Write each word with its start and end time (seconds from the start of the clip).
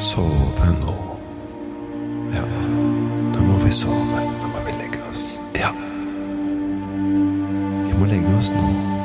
sove 0.00 0.66
nå. 0.80 0.94
Ja, 2.32 2.44
nå 3.34 3.40
må 3.44 3.58
vi 3.64 3.72
sove. 3.72 4.22
Nå 4.40 4.48
må 4.48 4.62
vi 4.64 4.72
legge 4.80 5.02
oss. 5.10 5.40
Ja. 5.54 5.72
Vi 7.84 7.98
må 7.98 8.08
legge 8.08 8.32
oss 8.38 8.52
nå. 8.56 8.99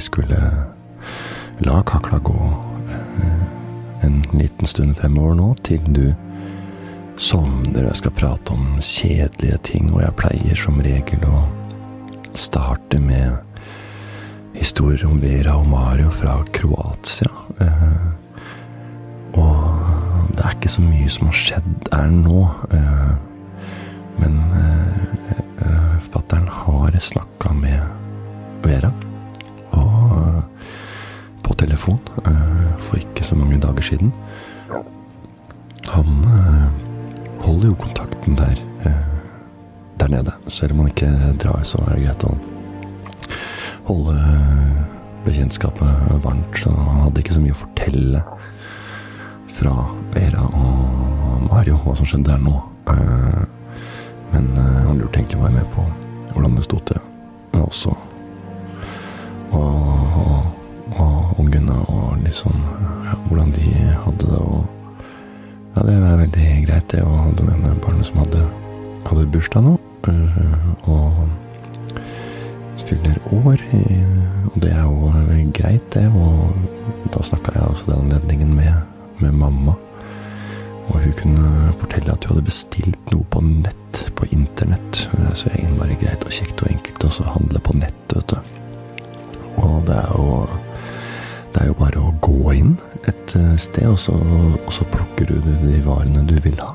Skulle 0.00 0.38
la 1.58 1.82
kakla 1.82 2.18
gå 2.18 2.38
eh, 2.90 4.04
en 4.06 4.22
liten 4.32 4.66
stund 4.66 4.96
fremover 4.96 5.34
nå, 5.34 5.54
til 5.66 5.82
du 5.92 6.14
sovner. 7.18 7.82
og 7.82 7.90
Jeg 7.90 8.00
skal 8.02 8.14
prate 8.18 8.54
om 8.54 8.78
kjedelige 8.80 9.58
ting, 9.72 9.90
og 9.94 10.02
jeg 10.04 10.16
pleier 10.20 10.60
som 10.60 10.80
regel 10.84 11.24
å 11.26 11.42
starte 12.38 13.00
med 13.02 13.38
historier 14.54 15.06
om 15.06 15.18
Vera 15.22 15.56
og 15.58 15.66
Mario 15.70 16.10
fra 16.14 16.38
Kroatia. 16.54 17.30
Eh, 17.60 18.06
og 19.38 20.30
det 20.34 20.44
er 20.44 20.54
ikke 20.54 20.70
så 20.72 20.82
mye 20.82 21.10
som 21.10 21.30
har 21.30 21.40
skjedd 21.42 21.72
der 21.90 22.14
nå. 22.14 22.46
eh, 22.74 23.16
Men 24.18 24.40
fattern 26.10 26.48
har 26.50 26.96
snakka 26.98 27.52
med 27.54 27.80
Vera. 28.64 28.90
Telefon 31.58 31.98
eh, 32.26 32.78
for 32.78 33.00
ikke 33.00 33.24
så 33.24 33.34
mange 33.34 33.58
dager 33.58 33.82
siden. 33.82 34.12
Han 35.88 36.20
eh, 36.24 36.68
holder 37.42 37.66
jo 37.72 37.74
kontakten 37.74 38.38
der, 38.38 38.60
eh, 38.86 39.00
der 40.00 40.08
nede. 40.08 40.32
Selv 40.48 40.72
om 40.72 40.78
han 40.78 40.92
ikke 40.92 41.10
drar, 41.42 41.62
så 41.62 41.82
er 41.86 41.96
det 41.96 42.04
greit 42.06 42.26
å 42.28 42.34
holde 43.88 44.16
bekjentskapet 45.26 46.22
varmt. 46.24 46.60
Så 46.62 46.70
han 46.70 47.02
hadde 47.06 47.24
ikke 47.24 47.34
så 47.34 47.42
mye 47.42 47.56
å 47.56 47.62
fortelle 47.64 48.22
fra 49.58 49.74
Vera 50.14 50.44
og 50.46 51.48
Mario 51.48 51.80
hva 51.82 51.96
som 51.98 52.06
skjedde 52.06 52.30
der 52.30 52.42
nå. 52.42 52.54
Men 54.32 54.52
han 54.54 55.00
lurte 55.00 55.18
egentlig 55.18 55.40
bare 55.40 55.56
med 55.56 55.66
på 55.74 55.82
hvordan 56.32 56.54
det 56.56 56.68
sto 56.68 56.78
til 56.86 57.00
oss 57.58 57.86
og, 57.90 57.96
og, 59.56 60.57
og, 60.96 61.34
ungene 61.38 61.74
og 61.88 62.16
liksom 62.24 62.54
ja, 63.04 63.14
hvordan 63.28 63.52
de 63.52 63.72
hadde 64.04 64.26
det. 64.30 64.38
og 64.38 64.64
ja, 65.76 65.82
det 65.86 65.98
var 66.02 66.16
veldig 66.16 66.48
greit, 66.66 66.90
det. 66.92 67.02
Og 67.02 67.34
det 67.38 67.46
var 67.46 67.74
barnet 67.84 68.06
som 68.06 68.18
hadde, 68.18 68.46
hadde 69.06 69.26
bursdag 69.32 69.62
nå. 69.62 69.78
øh, 70.08 70.88
Og 70.88 71.28
fyller 72.76 73.18
år. 73.32 73.58
øh, 73.74 74.46
Og 74.54 74.62
det 74.62 74.72
er 74.72 74.82
jo 74.82 75.12
greit, 75.54 75.94
det. 75.94 76.06
Og 76.14 76.54
da 77.14 77.22
snakka 77.22 77.52
jeg 77.54 77.62
altså 77.68 77.84
den 77.86 78.00
anledningen 78.00 78.54
med, 78.54 78.72
med 79.18 79.32
mamma. 79.32 79.72
Og 80.88 81.00
hun 81.04 81.12
kunne 81.12 81.72
fortelle 81.78 82.12
at 82.12 82.24
hun 82.24 82.36
hadde 82.36 82.44
bestilt 82.48 83.12
noe 83.12 83.24
på 83.30 83.40
nett, 83.44 84.12
på 84.16 84.24
internett. 84.32 85.10
Det 85.12 85.26
er 85.30 85.34
så 85.36 85.50
egentlig 85.52 85.78
bare 85.82 85.98
greit 86.00 86.24
og 86.24 86.32
kjekt 86.32 86.62
og 86.64 86.70
enkelt 86.72 87.04
å 87.04 87.26
handle 87.34 87.60
på 87.60 87.76
nett, 87.76 88.14
vet 88.14 88.32
du. 88.32 88.38
Og 89.58 89.82
det 89.86 89.96
er 89.98 90.14
jo 90.16 90.46
det 91.58 91.64
er 91.64 91.72
jo 91.72 91.78
bare 91.80 92.02
å 92.06 92.10
gå 92.22 92.52
inn 92.54 92.76
et 93.10 93.32
eh, 93.34 93.56
sted, 93.58 93.88
og 93.90 93.98
så, 93.98 94.14
og 94.14 94.70
så 94.70 94.84
plukker 94.92 95.26
du 95.26 95.40
de 95.42 95.80
varene 95.82 96.22
du 96.28 96.36
vil 96.44 96.54
ha. 96.62 96.70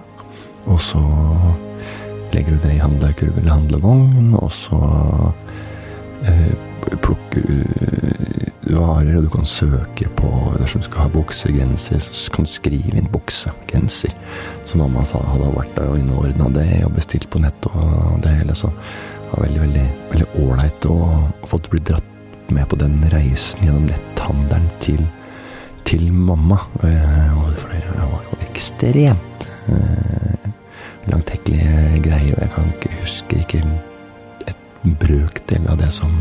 Og 0.68 0.82
så 0.84 1.00
legger 2.34 2.58
du 2.58 2.66
det 2.66 2.74
i 2.76 2.82
handlekurv 2.82 3.38
eller 3.40 3.62
handlevogn, 3.62 4.34
og 4.36 4.52
så 4.52 4.82
eh, 6.28 6.52
plukker 7.00 7.48
du 7.48 8.76
varer, 8.76 9.16
og 9.22 9.30
du 9.30 9.32
kan 9.32 9.48
søke 9.48 10.10
på 10.20 10.32
Dersom 10.60 10.84
du 10.84 10.90
skal 10.90 11.06
ha 11.06 11.16
bukse, 11.16 11.56
genser, 11.56 12.04
så 12.04 12.36
kan 12.36 12.48
du 12.48 12.52
skrive 12.52 13.00
inn 13.00 13.12
bukse, 13.12 13.56
genser. 13.72 14.12
Så 14.68 14.80
mamma 14.82 15.08
sa 15.08 15.24
hadde 15.32 15.52
vært 15.56 15.78
der 15.80 15.94
og 15.96 16.00
innordna 16.02 16.52
det, 16.60 16.70
og 16.84 16.98
bestilt 17.00 17.32
på 17.32 17.40
nett 17.44 17.72
og 17.72 18.20
det 18.24 18.36
hele. 18.36 18.56
Så 18.56 18.68
det 18.74 19.32
var 19.32 19.48
veldig 19.48 19.92
veldig 20.12 20.34
ålreit 20.44 20.92
å 20.92 20.98
få 21.48 21.64
bli 21.72 21.88
dratt 21.88 22.13
med 22.52 22.68
på 22.70 22.80
den 22.82 22.98
reisen 23.14 23.64
gjennom 23.64 23.88
netthandelen 23.88 24.68
til, 24.84 25.02
til 25.88 26.12
mamma. 26.14 26.60
Og 26.80 27.54
det 27.54 27.82
var 27.98 28.28
jo 28.28 28.40
ekstremt 28.50 29.48
eh, 29.72 30.52
langtekkelige 31.12 32.04
greier, 32.04 32.36
og 32.36 32.42
jeg 32.42 32.54
kan 32.56 32.74
ikke 32.76 33.02
husker 33.02 33.44
ikke 33.44 33.64
et 34.48 34.96
brøkdel 35.00 35.68
av 35.72 35.80
det 35.80 35.92
som 35.96 36.16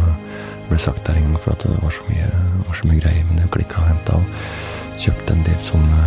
ble 0.72 0.78
sagt 0.80 1.06
der 1.06 1.18
engang, 1.20 1.40
for 1.40 1.52
at 1.52 1.66
det 1.66 1.78
var 1.82 1.92
så 1.92 2.04
mye, 2.08 2.28
var 2.66 2.76
så 2.78 2.88
mye 2.88 3.00
greier. 3.02 3.26
Men 3.28 3.42
hun 3.42 3.52
klikka 3.52 3.82
og 3.82 3.90
henta 3.90 4.18
og 4.18 5.00
kjøpte 5.02 5.36
en 5.36 5.44
del 5.46 5.60
sånne, 5.62 6.06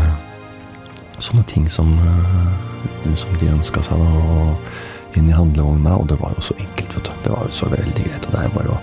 sånne 1.19 1.45
ting 1.51 1.69
som, 1.71 1.93
eh, 1.99 3.15
som 3.19 3.35
de 3.41 3.51
ønska 3.53 3.83
seg, 3.85 4.01
da, 4.01 4.09
og 4.35 5.17
inn 5.19 5.29
i 5.29 5.35
handlevogna. 5.35 5.97
Og 5.99 6.09
det 6.09 6.19
var 6.21 6.33
jo 6.35 6.47
så 6.49 6.57
enkelt, 6.59 6.95
vet 6.97 7.09
du. 7.09 7.13
Det 7.23 7.33
var 7.35 7.45
jo 7.45 7.57
så 7.59 7.69
veldig 7.71 8.07
greit. 8.07 8.25
Og 8.25 8.35
det 8.35 8.41
er 8.41 8.55
bare 8.57 8.73
å 8.73 8.81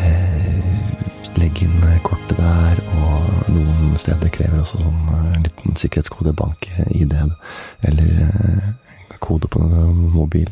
eh, 0.00 0.50
legge 1.40 1.66
inn 1.66 1.80
kortet 2.04 2.38
der, 2.38 2.80
og 3.00 3.50
noen 3.52 3.96
steder 4.00 4.32
krever 4.32 4.62
også 4.62 4.80
sånn 4.80 5.10
eh, 5.14 5.26
en 5.36 5.46
liten 5.46 5.76
sikkerhetskode, 5.78 6.34
bank-ID, 6.36 7.16
eller 7.88 8.14
eh, 8.26 8.70
kode 9.20 9.50
på 9.52 9.60
mobil. 9.60 10.48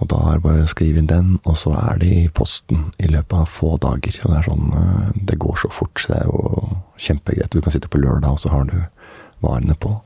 Og 0.00 0.08
da 0.08 0.18
er 0.30 0.38
det 0.38 0.44
bare 0.46 0.64
å 0.64 0.70
skrive 0.70 1.00
inn 1.00 1.10
den, 1.10 1.34
og 1.44 1.58
så 1.60 1.74
er 1.76 1.98
det 2.00 2.08
i 2.08 2.28
posten 2.32 2.86
i 2.98 3.08
løpet 3.10 3.36
av 3.36 3.50
få 3.52 3.74
dager. 3.82 4.20
Og 4.24 4.32
det 4.32 4.38
er 4.38 4.46
sånn 4.48 4.70
eh, 4.82 5.08
Det 5.30 5.40
går 5.40 5.58
så 5.64 5.72
fort, 5.72 6.00
så 6.00 6.14
det 6.14 6.20
er 6.22 6.30
jo 6.30 6.68
kjempegreit. 7.00 7.52
Du 7.52 7.60
kan 7.60 7.74
sitte 7.74 7.90
på 7.92 8.00
lørdag, 8.00 8.30
og 8.32 8.40
så 8.40 8.52
har 8.54 8.70
du 8.70 8.78
varene 9.44 9.76
på 9.78 9.98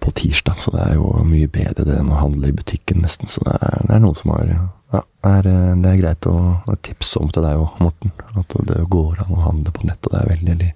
på 0.00 0.08
tirsdag, 0.16 0.62
så 0.64 0.70
det 0.72 0.80
er 0.80 0.94
jo 0.96 1.10
mye 1.28 1.48
bedre 1.52 1.84
det 1.84 1.98
enn 2.00 2.08
å 2.08 2.20
handle 2.22 2.48
i 2.48 2.54
butikken, 2.56 3.02
nesten. 3.04 3.28
Så 3.28 3.42
det 3.44 3.58
er, 3.60 3.82
det 3.84 3.92
er 3.92 4.00
noen 4.00 4.16
som 4.16 4.30
har 4.32 4.48
Ja, 4.90 5.04
det 5.22 5.90
er 5.92 6.00
greit 6.00 6.26
å, 6.26 6.36
tipse 6.82 7.20
om 7.22 7.30
til 7.30 7.44
deg 7.46 7.60
òg, 7.60 7.76
Morten. 7.82 8.14
At 8.40 8.54
det 8.66 8.80
går 8.90 9.20
an 9.22 9.36
å 9.36 9.44
handle 9.44 9.74
på 9.74 9.86
nett, 9.86 10.02
og 10.06 10.14
det 10.14 10.22
er 10.22 10.32
veldig, 10.32 10.54
veldig 10.54 10.70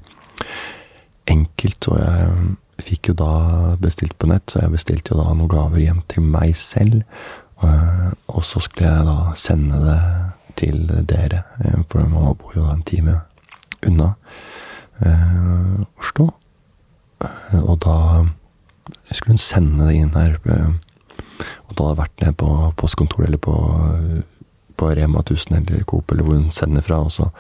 enkelt. 1.35 1.89
Og 1.91 1.99
jeg 1.99 2.85
fikk 2.85 3.11
jo 3.11 3.17
da 3.19 3.33
bestilt 3.83 4.17
på 4.19 4.31
nett, 4.31 4.47
så 4.51 4.63
jeg 4.65 4.75
bestilte 4.75 5.15
jo 5.15 5.23
da 5.23 5.33
noen 5.33 5.51
gaver 5.51 5.83
hjem 5.83 6.03
til 6.11 6.27
meg 6.27 6.55
selv. 6.59 7.03
Og, 7.65 8.15
og 8.31 8.47
så 8.47 8.63
skulle 8.63 8.91
jeg 8.91 9.09
da 9.09 9.19
sende 9.39 9.83
det 9.83 9.99
til 10.59 10.87
dere, 11.11 11.43
eh, 11.65 11.81
for 11.91 12.07
mamma 12.07 12.35
bor 12.39 12.55
jo 12.55 12.63
da 12.69 12.77
en 12.77 12.87
time 12.87 13.17
unna 13.87 14.13
eh, 15.03 15.83
Oslo. 15.99 16.29
Eh, 17.25 17.59
Og 17.63 17.79
da 17.83 17.97
skulle 19.11 19.35
hun 19.35 19.43
sende 19.43 19.89
det 19.89 19.99
inn 19.99 20.15
her. 20.15 20.39
Eh, 21.41 21.57
Og 21.69 21.75
da 21.75 21.83
hadde 21.83 21.95
jeg 21.95 22.03
vært 22.03 22.25
ned 22.25 22.39
på 22.43 22.51
postkontoret 22.81 23.29
eller 23.29 23.43
på, 23.43 23.57
på 24.77 24.91
Rema 24.99 25.23
1000 25.25 25.57
eller 25.61 25.85
Coop, 25.85 26.13
eller 26.13 26.27
hvor 26.27 26.39
hun 26.39 26.51
sender 26.51 26.85
fra, 26.85 27.01
og 27.03 27.13
så 27.13 27.31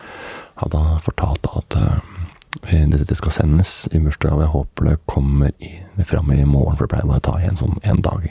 hadde 0.63 0.83
hun 0.83 1.03
fortalt 1.05 1.49
at 1.57 1.79
eh, 1.81 2.87
det, 2.89 3.17
skal 3.19 3.35
sendes 3.35 3.89
i 3.93 3.99
bursdag, 3.99 4.33
og 4.37 4.45
jeg 4.45 4.53
håper 4.53 4.89
det 4.89 5.01
kommer 5.11 5.51
i, 5.59 5.73
fram 6.07 6.33
i 6.33 6.45
morgen, 6.45 6.77
for 6.77 6.87
det 6.87 6.95
pleier 6.95 7.11
bare 7.11 7.23
å 7.23 7.29
ta 7.29 7.39
igjen 7.41 7.59
sånn 7.59 7.81
en 7.83 8.03
dag. 8.05 8.29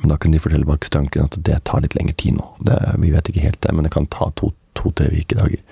Men 0.00 0.10
da 0.10 0.18
kunne 0.18 0.36
de 0.36 0.42
fortelle 0.42 0.66
bak 0.66 0.84
skranken 0.86 1.28
at 1.28 1.38
det 1.46 1.60
tar 1.68 1.84
litt 1.84 1.94
lengre 1.94 2.16
tid 2.18 2.38
nå. 2.38 2.48
Det, 2.66 2.78
vi 2.98 3.12
vet 3.14 3.30
ikke 3.30 3.44
helt 3.46 3.60
det, 3.62 3.72
men 3.72 3.86
det 3.86 3.94
kan 3.94 4.10
ta 4.10 4.30
to-tre 4.34 5.06
to, 5.06 5.14
vikedager. 5.14 5.62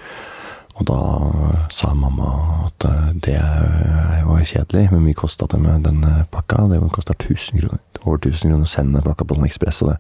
Og 0.80 0.86
da 0.88 1.00
sa 1.74 1.90
mamma 1.92 2.30
at 2.68 2.86
eh, 2.88 3.10
det 3.26 3.40
var 4.24 4.46
kjedelig. 4.46 4.86
Hvor 4.92 5.02
mye 5.02 5.18
kosta 5.18 5.48
den 5.50 6.04
pakka? 6.32 6.68
Det 6.70 6.80
kosta 6.94 7.16
1000 7.18 7.60
kroner. 7.60 7.82
Over 8.02 8.19
1000 8.19 8.50
kroner 8.50 8.66
å 8.66 8.70
sende 8.70 9.04
pakka 9.04 9.26
på 9.28 9.38
sånn 9.38 9.49
ekspress, 9.49 9.82
og 9.84 9.93
det, 9.93 9.96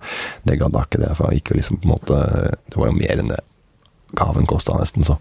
det 0.48 0.58
gadd 0.60 0.76
jeg 0.78 0.90
ikke 0.90 1.02
det. 1.04 1.14
For 1.18 1.32
jeg 1.32 1.56
liksom 1.58 1.80
på 1.82 1.88
en 1.88 1.94
måte 1.94 2.20
Det 2.66 2.78
var 2.78 2.90
jo 2.90 2.98
mer 2.98 3.22
enn 3.22 3.32
det 3.32 3.40
gaven 4.12 4.46
kosta 4.46 4.76
nesten, 4.76 5.04
så 5.04 5.16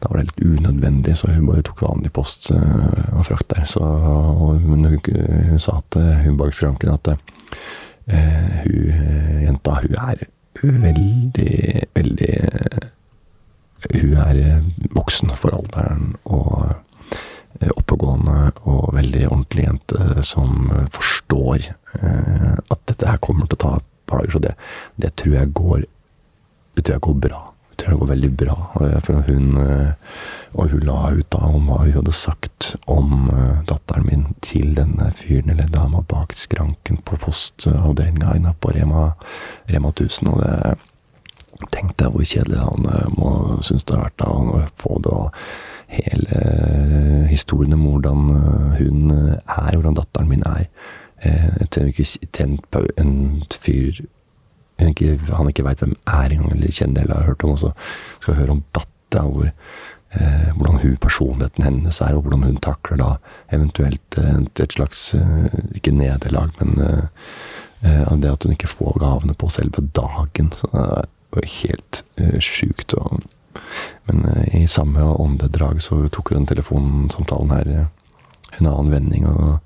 da 0.00 0.08
var 0.08 0.20
det 0.20 0.30
litt 0.30 0.44
unødvendig. 0.58 1.16
Så 1.20 1.30
hun 1.32 1.48
bare 1.50 1.64
tok 1.66 1.82
vanlig 1.84 2.12
post 2.16 2.50
uh, 2.54 3.18
og 3.18 3.26
frakt 3.28 3.50
der. 3.52 3.66
Så, 3.68 3.82
og 3.82 4.56
hun, 4.62 4.86
hun, 4.88 5.00
hun 5.50 5.60
sa 5.62 5.78
at 5.82 5.98
eh, 6.00 6.24
hun 6.26 6.38
bak 6.40 6.56
skranken 6.56 6.94
at 6.94 7.12
uh, 7.12 7.18
hun 8.64 9.44
jenta, 9.44 9.78
hun 9.82 9.98
er 10.00 10.26
veldig, 10.62 11.86
veldig 11.96 12.34
Hun 13.82 14.12
er 14.20 14.60
voksen 14.94 15.32
for 15.34 15.56
alderen 15.56 16.12
og 16.22 16.68
oppegående 17.72 18.52
og 18.64 18.92
veldig 18.96 19.26
ordentlig 19.28 19.66
jente 19.68 20.26
som 20.26 20.70
forstår 20.92 21.68
at 22.02 22.84
dette 22.88 23.08
her 23.08 23.20
kommer 23.22 23.46
til 23.46 23.58
å 23.58 23.62
ta 23.64 23.72
et 23.78 23.88
par 24.08 24.22
dager. 24.22 24.36
Så 24.36 24.42
det, 24.44 24.54
det 25.02 25.12
tror 25.20 25.36
jeg 25.36 25.52
går 25.56 25.84
det 26.74 26.84
tror 26.84 26.94
jeg 26.94 27.00
går 27.00 27.18
bra. 27.28 27.40
Det 27.70 27.78
tror 27.78 27.90
jeg 27.90 28.00
går 28.00 28.10
veldig 28.12 28.30
bra. 28.36 28.54
For 29.04 29.24
hun, 29.26 29.58
og 30.52 30.70
hun 30.72 30.86
la 30.86 31.00
ut 31.12 31.28
da 31.32 31.40
om 31.48 31.68
hva 31.68 31.82
hun 31.82 31.96
hadde 31.98 32.14
sagt 32.16 32.70
om 32.90 33.28
datteren 33.68 34.06
min 34.08 34.24
til 34.44 34.72
denne 34.76 35.10
fyren 35.16 35.52
eller 35.52 35.68
dama 35.72 36.00
bak 36.08 36.32
skranken 36.36 37.00
på 37.04 37.18
postavdelinga 37.20 38.38
inne 38.38 38.54
på 38.60 38.72
Rema, 38.76 39.10
Rema 39.72 39.92
1000. 39.92 40.32
Og 40.32 40.40
det 40.40 41.68
tenkte 41.72 42.08
jeg 42.08 42.14
hvor 42.14 42.30
kjedelig 42.32 42.64
han 42.64 42.88
må 43.18 43.34
synes 43.62 43.84
det 43.84 43.96
har 43.96 44.08
vært 44.08 44.22
da, 44.24 44.32
å 44.32 44.64
få 44.80 44.98
det 45.04 45.12
og 45.12 45.44
hele 45.92 47.26
historien 47.30 47.76
om 47.76 47.86
hvordan 47.86 48.24
hun 48.78 49.12
er, 49.12 49.76
hvordan 49.76 49.96
datteren 49.98 50.30
min 50.30 50.44
er. 50.48 50.66
Jeg 51.22 51.68
trenger 51.70 52.00
ikke 52.22 52.46
på 52.72 52.82
en 52.98 53.14
fyr 53.62 54.02
ikke, 54.88 55.18
han 55.30 55.50
ikke 55.50 55.64
veit 55.66 55.82
hvem 55.82 55.94
er 56.08 56.34
engang, 56.34 56.52
eller 56.56 56.74
kjenner 56.74 57.04
eller 57.04 57.20
har 57.20 57.30
hørt 57.32 57.44
om, 57.44 57.54
og 57.54 57.60
så 57.60 57.72
skal 58.20 58.38
høre 58.40 58.56
om 58.56 58.62
dattera, 58.74 59.26
hvor 59.28 59.48
eh, 59.48 60.48
hvordan 60.56 60.80
hun, 60.82 60.96
personligheten 61.00 61.66
hennes 61.66 62.00
er, 62.00 62.16
og 62.16 62.26
hvordan 62.26 62.46
hun 62.48 62.60
takler 62.64 63.00
da 63.02 63.10
eventuelt 63.56 64.18
et, 64.18 64.60
et 64.60 64.72
slags 64.72 65.14
Ikke 65.74 65.94
nederlag, 65.94 66.50
men 66.60 66.80
eh, 66.80 68.12
det 68.22 68.30
at 68.30 68.44
hun 68.44 68.52
ikke 68.52 68.70
får 68.70 68.98
gavene 69.02 69.34
på 69.34 69.48
selve 69.50 69.82
dagen. 69.96 70.52
Så 70.54 70.68
det 70.72 71.42
er 71.42 71.54
helt 71.62 72.04
eh, 72.16 72.38
sjukt. 72.40 72.94
Og, 72.94 73.22
men 74.08 74.24
i 74.52 74.66
samme 74.66 75.04
åndedrag 75.16 75.82
så 75.82 76.04
tok 76.12 76.32
hun 76.32 76.42
den 76.42 76.50
telefonsamtalen 76.52 77.54
her 77.54 77.74
en 78.58 78.66
annen 78.68 78.92
vending. 78.92 79.26
og 79.26 79.58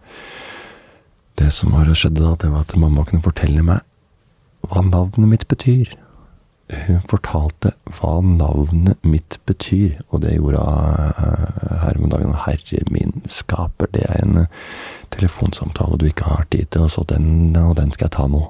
det 1.36 1.52
som 1.52 1.74
var 1.76 1.92
skjedde 1.92 2.22
da, 2.22 2.34
det 2.40 2.50
var 2.52 2.64
at 2.64 2.76
mamma 2.80 3.04
kunne 3.04 3.24
fortelle 3.24 3.62
meg 3.64 3.84
hva 4.66 4.82
navnet 4.82 5.28
mitt 5.30 5.44
betyr. 5.50 5.92
Hun 6.88 7.02
fortalte 7.06 7.74
hva 7.98 8.16
navnet 8.24 9.04
mitt 9.06 9.36
betyr, 9.46 10.00
og 10.10 10.24
det 10.24 10.34
gjorde 10.34 10.64
hun 10.64 11.76
her 11.84 12.00
om 12.00 12.08
dagen. 12.10 12.34
Herre 12.46 12.82
min 12.90 13.22
skaper, 13.30 13.92
det 13.94 14.02
er 14.08 14.24
en 14.24 14.46
telefonsamtale 15.14 16.00
du 16.00 16.08
ikke 16.08 16.26
har 16.26 16.48
tid 16.50 16.66
til, 16.72 16.88
og 16.88 16.90
så 16.96 17.04
den, 17.06 17.54
og 17.60 17.76
den 17.78 17.94
skal 17.94 18.08
jeg 18.08 18.16
ta 18.16 18.26
nå. 18.32 18.42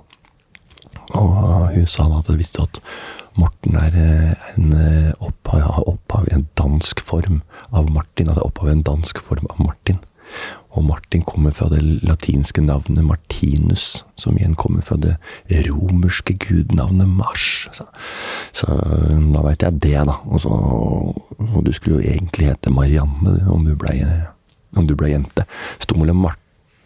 Og 1.15 1.71
hun 1.75 1.87
sa 1.91 2.09
da 2.11 2.19
at 2.23 2.33
hun 2.33 2.41
visste 2.41 2.65
at 2.65 2.81
Morten 3.37 3.77
er 3.77 3.97
en 4.57 4.71
opphav, 5.21 5.83
opphav 5.85 6.25
i 6.31 6.35
en 6.35 6.47
dansk 6.57 7.03
form 7.05 7.43
av 7.71 7.91
Martin. 7.93 8.31
At 8.31 8.39
det 8.39 8.43
er 8.43 8.49
opphav 8.49 8.71
i 8.71 8.77
en 8.79 8.87
dansk 8.87 9.21
form 9.21 9.49
av 9.53 9.61
Martin. 9.61 10.01
Og 10.77 10.85
Martin 10.85 11.23
kommer 11.25 11.55
fra 11.57 11.69
det 11.73 11.81
latinske 12.05 12.61
navnet 12.61 13.05
Martinus, 13.05 14.05
som 14.21 14.37
igjen 14.37 14.57
kommer 14.59 14.85
fra 14.85 14.99
det 15.01 15.17
romerske 15.69 16.37
gudnavnet 16.43 17.09
Mars. 17.09 17.69
Så, 17.77 17.87
så 18.53 18.77
da 19.33 19.45
veit 19.47 19.65
jeg 19.65 19.81
det, 19.81 19.97
da. 20.11 20.19
Og, 20.27 20.41
så, 20.45 20.53
og, 20.53 21.61
du 21.65 21.73
skulle 21.73 22.01
jo 22.01 22.17
egentlig 22.17 22.51
hete 22.51 22.73
Marianne 22.75 23.39
om 23.53 23.65
du 23.65 23.73
blei 23.79 24.03
ble 24.77 25.13
jente. 25.13 25.47
Sto 25.81 25.97
mellom 25.97 26.27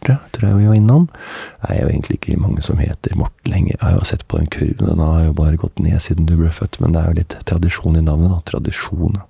Marte, 0.00 0.19
tror 0.32 0.49
jeg 0.49 0.56
vi 0.58 0.67
var 0.67 0.75
innom. 0.75 1.08
Det 1.61 1.70
er 1.70 1.82
jo 1.82 1.88
egentlig 1.88 2.17
ikke 2.19 2.41
mange 2.41 2.62
som 2.62 2.79
heter 2.79 3.17
Morte 3.17 3.50
lenger. 3.50 3.76
Jeg 3.76 3.85
har 3.85 3.99
jo 3.99 4.05
sett 4.05 4.26
på 4.29 4.38
den 4.38 4.47
kurven, 4.47 4.88
den 4.88 5.00
har 5.00 5.25
jo 5.25 5.32
bare 5.32 5.56
gått 5.56 5.79
ned 5.79 6.00
siden 6.00 6.26
du 6.26 6.37
ble 6.37 6.50
født. 6.50 6.81
Men 6.81 6.94
det 6.94 7.02
er 7.02 7.08
jo 7.08 7.19
litt 7.20 7.37
tradisjon 7.47 7.97
i 7.97 8.05
navnet, 8.05 8.31
da. 8.31 8.41
Tradisjon. 8.49 9.20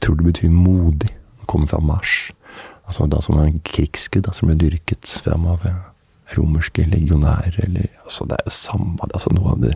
Tror 0.00 0.16
det 0.16 0.24
betyr 0.24 0.50
modig. 0.50 1.12
Kommer 1.46 1.66
fra 1.68 1.80
Mars. 1.80 2.32
Altså 2.86 3.06
da 3.06 3.20
som 3.20 3.38
en 3.38 3.60
krigsskudd 3.60 4.28
som 4.34 4.48
ble 4.48 4.56
dyrket 4.58 5.06
frem 5.22 5.46
av 5.46 5.66
romerske 6.30 6.84
legionærer, 6.86 7.56
eller 7.64 7.88
altså 8.04 8.24
Det 8.24 8.36
er 8.38 8.44
jo 8.46 8.52
samme 8.54 9.08
altså 9.12 9.32
Noe 9.34 9.50
av 9.50 9.64
det 9.64 9.72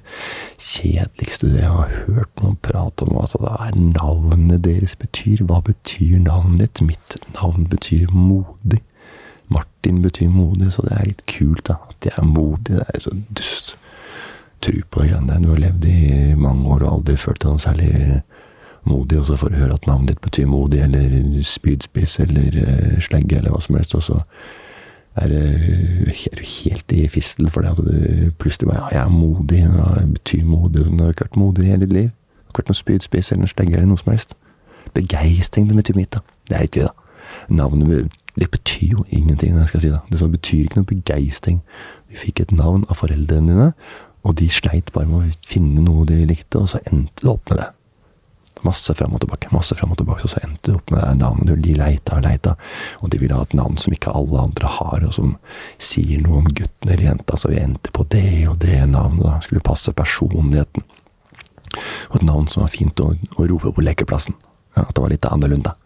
kjedeligste 0.63 1.49
jeg 1.51 1.67
har 1.67 1.91
hørt 2.07 2.31
noen 2.41 2.57
prate 2.63 3.03
om. 3.05 3.19
altså 3.19 3.39
Det 3.43 3.55
er 3.59 3.79
navnet 3.99 4.65
deres 4.65 4.95
betyr. 4.97 5.43
Hva 5.43 5.61
betyr 5.67 6.19
navnet 6.23 6.61
ditt? 6.61 6.83
Mitt 6.87 7.17
navn 7.35 7.67
betyr 7.67 8.07
modig. 8.15 8.81
Martin 9.55 10.03
betyr 10.03 10.29
modig, 10.33 10.73
så 10.75 10.83
det 10.87 10.97
er 10.97 11.09
litt 11.09 11.25
kult 11.31 11.65
da, 11.69 11.79
at 11.89 12.09
jeg 12.09 12.15
er 12.19 12.29
modig. 12.29 12.81
Det 12.81 12.87
er 12.95 13.05
så 13.05 13.15
dust. 13.39 13.75
Tro 14.65 14.81
på 14.91 15.03
det 15.03 15.11
greiene 15.13 15.31
der. 15.31 15.43
Du 15.45 15.53
har 15.53 15.63
levd 15.63 15.87
i 15.91 16.35
mange 16.41 16.67
år 16.75 16.87
og 16.87 16.93
aldri 16.99 17.17
følt 17.21 17.43
deg 17.43 17.53
noe 17.53 17.63
særlig 17.63 18.21
modig, 18.85 19.19
og 19.21 19.27
så 19.29 19.39
får 19.41 19.53
du 19.53 19.57
høre 19.61 19.79
at 19.79 19.87
navnet 19.89 20.15
ditt 20.15 20.21
betyr 20.25 20.49
modig, 20.51 20.83
eller 20.85 21.43
spydspiss, 21.43 22.19
eller 22.25 22.61
uh, 22.61 23.01
slegge, 23.05 23.39
eller 23.39 23.55
hva 23.55 23.61
som 23.65 23.79
helst, 23.79 23.97
og 23.97 24.03
så 24.03 24.21
er, 25.17 25.31
du 25.31 26.11
helt 26.43 26.93
i 26.93 27.05
fistel 27.09 27.51
for 27.51 27.63
det 27.63 27.71
at 27.71 27.85
du 27.87 28.33
plutselig 28.39 28.69
bare 28.69 28.89
Ja, 28.91 28.99
jeg 28.99 29.05
er 29.05 29.15
modig, 29.15 29.61
Jeg 29.61 30.09
betyr 30.13 30.45
modig, 30.45 30.85
du 30.85 31.05
har 31.05 31.15
ikke 31.15 31.29
vært 31.29 31.37
modig 31.37 31.65
i 31.65 31.71
hele 31.71 31.87
ditt 31.87 31.93
liv. 31.93 32.11
Du 32.11 32.43
har 32.43 32.51
ikke 32.51 32.65
vært 32.65 32.73
noen 32.73 32.83
spydspiss 32.83 33.31
eller 33.31 33.45
noen 33.45 33.53
slegge 33.55 33.77
eller 33.77 33.91
noe 33.93 34.03
som 34.03 34.13
helst. 34.13 34.35
Begeistring 34.95 35.71
betyr 35.71 35.97
mitt, 35.97 36.13
da. 36.15 36.21
Det 36.49 36.57
er 36.57 36.67
ikke 36.67 36.81
det, 36.81 36.91
da. 36.91 37.55
Navnet 37.63 38.11
det 38.39 38.51
betyr 38.51 38.97
jo 38.97 39.05
ingenting, 39.09 39.55
jeg 39.59 39.69
skal 39.71 39.83
si 39.85 39.93
da. 39.93 40.01
Det 40.11 40.31
betyr 40.33 40.65
ikke 40.65 40.81
noe 40.81 40.91
begeistring. 40.91 41.61
Du 42.11 42.19
fikk 42.19 42.43
et 42.43 42.53
navn 42.57 42.83
av 42.89 42.99
foreldrene 42.99 43.53
dine, 43.53 43.71
og 44.25 44.37
de 44.41 44.49
sleit 44.51 44.91
bare 44.95 45.07
med 45.07 45.21
å 45.21 45.47
finne 45.47 45.85
noe 45.85 46.07
de 46.09 46.25
likte, 46.27 46.59
og 46.59 46.73
så 46.73 46.81
endte 46.91 47.23
det 47.23 47.31
opp 47.31 47.51
med 47.53 47.61
det. 47.61 47.71
Masse 48.65 48.95
fram 48.97 49.13
og 49.13 49.21
tilbake, 49.21 49.51
masse 49.53 49.77
fram 49.77 49.93
og 49.93 50.01
tilbake, 50.01 50.25
og 50.25 50.33
så 50.33 50.41
endte 50.41 50.71
det 50.71 50.77
opp 50.79 50.91
med 50.95 51.03
det 51.05 51.13
navnet 51.21 51.63
de 51.63 51.77
leita 51.77 52.17
og 52.17 52.25
leita, 52.25 52.57
og 53.05 53.13
de 53.13 53.21
ville 53.21 53.37
ha 53.37 53.45
et 53.45 53.57
navn 53.59 53.77
som 53.79 53.95
ikke 53.95 54.15
alle 54.17 54.41
andre 54.49 54.73
har, 54.79 55.05
og 55.05 55.15
som 55.15 55.37
sier 55.79 56.25
noe 56.25 56.41
om 56.41 56.49
gutten 56.51 56.91
eller 56.91 57.05
jenta, 57.11 57.39
så 57.39 57.53
vi 57.53 57.61
endte 57.61 57.93
på 57.95 58.07
det 58.15 58.49
og 58.51 58.59
det 58.65 58.81
navnet, 58.89 59.27
da 59.29 59.37
skulle 59.45 59.63
passe 59.63 59.95
personligheten. 59.95 60.87
Og 62.11 62.19
et 62.19 62.27
navn 62.27 62.49
som 62.51 62.65
var 62.65 62.73
fint 62.73 63.01
å, 63.03 63.13
å 63.13 63.49
rope 63.51 63.75
på 63.75 63.85
lekeplassen. 63.85 64.35
Ja, 64.75 64.89
at 64.89 64.95
det 64.97 65.03
var 65.05 65.13
litt 65.13 65.27
annerledes. 65.29 65.77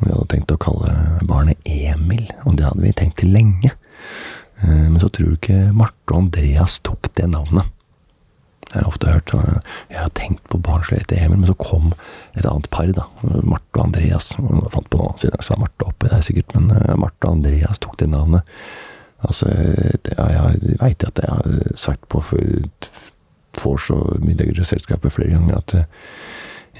Vi 0.00 0.12
hadde 0.12 0.28
tenkt 0.32 0.52
å 0.54 0.60
kalle 0.60 0.92
barnet 1.28 1.60
Emil, 1.68 2.24
og 2.46 2.56
det 2.58 2.68
hadde 2.68 2.84
vi 2.84 2.94
tenkt 2.96 3.20
til 3.20 3.34
lenge. 3.34 3.72
Men 4.62 4.98
så 5.00 5.08
tror 5.08 5.32
du 5.32 5.36
ikke 5.38 5.70
Marte 5.76 6.12
og 6.12 6.26
Andreas 6.26 6.78
tok 6.84 7.08
det 7.16 7.28
navnet. 7.32 7.68
Jeg 8.70 8.84
har 8.84 8.86
ofte 8.86 9.10
hørt 9.10 9.32
Jeg 9.90 9.98
har 9.98 10.12
tenkt 10.14 10.44
på 10.52 10.60
barn 10.62 10.84
som 10.86 10.98
heter 10.98 11.18
Emil, 11.18 11.40
men 11.40 11.48
så 11.48 11.56
kom 11.58 11.90
et 12.38 12.46
annet 12.46 12.68
par, 12.70 12.92
da. 12.94 13.08
Marte 13.42 13.80
og 13.80 13.84
Andreas. 13.88 14.30
Jeg 14.36 14.72
fant 14.76 14.90
på 14.92 15.00
noe 15.00 15.16
siden 15.18 15.36
jeg 15.36 15.48
sa 15.48 15.58
Marte 15.58 15.88
oppi 15.88 16.10
der, 16.12 16.22
sikkert, 16.26 16.54
men 16.54 16.70
Marte 17.00 17.26
og 17.26 17.40
Andreas 17.40 17.82
tok 17.82 17.98
det 18.00 18.10
navnet. 18.12 18.46
Altså, 19.20 19.50
det, 20.04 20.14
jeg 20.16 20.76
veit 20.80 21.04
at 21.04 21.18
jeg 21.20 21.28
har 21.28 21.74
sagt 21.76 22.06
på 22.08 22.22
vors 23.60 23.90
og 23.92 24.22
middager 24.24 24.62
i 24.62 24.68
selskapet 24.68 25.12
flere 25.12 25.34
ganger 25.34 25.58
at 25.58 25.74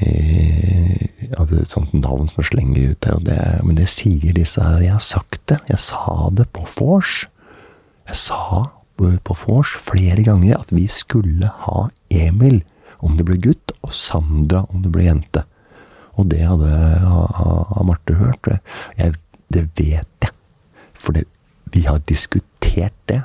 det 0.00 1.58
er 1.58 1.62
et 1.64 1.72
sånt 1.72 1.92
navn 1.96 2.28
som 2.30 2.44
slenger 2.46 2.92
ut 2.92 3.00
der, 3.04 3.20
det, 3.26 3.38
men 3.66 3.78
det 3.78 3.88
sier 3.92 4.34
disse 4.36 4.62
her. 4.62 4.82
Jeg 4.84 4.96
har 4.96 5.04
sagt 5.04 5.42
det. 5.50 5.60
Jeg 5.70 5.80
sa 5.82 6.28
det 6.36 6.48
på 6.54 6.64
vors. 6.78 7.24
Jeg 8.08 8.18
sa 8.18 8.66
på 9.00 9.36
vors 9.46 9.72
flere 9.80 10.24
ganger 10.26 10.60
at 10.60 10.72
vi 10.74 10.86
skulle 10.90 11.50
ha 11.64 11.88
Emil 12.12 12.60
om 13.00 13.16
det 13.16 13.24
ble 13.28 13.38
gutt, 13.40 13.72
og 13.80 13.94
Sandra 13.96 14.66
om 14.68 14.82
det 14.84 14.92
ble 14.92 15.06
jente. 15.06 15.44
Og 16.20 16.28
det 16.32 16.42
hadde 16.44 16.68
har 17.00 17.86
Marte 17.88 18.16
hørt. 18.18 18.50
Jeg, 18.98 19.16
det 19.48 19.64
vet 19.78 20.26
jeg. 20.26 20.34
For 20.92 21.16
det, 21.16 21.24
vi 21.72 21.86
har 21.86 22.02
diskutert 22.10 22.96
det 23.08 23.22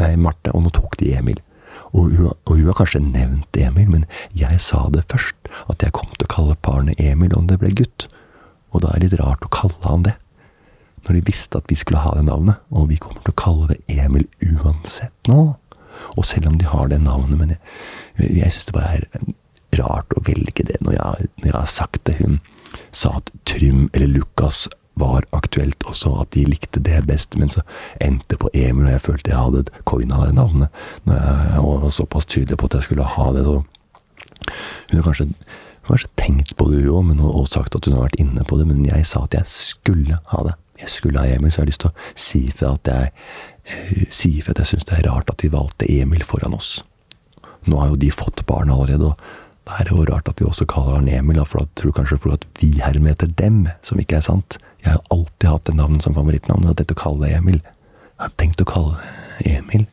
med 0.00 0.16
Marte, 0.24 0.54
og 0.54 0.64
nå 0.64 0.72
tok 0.72 0.96
de 1.02 1.12
Emil. 1.18 1.42
Og 1.90 2.14
hun, 2.14 2.32
og 2.32 2.54
hun, 2.54 2.66
har 2.68 2.78
kanskje 2.78 3.02
nevnt 3.02 3.56
Emil, 3.58 3.90
men 3.90 4.06
jeg 4.36 4.60
sa 4.62 4.86
det 4.94 5.08
først. 5.10 5.36
At 5.70 5.82
jeg 5.82 5.94
kom 5.96 6.10
til 6.14 6.28
å 6.28 6.34
kalle 6.34 6.58
barnet 6.62 7.00
Emil 7.02 7.34
om 7.36 7.48
det 7.50 7.58
ble 7.62 7.72
gutt. 7.74 8.06
Og 8.70 8.84
da 8.84 8.92
er 8.92 9.02
det 9.02 9.10
litt 9.10 9.22
rart 9.22 9.46
å 9.46 9.52
kalle 9.52 9.80
han 9.86 10.06
det 10.06 10.16
når 11.06 11.16
de 11.16 11.22
visste 11.30 11.56
at 11.56 11.70
vi 11.70 11.78
skulle 11.80 12.02
ha 12.04 12.12
det 12.12 12.26
navnet. 12.26 12.60
Og 12.76 12.90
vi 12.90 12.98
kommer 13.00 13.24
til 13.24 13.32
å 13.32 13.40
kalle 13.40 13.70
det 13.72 13.98
Emil 14.02 14.26
uansett 14.44 15.30
nå. 15.30 15.54
Og 16.16 16.26
selv 16.28 16.50
om 16.50 16.58
de 16.60 16.68
har 16.68 16.90
det 16.90 17.00
navnet, 17.02 17.38
men 17.40 17.54
jeg, 17.54 18.34
jeg 18.36 18.52
syns 18.54 18.68
det 18.68 18.76
bare 18.76 18.98
er 18.98 19.80
rart 19.80 20.12
å 20.16 20.22
velge 20.26 20.66
det 20.66 20.78
når 20.84 20.96
jeg, 20.96 21.30
når 21.40 21.48
jeg, 21.48 21.56
har 21.56 21.72
sagt 21.72 22.04
det. 22.08 22.18
Hun 22.20 22.38
sa 22.92 23.16
at 23.18 23.32
Trym 23.48 23.88
eller 23.94 24.10
Lukas 24.12 24.66
var 25.00 25.26
aktuelt 25.36 25.84
også, 25.88 26.12
at 26.22 26.32
de 26.36 26.44
likte 26.48 26.82
det 26.84 27.02
best, 27.08 27.36
men 27.40 27.52
så 27.52 27.64
endte 28.00 28.38
på 28.40 28.50
Emil, 28.54 28.86
og 28.86 28.94
jeg 28.94 29.04
følte 29.06 29.32
jeg 29.32 29.40
hadde 29.40 29.82
coina 29.88 30.22
det 30.26 30.36
navnet. 30.38 30.82
Når 31.08 31.18
jeg 31.18 31.64
var 31.66 31.90
såpass 31.96 32.28
tydelig 32.30 32.60
på 32.60 32.70
at 32.70 32.78
jeg 32.78 32.90
skulle 32.90 33.12
ha 33.16 33.32
det, 33.36 33.44
så 33.48 33.62
Hun 34.90 34.96
har 34.98 35.02
kanskje 35.04 35.26
kanskje 35.86 36.08
tenkt 36.16 36.56
på 36.56 36.64
det, 36.70 36.86
hun 36.86 37.20
òg, 37.20 37.34
og 37.42 37.48
sagt 37.48 37.74
at 37.74 37.84
hun 37.84 37.94
har 37.94 38.06
vært 38.06 38.20
inne 38.22 38.44
på 38.46 38.56
det, 38.58 38.66
men 38.66 38.86
jeg 38.86 39.06
sa 39.06 39.24
at 39.24 39.34
jeg 39.34 39.44
skulle 39.46 40.18
ha 40.32 40.42
det 40.46 40.54
jeg 40.80 40.88
skulle 40.88 41.20
ha 41.20 41.28
Emil, 41.28 41.50
så 41.52 41.60
jeg 41.60 41.66
har 41.66 41.70
lyst 41.70 41.82
til 41.84 41.90
å 41.90 42.20
si 42.24 42.40
fra 42.56 42.72
at 42.76 42.88
jeg, 42.88 43.10
eh, 43.68 44.06
si 44.14 44.30
fra 44.40 44.54
at 44.54 44.62
jeg 44.62 44.72
syns 44.72 44.88
det 44.88 44.96
er 44.98 45.10
rart 45.10 45.30
at 45.32 45.42
de 45.42 45.52
valgte 45.52 45.88
Emil 45.92 46.24
foran 46.24 46.56
oss. 46.56 46.80
Nå 47.68 47.80
har 47.80 47.92
jo 47.92 48.00
de 48.00 48.10
fått 48.14 48.46
barn 48.48 48.72
allerede, 48.72 49.12
og 49.12 49.68
da 49.68 49.76
er 49.76 49.88
det 49.88 49.92
jo 49.92 50.06
rart 50.08 50.30
at 50.30 50.40
vi 50.40 50.48
også 50.48 50.66
kaller 50.70 50.96
han 50.96 51.10
Emil, 51.12 51.42
for 51.44 51.60
da 51.60 51.68
tror 51.76 51.92
kanskje 51.98 52.20
folk 52.22 52.40
at 52.40 52.62
vi 52.62 52.72
hermer 52.80 53.12
etter 53.12 53.28
dem, 53.28 53.66
som 53.86 54.00
ikke 54.00 54.18
er 54.18 54.26
sant. 54.26 54.56
Jeg 54.84 54.92
har 54.92 55.02
alltid 55.10 55.48
hatt 55.48 55.68
det 55.68 55.76
navnet 55.76 56.04
som 56.04 56.16
favorittnavn. 56.16 56.64
Jeg 56.64 56.72
har 56.72 56.80
tenkt 56.80 56.94
å 56.94 57.00
kalle 57.02 57.26
det 57.26 57.36
Emil. 57.36 57.60
Jeg 57.60 58.24
har 58.24 58.34
tenkt 58.40 58.62
å 58.64 58.68
kalle 58.68 58.96
det 59.38 59.56
Emil 59.58 59.86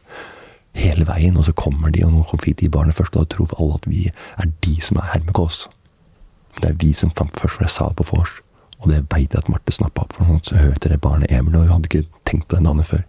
hele 0.78 1.08
veien, 1.08 1.38
og 1.38 1.48
så 1.48 1.54
kommer 1.58 1.90
de, 1.90 2.04
og 2.06 2.14
nå 2.14 2.24
de 2.46 2.70
barnet 2.70 2.96
først, 2.96 3.16
og 3.16 3.26
da 3.26 3.36
tror 3.36 3.56
alle 3.58 3.80
at 3.80 3.88
vi 3.90 4.04
er 4.38 4.52
de 4.66 4.76
som 4.82 5.00
er 5.02 5.10
Hermekås. 5.14 5.68
Det 6.62 6.70
er 6.70 6.78
vi 6.82 6.94
som 6.94 7.10
fant 7.10 7.34
først, 7.40 7.58
for 7.58 7.66
jeg 7.66 7.74
sa 7.74 7.88
det 7.90 7.98
på 7.98 8.10
vors. 8.12 8.36
Og 8.80 8.92
det 8.92 9.06
veit 9.10 9.34
jeg 9.34 9.42
at 9.42 9.50
Marte 9.50 9.74
snappa 9.74 10.06
opp, 10.06 10.14
for 10.14 10.40
så 10.46 10.60
hørte 10.62 10.90
det 10.90 11.02
barnet 11.02 11.32
Emil, 11.32 11.56
og 11.56 11.66
hun 11.66 11.74
hadde 11.78 11.90
ikke 11.90 12.10
tenkt 12.30 12.48
på 12.48 12.60
det 12.60 12.64
navnet 12.64 12.88
før. 12.88 13.04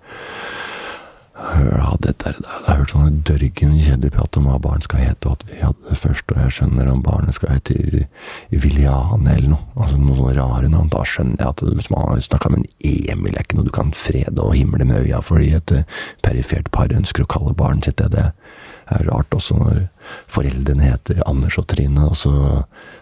Ja, 1.38 1.92
dette 2.02 2.32
er, 2.32 2.38
jeg 2.42 2.64
har 2.66 2.80
hørt 2.80 2.90
sånne 2.90 3.20
dørgen 3.26 3.76
kjedelig 3.78 4.10
prat 4.16 4.36
om 4.40 4.48
hva 4.48 4.56
barn 4.62 4.82
skal 4.82 5.04
hete, 5.04 5.30
og 5.30 5.36
at 5.36 5.44
vi 5.46 5.60
hadde 5.62 5.84
det 5.86 5.98
først, 6.00 6.32
og 6.34 6.40
jeg 6.42 6.54
skjønner 6.56 6.88
om 6.90 7.02
barnet 7.04 7.36
skal 7.36 7.52
hete 7.54 8.06
Viliane 8.50 9.36
eller 9.36 9.52
noe. 9.52 9.66
Altså 9.76 10.00
noe 10.00 10.16
sånne 10.18 10.34
rare 10.34 10.70
navn. 10.72 10.90
Da 10.90 11.04
skjønner 11.06 11.38
jeg 11.38 11.52
at 11.52 11.62
hvis 11.78 11.90
man 11.94 12.24
snakker 12.26 12.54
med 12.54 12.64
en 12.64 13.04
Emil, 13.14 13.36
er 13.36 13.46
ikke 13.46 13.60
noe 13.60 13.68
du 13.68 13.74
kan 13.74 13.94
frede 13.94 14.42
og 14.42 14.56
himle 14.58 14.86
med 14.88 15.06
øya 15.06 15.20
fordi 15.24 15.52
et 15.56 15.74
eh, 15.76 16.00
perifert 16.26 16.72
par 16.74 16.90
ønsker 16.94 17.24
å 17.24 17.30
kalle 17.30 17.54
barnet 17.58 17.86
sitt 17.86 18.02
det. 18.02 18.10
Det 18.18 18.98
er 18.98 19.06
rart 19.06 19.34
også 19.36 19.60
når 19.60 19.84
foreldrene 20.32 20.90
heter 20.90 21.22
Anders 21.28 21.58
og 21.60 21.68
Trine, 21.70 22.08
og 22.08 22.18
så 22.18 22.32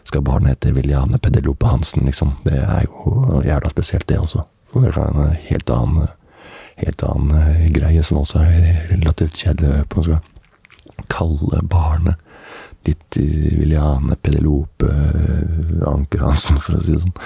skal 0.04 0.26
barnet 0.26 0.58
hete 0.58 0.74
Viliane 0.76 1.20
Pedelope 1.22 1.72
Hansen, 1.72 2.04
liksom. 2.04 2.36
Det 2.44 2.60
er 2.60 2.84
jo 2.84 3.40
jævla 3.46 3.72
spesielt, 3.72 4.08
det 4.10 4.20
også. 4.20 4.44
Det 4.76 4.92
er 4.92 5.02
en 5.06 5.36
helt 5.48 5.70
annen 5.72 6.08
helt 6.76 7.02
annen 7.06 7.36
eh, 7.40 7.66
greie, 7.74 8.02
som 8.04 8.20
også 8.22 8.44
er 8.44 8.86
relativt 8.92 9.42
kjedelig 9.42 9.70
å 9.70 9.76
høre 9.78 9.90
på. 9.92 10.06
Skal 10.06 11.04
kalle 11.12 11.60
barnet 11.70 12.22
ditt 12.86 13.18
Viliane 13.18 14.16
Pedelope 14.22 14.88
eh, 14.88 15.86
Anker 15.88 16.26
Hansen, 16.26 16.60
for 16.62 16.78
å 16.78 16.82
si 16.84 16.94
det 16.94 17.02
sånn. 17.04 17.16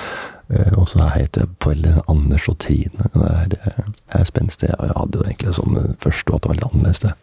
Eh, 0.51 0.73
og 0.79 0.89
så 0.91 1.11
heter 1.13 1.51
foreldrene 1.63 2.07
Anders 2.11 2.49
og 2.51 2.59
Trine. 2.63 3.11
Det 3.15 3.27
er, 3.29 3.53
det 3.53 4.21
er 4.21 4.29
spenstig. 4.29 4.71
Jeg 4.73 4.97
hadde 4.97 5.21
jo 5.21 5.27
egentlig 5.27 5.59
sånn 5.59 5.99
første, 6.01 6.31
og 6.31 6.39
at 6.39 6.47
det 6.47 6.53
var 6.53 6.59
litt 6.61 6.71
annerledes, 6.71 7.05
det. 7.05 7.15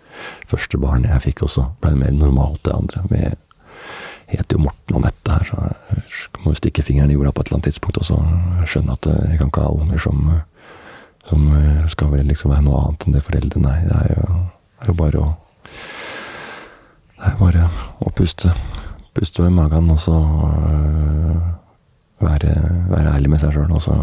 Første 0.50 0.80
barnet 0.82 1.12
jeg 1.14 1.26
fikk 1.30 1.44
også, 1.48 1.68
ble 1.84 1.94
mer 1.98 2.16
normalt 2.16 2.64
det 2.66 2.76
andre. 2.76 3.04
Vi 3.12 3.24
heter 4.34 4.58
jo 4.58 4.66
Morten 4.66 4.98
og 4.98 5.04
Mette 5.06 5.34
her, 5.34 5.48
så 5.48 5.68
jeg 5.96 6.44
må 6.44 6.54
jo 6.54 6.60
stikke 6.60 6.84
fingeren 6.84 7.14
i 7.14 7.18
jorda 7.18 7.32
på 7.32 7.44
et 7.44 7.50
eller 7.50 7.60
annet 7.60 7.70
tidspunkt 7.70 8.00
og 8.02 8.08
så 8.10 8.18
skjønne 8.68 8.96
at 8.98 9.08
jeg 9.08 9.38
kan 9.40 9.52
ikke 9.52 9.64
ha 9.64 9.76
unger 9.76 10.02
som 10.04 10.24
som 11.30 11.48
eh, 11.56 11.88
skal 11.92 12.12
vel 12.14 12.28
liksom 12.30 12.54
være 12.54 12.66
noe 12.66 12.84
annet 12.86 13.06
enn 13.06 13.18
det 13.18 13.24
foreldre 13.26 13.62
Nei, 13.64 13.78
det 13.88 14.00
er 14.02 14.14
jo, 14.16 14.42
det 14.78 14.86
er 14.86 14.92
jo 14.92 14.98
bare 15.02 15.24
å 15.24 15.30
Det 17.18 17.32
er 17.32 17.40
bare 17.40 17.64
å 18.06 18.12
puste. 18.14 18.52
Puste 19.18 19.42
med 19.42 19.56
magen, 19.58 19.90
og 19.90 19.98
så 20.00 20.14
øh, 20.14 21.40
være, 22.22 22.52
være, 22.92 23.16
ærlig 23.16 23.32
med 23.34 23.42
seg 23.42 23.56
sjøl, 23.56 23.74
og 23.74 23.82
så 23.82 23.96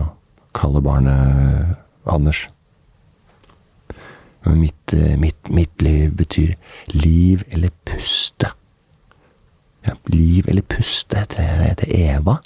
kalle 0.55 0.83
barnet 0.83 1.77
Anders. 2.11 2.49
Men 4.45 4.59
mitt, 4.61 4.93
eh, 4.93 5.15
mitt, 5.17 5.49
mitt 5.49 5.83
liv 5.83 6.11
betyr 6.19 6.57
liv 6.91 7.47
eller 7.55 7.71
puste. 7.87 8.51
Ja, 9.87 9.95
liv 10.11 10.51
eller 10.51 10.67
puste 10.67 11.23
heter 11.23 11.39
det. 11.39 11.47
Jeg 11.47 11.71
heter 11.71 11.95
Eva. 12.19 12.37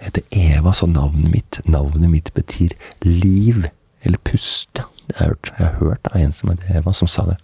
Jeg 0.00 0.10
heter 0.10 0.22
Eva, 0.58 0.74
så 0.74 0.90
navnet 0.90 1.30
mitt, 1.32 1.60
navnet 1.64 2.10
mitt 2.10 2.34
betyr 2.34 2.74
liv 3.06 3.64
eller 4.06 4.22
puste. 4.24 4.86
Jeg 5.10 5.18
har 5.18 5.34
hørt, 5.34 5.52
jeg 5.58 5.66
har 5.66 5.78
hørt 5.80 6.08
av 6.10 6.20
en 6.20 6.32
som 6.32 6.50
heter 6.50 6.78
Eva, 6.78 6.92
som 6.92 7.10
sa 7.10 7.26
det. 7.28 7.36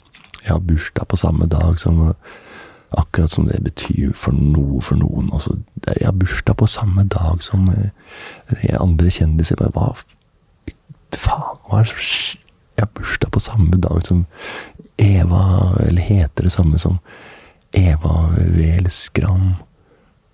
Jeg 0.42 0.52
har 0.52 0.64
bursdag 0.66 1.06
på 1.08 1.20
samme 1.20 1.46
dag 1.46 1.78
som 1.80 2.00
Akkurat 2.92 3.30
som 3.30 3.46
det 3.48 3.62
betyr 3.64 4.10
for 4.12 4.36
noe 4.36 4.82
for 4.84 5.00
noen. 5.00 5.30
Altså, 5.32 5.54
jeg 5.86 6.04
har 6.04 6.12
bursdag 6.12 6.58
på 6.60 6.68
samme 6.68 7.06
dag 7.08 7.40
som 7.40 7.70
uh, 7.72 7.88
andre 8.76 9.08
kjendiser. 9.08 9.56
Bare, 9.56 9.72
hva 9.72 11.16
faen, 11.16 11.62
hva 11.68 11.80
er 11.80 11.88
det? 11.88 12.04
Jeg 12.76 12.84
har 12.84 12.92
bursdag 12.92 13.32
på 13.32 13.40
samme 13.40 13.80
dag 13.80 14.04
som 14.04 14.26
Eva, 15.00 15.42
eller 15.86 16.04
heter 16.04 16.48
det 16.48 16.52
samme 16.52 16.80
som 16.80 16.98
Eva 17.72 18.28
Wehl 18.36 18.90
Skram. 18.92 19.54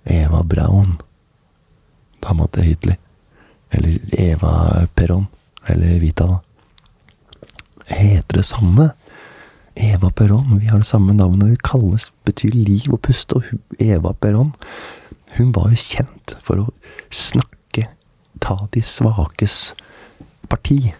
Eva 0.02 0.42
Braun. 0.42 0.96
Dama 2.24 2.50
til 2.50 2.72
Hitler. 2.72 2.98
Eller 3.70 3.98
Eva 4.18 4.86
Perron. 4.98 5.28
Eller 5.68 5.98
Vita, 6.00 6.26
da. 6.26 6.40
Heter 7.88 8.40
det 8.40 8.46
samme? 8.46 8.90
Eva 9.78 10.10
Perón. 10.10 10.58
Vi 10.58 10.66
har 10.66 10.78
det 10.78 10.86
samme 10.86 11.14
navnet. 11.14 11.48
Hun 11.48 11.56
kalles 11.64 12.12
betyr 12.24 12.50
liv 12.50 12.92
og 12.92 13.00
puste. 13.02 13.36
Og 13.36 13.44
Eva 13.78 14.12
Perón, 14.12 14.52
hun 15.36 15.52
var 15.54 15.70
jo 15.70 15.78
kjent 15.78 16.34
for 16.42 16.64
å 16.64 16.66
snakke, 17.14 17.86
ta 18.42 18.56
de 18.74 18.82
svakes 18.82 19.74
parti, 20.48 20.94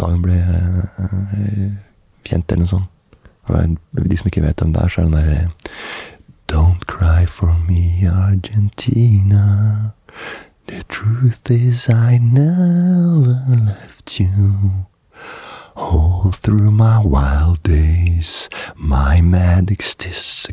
da 0.00 0.10
hun 0.10 0.22
ble 0.24 0.38
øh, 0.40 1.70
kjent, 2.24 2.52
eller 2.52 2.64
noe 2.64 2.72
sånt. 2.72 2.90
De 3.44 4.16
som 4.16 4.30
ikke 4.30 4.44
vet 4.44 4.62
hvem 4.62 4.72
det 4.72 4.82
er, 4.82 4.88
så 4.88 5.02
er 5.02 5.10
den 5.10 5.18
derre 5.18 5.50
Don't 6.48 6.84
cry 6.86 7.26
for 7.26 7.56
me, 7.68 8.06
Argentina. 8.08 9.92
The 10.66 10.82
truth 10.88 11.50
is 11.50 11.88
I 11.90 12.18
never 12.18 13.64
left 13.66 14.18
you. 14.18 14.86
All 15.76 16.30
through 16.32 16.70
my 16.70 17.04
wild 17.04 17.62
days, 17.62 18.48
my 18.76 19.20
mad 19.20 19.70
existence, 19.70 20.48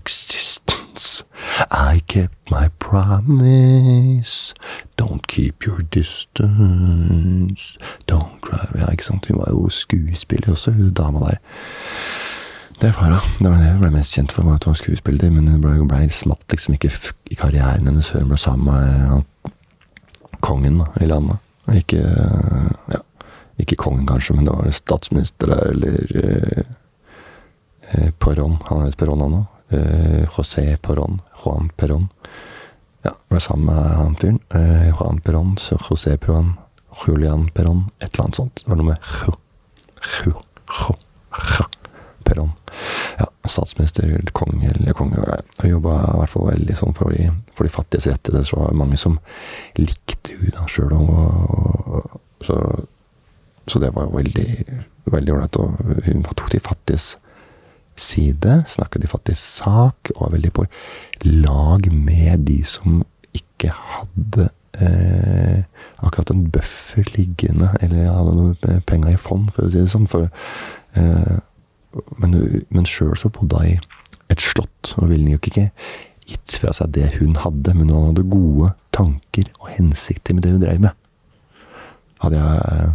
I 1.69 2.01
kept 2.07 2.51
my 2.51 2.69
promise. 2.79 4.53
Don't 4.97 5.27
keep 5.27 5.65
your 5.65 5.81
distance. 5.81 7.77
Don't 8.07 8.41
cry 8.41 8.67
Ja, 8.75 8.91
ikke 8.91 9.05
sant? 9.05 9.25
Hun 9.27 9.37
var 9.37 9.47
jo 9.49 9.69
skuespiller 9.69 10.51
også, 10.51 10.71
hun 10.71 10.93
dama 10.93 11.19
der. 11.19 11.37
Det 12.81 12.95
var 12.97 13.09
det. 13.09 13.19
Det 13.39 13.49
var 13.49 13.57
det 13.57 13.67
jeg 13.67 13.79
ble 13.79 13.91
mest 13.91 14.13
kjent 14.15 14.31
for, 14.31 14.41
at 14.41 14.63
hun 14.63 14.71
var 14.71 14.73
skuespiller, 14.73 15.29
men 15.31 15.47
hun 15.47 15.61
ble, 15.61 15.87
ble 15.87 16.09
smatt 16.11 16.43
liksom 16.51 16.73
ikke 16.73 16.91
i 17.31 17.35
karrieren 17.35 17.87
hennes 17.87 18.09
før 18.11 18.19
hun 18.25 18.33
ble 18.33 18.37
sammen 18.37 18.65
med 18.73 19.21
kongen 20.41 20.83
i 20.99 21.07
landet. 21.09 21.39
Ikke 21.71 22.01
ja, 22.01 23.01
ikke 23.61 23.77
kongen, 23.79 24.07
kanskje, 24.09 24.35
men 24.35 24.47
det 24.47 24.55
var 24.57 24.69
statsminister 24.75 25.51
eller 25.69 26.15
eh, 26.23 26.63
eh, 27.91 28.09
Perón. 28.19 28.57
Han 28.69 28.85
het 28.85 28.97
Perón, 28.97 29.21
òg. 29.27 29.45
Eh, 29.71 30.25
José 30.37 30.77
Perón. 30.81 31.21
Juan 31.43 31.69
Perón. 31.77 32.09
Ja, 33.05 33.15
ble 33.29 33.39
sammen 33.41 33.69
med 33.69 33.93
han 33.97 34.17
fyren. 34.17 34.41
Eh, 34.53 34.89
Juan 34.97 35.21
Perón, 35.25 35.55
så 35.57 35.77
José 35.77 36.17
Perón, 36.17 36.55
Julian 37.05 37.49
Perón, 37.53 37.87
et 37.99 38.13
eller 38.13 38.25
annet 38.25 38.41
sånt. 38.41 38.63
Det 38.63 38.69
var 38.69 38.81
noe 38.81 38.91
med 38.91 39.13
jo, 39.21 39.37
jo. 40.25 40.35
Ja, 40.71 40.97
statsminister 43.51 44.07
eller 44.07 44.33
konge 44.37 44.71
eller 44.71 44.95
konge. 44.97 45.21
Og 45.21 45.67
jobba 45.67 45.97
i 46.03 46.19
hvert 46.21 46.33
fall 46.33 46.47
veldig 46.51 46.77
sånn 46.79 46.95
for 46.97 47.15
de, 47.15 47.27
for 47.57 47.67
de 47.67 47.73
fattiges 47.73 48.09
rettigheter. 48.09 48.47
Så 48.47 48.59
var 48.59 48.71
det 48.71 48.81
mange 48.81 48.99
som 48.99 49.19
likte 49.79 50.37
da 50.55 50.65
sjøl. 50.71 50.95
Så, 52.45 52.57
så 53.69 53.81
det 53.83 53.91
var 53.95 54.09
veldig 54.15 54.47
veldig 55.09 55.33
ålreit. 55.33 55.59
Og 55.59 56.07
hun 56.07 56.23
tok 56.23 56.51
de 56.53 56.61
fattiges 56.63 57.15
side, 57.99 58.61
snakka 58.71 59.01
de 59.01 59.09
fattiges 59.09 59.43
sak, 59.59 60.13
og 60.15 60.25
var 60.25 60.35
veldig 60.37 60.53
på 60.55 60.65
lag 61.27 61.91
med 61.93 62.47
de 62.47 62.61
som 62.67 63.01
ikke 63.37 63.71
hadde 63.75 64.49
eh, 64.81 65.63
akkurat 66.01 66.33
en 66.33 66.47
buffer 66.51 67.05
liggende, 67.17 67.71
eller 67.81 68.09
hadde 68.09 68.35
noe 68.37 68.81
penger 68.87 69.13
i 69.13 69.21
fond, 69.21 69.51
for 69.53 69.67
å 69.67 69.71
si 69.71 69.83
det 69.83 69.91
sånn. 69.93 70.09
For 70.11 70.29
eh, 70.97 71.39
men, 72.21 72.63
men 72.69 72.87
sjøl 72.87 73.17
så 73.19 73.31
bodde 73.33 73.59
hun 73.59 73.75
i 73.75 73.79
et 74.31 74.43
slott, 74.43 74.93
og 74.97 75.09
ville 75.11 75.27
nok 75.27 75.49
ikke 75.51 75.69
gitt 76.27 76.57
fra 76.61 76.73
seg 76.75 76.93
det 76.95 77.09
hun 77.19 77.35
hadde, 77.41 77.75
men 77.75 77.91
hun 77.91 78.11
hadde 78.11 78.27
gode 78.31 78.71
tanker 78.95 79.49
og 79.59 79.71
hensikter 79.73 80.35
med 80.35 80.45
det 80.45 80.53
hun 80.55 80.63
drev 80.63 80.83
med. 80.87 80.99
Hadde 82.21 82.41
jeg 82.41 82.91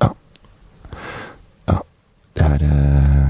Ja. 0.00 0.08
Ja. 1.68 1.78
Det 2.34 2.46
er 2.46 2.66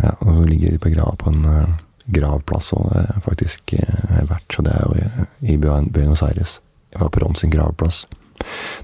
Ja, 0.04 0.12
og 0.20 0.32
hun 0.32 0.48
ligger 0.48 0.78
begrava 0.78 1.16
på 1.18 1.30
en 1.30 1.44
eh, 1.44 1.74
gravplass, 2.14 2.72
og 2.72 2.90
det 2.92 3.04
er 3.16 3.20
faktisk 3.20 3.72
eh, 3.74 4.28
verdt, 4.28 4.52
så 4.52 4.62
det 4.62 4.72
er 4.72 4.84
jo 4.86 5.26
i 5.42 5.56
Buenos 5.56 6.22
Aires. 6.22 6.60
Jeg 6.92 7.00
var 7.00 7.08
Perón 7.08 7.34
sin 7.34 7.50
gravplass. 7.50 8.06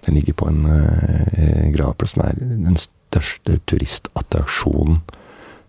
Den 0.07 0.15
ligger 0.15 0.33
på 0.33 0.49
en 0.49 0.67
gravplass 1.73 2.17
som 2.17 2.25
er 2.25 2.33
den 2.41 2.77
største 2.77 3.61
turistattraksjonen 3.67 4.99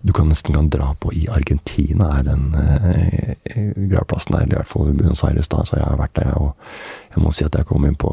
du 0.06 0.12
kan 0.14 0.28
nesten 0.28 0.56
kan 0.56 0.70
dra 0.70 0.90
på 1.00 1.14
i 1.16 1.28
Argentina, 1.32 2.10
er 2.20 2.26
den 2.28 2.50
eh, 2.60 3.70
gravplassen 3.88 4.36
der. 4.36 4.50
I 4.50 4.58
hvert 4.58 4.68
fall 4.68 4.92
Buenos 4.98 5.24
Aires, 5.24 5.48
da, 5.48 5.62
så 5.64 5.78
jeg 5.80 5.88
har 5.88 6.00
vært 6.02 6.18
der. 6.18 6.34
Og 6.36 7.14
jeg 7.14 7.24
må 7.24 7.32
si 7.32 7.46
at 7.48 7.56
jeg 7.56 7.68
kom 7.70 7.86
inn 7.88 7.96
på 7.96 8.12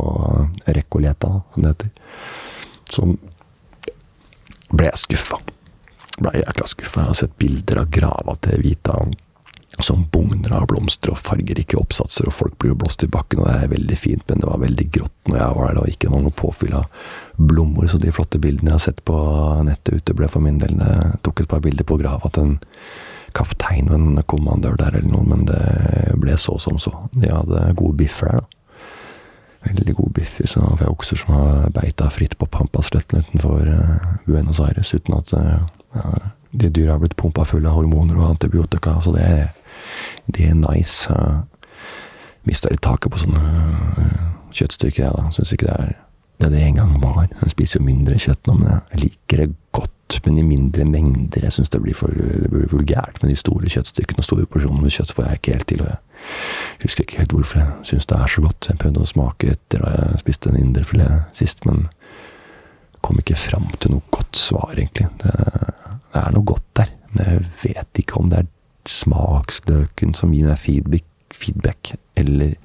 Recoleta, 0.71 1.33
som 1.51 1.67
det 1.67 1.73
heter. 1.73 1.91
Så 2.91 3.09
ble 4.71 4.87
jeg 4.87 5.03
skuffa. 5.03 5.41
Ble 6.21 6.37
jækla 6.45 6.69
skuffa. 6.71 7.03
Jeg 7.03 7.11
har 7.11 7.21
sett 7.25 7.35
bilder 7.43 7.83
av 7.83 7.91
grava 7.99 8.37
til 8.47 8.63
Vita 8.63 8.95
som 9.85 10.07
bugner 10.13 10.53
av 10.57 10.67
blomster 10.71 11.13
og 11.13 11.21
fargerike 11.21 11.79
oppsatser, 11.79 12.29
og 12.29 12.37
folk 12.37 12.57
blir 12.59 12.75
jo 12.75 12.81
blåst 12.83 13.05
i 13.07 13.11
bakken, 13.11 13.43
og 13.43 13.49
det 13.49 13.57
er 13.57 13.75
veldig 13.75 13.99
fint, 13.99 14.25
men 14.29 14.43
det 14.43 14.51
var 14.51 14.63
veldig 14.65 14.87
grått 14.95 15.31
når 15.31 15.41
jeg 15.41 15.59
var 15.59 15.69
der, 15.71 15.81
og 15.83 15.93
ikke 15.95 16.13
noe 16.13 16.35
påfyll 16.41 16.77
av 16.81 17.07
blomster, 17.37 17.93
så 17.93 18.03
de 18.03 18.15
flotte 18.15 18.43
bildene 18.43 18.73
jeg 18.73 18.79
har 18.79 18.87
sett 18.89 19.05
på 19.09 19.19
nettet 19.67 19.95
ute, 20.01 20.17
ble 20.17 20.29
for 20.31 20.45
min 20.45 20.61
del 20.63 20.77
Jeg 20.81 21.21
tok 21.27 21.43
et 21.43 21.51
par 21.51 21.63
bilder 21.65 21.87
på 21.87 21.99
grava 22.01 22.31
til 22.33 22.49
en 22.49 22.59
kaptein 23.37 23.91
og 23.91 23.99
en 23.99 24.23
kommandør 24.27 24.79
der 24.81 24.97
eller 24.99 25.13
noe, 25.13 25.27
men 25.29 25.45
det 25.49 26.17
ble 26.21 26.37
så 26.41 26.57
som 26.59 26.81
så. 26.83 26.93
De 27.15 27.31
hadde 27.31 27.69
gode 27.79 27.99
biffer 28.01 28.33
der, 28.33 28.43
da. 28.43 28.57
Veldig 29.61 29.93
gode 29.93 30.15
biffer, 30.17 30.47
så 30.49 30.63
får 30.65 30.87
jeg 30.87 30.93
okser 30.95 31.19
som 31.21 31.35
har 31.37 31.73
beita 31.75 32.07
fritt 32.09 32.39
på 32.41 32.49
Pampasletten 32.49 33.21
utenfor 33.21 33.67
uh, 33.69 34.07
Buenos 34.25 34.61
Aires, 34.65 34.95
uten 34.97 35.19
at 35.19 35.35
uh, 35.37 35.67
ja, 35.93 36.13
de 36.57 36.71
dyra 36.73 36.95
har 36.95 37.03
blitt 37.03 37.17
pumpa 37.21 37.45
fulle 37.45 37.69
av 37.69 37.77
hormoner 37.77 38.17
og 38.17 38.31
antibiotika, 38.31 38.97
så 39.05 39.13
det 39.15 39.27
er 39.27 39.43
det 40.27 40.51
er 40.51 40.59
nice. 40.59 41.11
Uh, 41.11 41.43
Mista 42.49 42.71
litt 42.73 42.83
taket 42.85 43.13
på 43.13 43.21
sånne 43.21 43.41
uh, 43.41 44.29
kjøttstykker, 44.57 45.05
jeg, 45.05 45.17
da. 45.17 45.33
Syns 45.35 45.53
ikke 45.55 45.69
det 45.69 45.77
er 45.77 45.99
det 46.41 46.53
det 46.53 46.61
en 46.65 46.79
gang 46.79 46.93
var. 47.03 47.27
Jeg 47.43 47.53
spiser 47.53 47.81
jo 47.81 47.87
mindre 47.87 48.19
kjøtt 48.19 48.49
nå, 48.49 48.55
men 48.63 48.71
jeg 48.73 49.01
liker 49.03 49.43
det 49.43 49.49
godt, 49.77 50.21
men 50.25 50.39
i 50.41 50.45
mindre 50.47 50.87
mengder. 50.89 51.45
Jeg 51.45 51.53
syns 51.53 51.73
det 51.73 51.83
blir 51.85 51.97
for 51.97 52.15
det 52.17 52.49
blir 52.53 52.71
vulgært 52.73 53.21
med 53.21 53.33
de 53.33 53.37
store 53.39 53.69
kjøttstykkene 53.71 54.23
og 54.23 54.27
store 54.27 54.49
porsjonene 54.51 54.87
med 54.87 54.95
kjøtt 54.95 55.13
får 55.15 55.29
jeg 55.29 55.41
ikke 55.41 55.57
helt 55.59 55.69
til. 55.73 55.83
og 55.85 55.91
Jeg 55.91 56.87
husker 56.87 57.05
ikke 57.05 57.21
helt 57.21 57.35
hvorfor 57.37 57.61
jeg 57.61 57.91
syns 57.93 58.09
det 58.09 58.19
er 58.19 58.33
så 58.35 58.45
godt. 58.47 58.71
Jeg 58.71 58.81
prøvde 58.81 59.05
å 59.05 59.11
smake 59.13 59.53
etter 59.55 59.85
da 59.85 59.93
jeg 59.99 60.23
spiste 60.25 60.51
en 60.51 60.61
indrefilet 60.63 61.37
sist, 61.37 61.65
men 61.69 61.85
kom 63.05 63.21
ikke 63.21 63.39
fram 63.39 63.69
til 63.81 63.97
noe 63.97 64.09
godt 64.13 64.41
svar, 64.41 64.73
egentlig. 64.77 65.09
Det, 65.21 65.37
det 66.13 66.25
er 66.25 66.35
noe 66.37 66.49
godt 66.49 66.67
der, 66.81 66.91
men 67.13 67.31
jeg 67.35 67.45
vet 67.67 68.03
ikke 68.03 68.21
om 68.21 68.33
det 68.33 68.43
er 68.43 68.51
smaksløken 68.89 70.15
som 70.17 70.33
gir 70.35 70.49
meg 70.49 70.61
feedback, 70.61 71.07
feedback 71.35 71.95
eller 72.19 72.57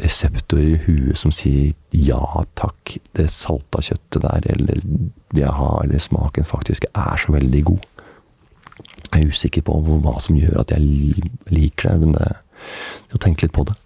reseptorer 0.00 0.74
i 0.74 0.80
huet 0.86 1.18
som 1.18 1.32
sier 1.34 1.74
ja 1.92 2.20
takk, 2.58 2.96
det 3.18 3.28
salta 3.34 3.82
kjøttet 3.84 4.22
der, 4.24 4.46
eller 4.54 4.80
vil 4.84 5.42
jeg 5.42 5.56
ha, 5.56 5.70
eller 5.84 6.02
smaken 6.02 6.46
faktisk 6.48 6.86
er 6.90 7.20
så 7.20 7.34
veldig 7.34 7.62
god. 7.68 7.86
Jeg 9.10 9.20
er 9.20 9.28
usikker 9.28 9.66
på 9.66 9.76
hva 9.86 10.16
som 10.22 10.38
gjør 10.38 10.62
at 10.62 10.72
jeg 10.72 11.28
liker 11.50 11.90
det, 11.90 12.00
men 12.00 12.16
det, 12.16 12.30
har 13.12 13.22
tenke 13.22 13.46
litt 13.46 13.56
på 13.56 13.66
det. 13.68 13.76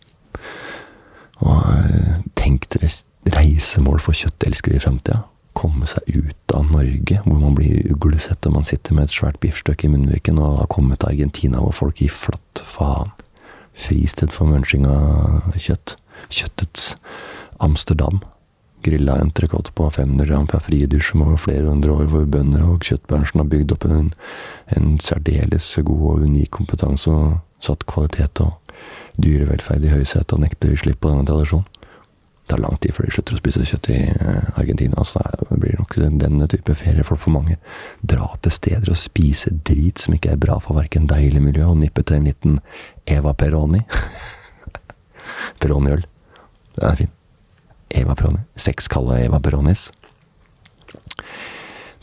Og 1.45 1.71
eh, 1.75 2.19
tenk 2.39 2.69
dere 2.75 2.91
reisemål 3.35 4.03
for 4.05 4.17
kjøttelskere 4.17 4.79
i 4.79 4.85
fremtida 4.85 5.23
komme 5.57 5.87
seg 5.89 6.07
ut 6.11 6.55
av 6.55 6.71
Norge, 6.73 7.21
hvor 7.25 7.41
man 7.41 7.57
blir 7.59 7.87
uglesett 7.93 8.47
og 8.49 8.57
man 8.59 8.67
sitter 8.69 8.97
med 8.97 9.09
et 9.09 9.15
svært 9.15 9.41
biffstykke 9.43 9.89
i 9.89 9.93
munnviken, 9.95 10.41
og 10.43 10.61
har 10.63 10.71
kommet 10.73 11.03
til 11.03 11.15
Argentina 11.15 11.63
hvor 11.63 11.75
folk 11.75 12.03
gir 12.03 12.13
flatt 12.15 12.63
faen. 12.67 13.15
Fristed 13.75 14.31
for 14.35 14.47
munching 14.47 14.87
av 14.87 15.57
kjøtt. 15.59 15.97
Kjøttets 16.31 16.95
Amsterdam. 17.63 18.21
Grilla 18.85 19.17
entrecôte 19.19 19.73
på 19.75 19.89
500 19.91 20.29
gram 20.29 20.47
fra 20.47 20.61
fridusj 20.63 21.15
over 21.17 21.39
flere 21.41 21.71
hundre 21.71 21.95
år, 21.95 22.05
hvor 22.13 22.27
bønder 22.29 22.67
og 22.69 22.85
kjøttbransjen 22.85 23.41
har 23.41 23.49
bygd 23.51 23.73
opp 23.75 23.87
en, 23.89 24.13
en 24.77 24.99
særdeles 25.03 25.71
god 25.81 26.05
og 26.11 26.27
unik 26.29 26.53
kompetanse 26.59 27.11
og 27.11 27.39
satt 27.65 27.87
kvalitet 27.89 28.43
og 28.45 28.61
dyrevelferd 29.17 29.87
i 29.87 29.95
høysetet 29.95 30.37
og 30.37 30.45
nekter 30.45 30.77
slipp 30.77 31.01
på 31.01 31.15
denne 31.15 31.27
tradisjonen. 31.29 31.67
Tar 32.45 32.61
lang 32.61 32.77
tid 32.77 32.93
før 32.93 33.09
de 33.09 33.15
slutter 33.15 33.37
å 33.37 33.41
spise 33.41 33.65
kjøtt 33.65 33.89
i 33.95 33.99
eh, 34.13 34.49
Argentina. 34.61 35.05
Så 35.09 35.23
det 35.49 35.59
blir 35.63 35.79
nok 35.81 35.97
denne 36.21 36.49
type 36.53 36.77
ferie 36.77 37.07
for 37.07 37.21
for 37.21 37.33
mange. 37.33 37.57
Dra 38.05 38.29
til 38.45 38.53
steder 38.53 38.93
og 38.93 39.01
spise 39.01 39.55
drit 39.65 40.03
som 40.05 40.17
ikke 40.17 40.35
er 40.35 40.41
bra 40.41 40.59
for 40.61 40.77
verken 40.77 41.09
deg 41.09 41.31
eller 41.31 41.45
miljøet, 41.45 41.73
og 41.73 41.81
nippe 41.81 42.05
til 42.05 42.21
en 42.21 42.29
liten 42.29 42.59
Eva 43.09 43.33
Peroni. 43.33 43.81
Peroni-øl. 45.61 46.05
Den 46.77 46.89
er 46.91 47.01
fin. 47.01 47.13
Eva 47.95 48.17
Peroni. 48.19 48.45
Seks 48.61 48.91
kalde 48.93 49.23
Eva 49.25 49.41
Peronis. 49.41 49.89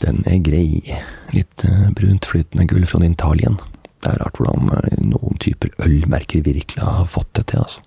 Den 0.02 0.24
er 0.26 0.42
grei. 0.42 0.82
Litt 1.36 1.62
uh, 1.68 1.90
brunt 1.94 2.26
flytende 2.26 2.66
gull 2.70 2.88
fra 2.90 3.02
Italien. 3.06 3.60
Det 4.02 4.10
er 4.10 4.18
rart 4.24 4.40
hvordan 4.40 4.72
uh, 4.74 4.94
noen 5.06 5.38
typer 5.42 5.70
ølmerker 5.84 6.42
virkelig 6.42 6.82
har 6.82 7.06
fått 7.06 7.30
det 7.38 7.52
til, 7.52 7.62
altså. 7.62 7.86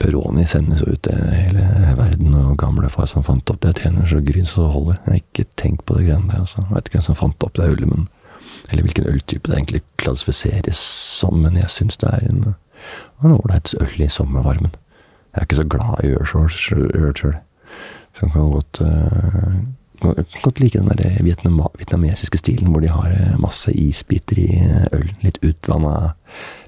Peroni 0.00 0.46
sendes 0.48 0.82
ut 0.82 1.02
til 1.04 1.18
hele 1.34 1.64
verden, 1.98 2.34
og 2.34 2.56
gamlefar 2.60 3.08
som 3.10 3.24
fant 3.26 3.50
opp 3.52 3.60
det, 3.64 3.76
tjener 3.82 4.08
så 4.08 4.22
gryn 4.24 4.48
så 4.48 4.64
det 4.64 4.72
holder. 4.74 5.00
Jeg 5.06 5.22
ikke 5.24 5.44
tenkt 5.60 5.84
på 5.84 5.98
det 5.98 6.06
greiene 6.08 6.30
der, 6.30 6.40
altså. 6.46 6.64
Veit 6.70 6.88
ikke 6.88 6.98
hvem 6.98 7.06
som 7.10 7.18
fant 7.20 7.46
opp 7.46 7.56
det 7.58 7.68
ølet, 7.68 7.88
men 7.90 8.08
Eller 8.70 8.82
hvilken 8.82 9.06
øltype 9.06 9.50
det 9.50 9.56
egentlig 9.56 9.80
klassifiseres 9.98 10.78
som, 10.78 11.34
men 11.42 11.56
jeg 11.56 11.70
syns 11.70 11.96
det 11.96 12.08
er 12.10 12.26
en 12.28 12.54
ålreit 13.22 13.74
øl 13.80 14.02
i 14.02 14.08
sommervarmen. 14.08 14.74
Jeg 15.34 15.40
er 15.40 15.46
ikke 15.46 15.56
så 15.56 15.64
glad 15.64 16.04
i 16.04 16.12
øl 16.14 16.26
sjøl, 16.26 17.36
jeg 18.20 18.30
kan 18.32 18.50
godt 18.52 18.80
uh, 18.84 19.54
godt 20.00 20.60
like 20.60 20.78
den 20.78 20.88
der 20.88 21.18
vietnam 21.24 21.60
vietnamesiske 21.78 22.38
stilen 22.38 22.72
hvor 22.72 22.80
de 22.80 22.90
har 22.92 23.12
eh, 23.12 23.36
masse 23.40 23.72
isbiter 23.72 24.38
i 24.40 24.48
eh, 24.60 24.86
øl. 24.96 25.08
Litt 25.24 25.40
utvanna 25.44 26.14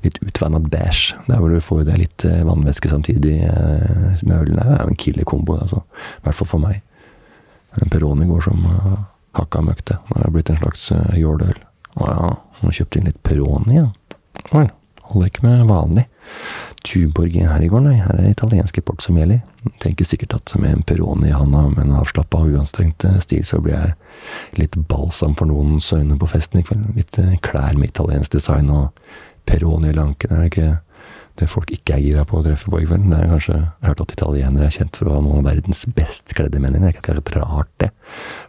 litt 0.05 0.19
utvanna 0.23 0.61
bæsj. 0.61 1.15
Der 1.29 1.41
hvor 1.41 1.53
du 1.53 1.61
får 1.63 1.85
deg 1.89 2.03
litt 2.03 2.27
eh, 2.29 2.43
vannvæske 2.47 2.91
samtidig 2.93 3.39
med 4.23 4.37
ølen. 4.37 4.59
Det 4.59 4.67
er 4.67 4.83
jo 4.83 4.93
en 4.93 5.01
killer 5.05 5.29
kombo, 5.29 5.57
altså. 5.61 5.83
I 6.21 6.27
hvert 6.27 6.41
fall 6.41 6.51
for 6.55 6.63
meg. 6.63 6.83
Peroni 7.93 8.29
går 8.29 8.45
som 8.45 8.67
hakka 9.39 9.63
møkk, 9.65 9.85
det. 9.89 9.99
Har 10.13 10.33
blitt 10.35 10.51
en 10.53 10.61
slags 10.61 10.91
jordøl, 11.17 11.57
Å 11.97 12.09
ja, 12.09 12.29
hun 12.61 12.73
kjøpte 12.73 13.01
inn 13.01 13.09
litt 13.09 13.23
Peroni, 13.25 13.79
ja. 13.79 13.89
Vel, 14.51 14.71
holder 15.09 15.31
ikke 15.31 15.47
med 15.47 15.65
vanlig. 15.69 16.07
Tuborg 16.83 17.35
her 17.39 17.63
i 17.63 17.69
går, 17.71 17.83
nei. 17.85 17.97
Her 18.03 18.17
er 18.17 18.27
det 18.27 18.37
italienske 18.37 18.83
port 18.85 19.03
som 19.05 19.19
gjelder. 19.19 19.43
Tenker 19.83 20.07
sikkert 20.07 20.35
at 20.35 20.55
med 20.59 20.77
en 20.77 20.87
Peroni 20.87 21.31
i 21.31 21.35
handa, 21.37 21.69
med 21.71 21.85
en 21.85 21.99
avslappa 22.01 22.41
og 22.43 22.57
uanstrengt 22.57 23.07
eh, 23.07 23.21
stil, 23.23 23.45
så 23.47 23.61
blir 23.63 23.77
jeg 23.77 24.59
litt 24.59 24.79
balsam 24.91 25.37
for 25.39 25.51
noens 25.51 25.93
øyne 25.95 26.19
på 26.19 26.31
festen 26.33 26.61
i 26.61 26.67
kveld. 26.67 26.89
Litt 26.99 27.19
eh, 27.23 27.37
klær 27.45 27.79
med 27.79 27.93
italiensk 27.93 28.35
design 28.35 28.73
og 28.75 28.91
Peroni 29.47 29.91
i 29.93 29.97
lanken, 29.97 30.35
er 30.35 30.43
det 30.43 30.51
ikke 30.53 30.73
det 31.41 31.49
folk 31.49 31.71
ikke 31.73 31.95
er 31.97 32.03
gira 32.05 32.23
på 32.29 32.39
å 32.39 32.43
treffe 32.45 32.69
på 32.69 32.83
i 32.83 32.87
kveld. 32.87 33.07
Det 33.09 33.19
er 33.19 33.31
kanskje, 33.31 33.55
Jeg 33.57 33.87
har 33.87 33.93
hørt 33.95 34.03
at 34.05 34.13
italienere 34.13 34.67
er 34.67 34.75
kjent 34.75 34.99
for 34.99 35.09
å 35.09 35.15
ha 35.15 35.23
noen 35.25 35.41
av 35.41 35.49
verdens 35.49 35.81
best 35.97 36.35
kledde 36.37 36.61
menn. 36.61 36.77
Det 36.77 36.83
er 36.83 36.93
ikke 36.93 37.03
akkurat 37.07 37.33
rart, 37.39 37.71
det. 37.81 37.89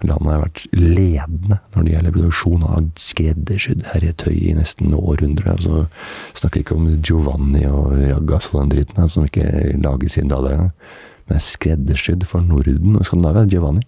Landet 0.04 0.34
har 0.34 0.44
vært 0.44 0.66
ledende 0.76 1.60
når 1.76 1.86
det 1.86 1.94
gjelder 1.94 2.16
produksjon 2.18 2.68
av 2.68 2.92
skreddersydd 3.00 3.88
herretøy 3.94 4.36
i 4.36 4.54
nesten 4.58 4.94
århundre. 4.98 5.56
Altså, 5.56 5.86
snakker 6.36 6.64
ikke 6.66 6.76
om 6.76 6.92
Giovanni 7.00 7.64
og 7.70 7.96
Raggas 7.96 8.52
og 8.52 8.60
den 8.62 8.76
dritten 8.76 9.10
som 9.10 9.28
ikke 9.30 9.48
lages 9.80 10.20
dag 10.20 10.52
engang. 10.52 10.72
Men 11.24 11.40
er 11.40 11.48
skreddersydd 11.48 12.28
for 12.28 12.44
Norden 12.44 13.00
og 13.00 13.08
Skandinavia. 13.08 13.48
Giovanni. 13.48 13.88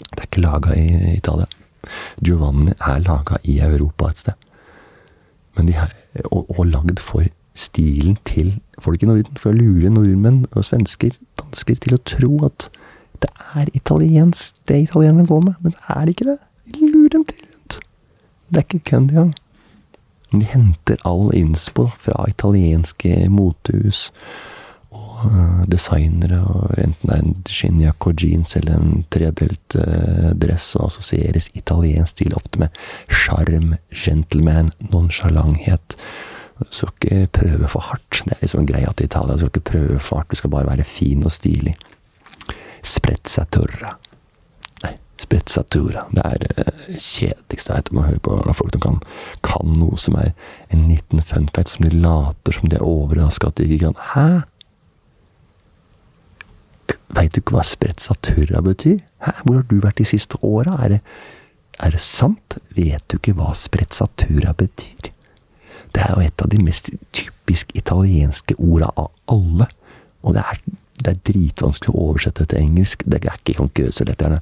Det 0.00 0.18
er 0.18 0.26
ikke 0.26 0.42
laga 0.42 0.74
i 0.74 1.16
Italia. 1.16 1.46
Giovanni 2.18 2.74
er 2.74 3.04
laga 3.06 3.38
i 3.46 3.60
Europa 3.62 4.10
et 4.10 4.24
sted. 4.24 4.48
Men 5.56 5.68
de 5.70 5.76
er, 5.78 5.92
og, 6.30 6.50
og 6.58 6.66
lagd 6.66 6.98
for 7.02 7.22
stilen 7.60 8.16
til 8.28 8.54
folk 8.80 9.02
i 9.04 9.08
Norden, 9.10 9.40
for 9.40 9.52
å 9.52 9.58
lure 9.58 9.92
nordmenn 9.92 10.44
og 10.50 10.66
svensker, 10.66 11.16
dansker, 11.40 11.78
til 11.84 11.96
å 11.96 12.02
tro 12.08 12.32
at 12.48 12.70
det 13.20 13.30
er 13.54 13.68
italiensk, 13.76 14.56
det 14.68 14.86
italienerne 14.86 15.28
går 15.28 15.44
med. 15.44 15.60
Men 15.60 15.76
det 15.76 15.96
er 15.96 16.12
ikke 16.12 16.28
det. 16.30 16.38
De 16.72 16.88
lurer 16.88 17.12
dem 17.16 17.26
til 17.28 17.44
rundt. 17.44 17.80
Det 18.48 18.62
er 18.62 18.66
ikke 18.68 18.84
kødd 18.92 19.10
engang. 19.10 19.34
De 20.30 20.46
henter 20.46 21.02
all 21.04 21.28
innspo 21.34 21.88
fra 21.98 22.24
italienske 22.30 23.26
motehus 23.34 24.08
og 24.90 25.24
uh, 25.26 25.62
designere, 25.70 26.40
og 26.46 26.74
enten 26.78 27.10
det 27.10 27.16
er 27.16 27.24
en 27.24 27.34
skinnjakke 27.50 28.10
og 28.10 28.22
jeans 28.24 28.56
eller 28.58 28.78
en 28.78 29.04
tredelt 29.12 29.76
uh, 29.78 30.30
dress, 30.38 30.72
og 30.78 30.88
assosieres 30.88 31.50
italiensk 31.58 32.16
stil 32.16 32.34
ofte 32.38 32.62
med 32.62 32.80
sjarm, 33.06 33.74
gentleman, 33.90 34.72
nonsjalanthet. 34.90 35.98
Du 36.60 36.74
skal 36.74 36.92
ikke 36.92 37.26
prøve 37.40 37.68
for 37.72 37.80
hardt. 37.80 38.22
Det 38.24 38.36
er 38.36 38.44
liksom 38.44 38.66
greia 38.68 38.92
til 38.92 39.08
Italia. 39.08 39.34
Du 39.34 39.38
skal 39.38 39.54
ikke 39.54 39.70
prøve 39.72 39.98
for 39.98 40.20
hardt, 40.20 40.30
du 40.30 40.36
skal 40.36 40.50
bare 40.50 40.68
være 40.68 40.84
fin 40.84 41.24
og 41.24 41.32
stilig. 41.32 41.74
Sprezzatura. 42.84 43.94
Nei, 44.84 44.92
sprezzatura. 45.20 46.04
Det 46.16 46.24
er 46.24 46.38
det 46.44 46.52
uh, 46.58 46.94
kjedeligste 46.96 47.72
jeg 47.72 47.82
vet 47.82 47.90
om 47.92 48.00
å 48.02 48.06
høre 48.06 48.22
på 48.24 48.36
når 48.44 48.56
folk 48.60 48.78
kan, 48.84 49.00
kan 49.46 49.74
noe 49.76 49.98
som 50.00 50.16
er 50.20 50.32
en 50.72 50.86
liten 50.88 51.24
fun 51.24 51.48
fact, 51.54 51.74
som 51.74 51.88
de 51.88 51.92
later 51.96 52.56
som 52.56 52.70
de 52.70 52.78
er 52.78 52.86
overraska 52.86 53.50
at 53.50 53.60
de 53.60 53.68
ikke 53.68 53.90
kan. 53.90 54.00
Hæ? 54.14 54.28
Veit 57.10 57.34
du 57.34 57.40
ikke 57.40 57.56
hva 57.56 57.64
sprezzatura 57.66 58.62
betyr? 58.64 59.00
Hæ? 59.24 59.32
Hvor 59.44 59.60
har 59.60 59.68
du 59.70 59.78
vært 59.82 59.98
de 59.98 60.08
siste 60.08 60.38
åra? 60.46 60.76
Er, 60.84 61.00
er, 61.80 61.90
det 61.90 62.02
sant? 62.04 62.58
Vet 62.76 63.04
du 63.10 63.18
ikke 63.18 63.34
hva 63.38 63.54
sprezzatura 63.58 64.54
betyr? 64.56 65.10
Det 65.94 66.04
er 66.04 66.12
jo 66.14 66.26
et 66.26 66.44
av 66.44 66.50
de 66.52 66.60
mest 66.62 66.90
typisk 67.16 67.72
italienske 67.78 68.56
orda 68.58 68.92
av 68.96 69.10
alle. 69.32 69.66
Og 70.22 70.36
det 70.36 70.44
er, 70.44 70.60
det 71.00 71.14
er 71.14 71.24
dritvanskelig 71.32 71.94
å 71.94 72.10
oversette 72.10 72.46
til 72.46 72.62
engelsk. 72.62 73.06
Det 73.06 73.20
er 73.20 73.30
ikke, 73.40 74.40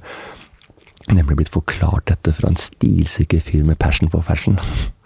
har 1.09 1.15
nemlig 1.15 1.39
blitt 1.39 1.53
forklart 1.53 2.09
dette 2.11 2.33
fra 2.35 2.51
en 2.51 2.59
stilsikker 2.59 3.41
fyr 3.43 3.63
med 3.65 3.79
passion 3.81 4.11
for 4.11 4.25
fashion. 4.25 4.59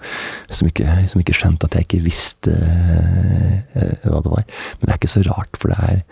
som 0.58 0.68
ikke, 0.68 0.88
som 1.08 1.22
ikke 1.22 1.36
skjønte 1.38 1.70
at 1.70 1.78
jeg 1.78 1.88
ikke 1.88 2.02
visste 2.04 2.52
uh, 2.52 3.94
hva 4.04 4.20
det 4.26 4.34
var. 4.34 4.44
Men 4.80 4.88
det 4.88 4.92
er 4.92 5.00
ikke 5.00 5.14
så 5.14 5.24
rart, 5.30 5.60
for 5.60 5.72
det 5.72 5.80
er, 5.80 6.04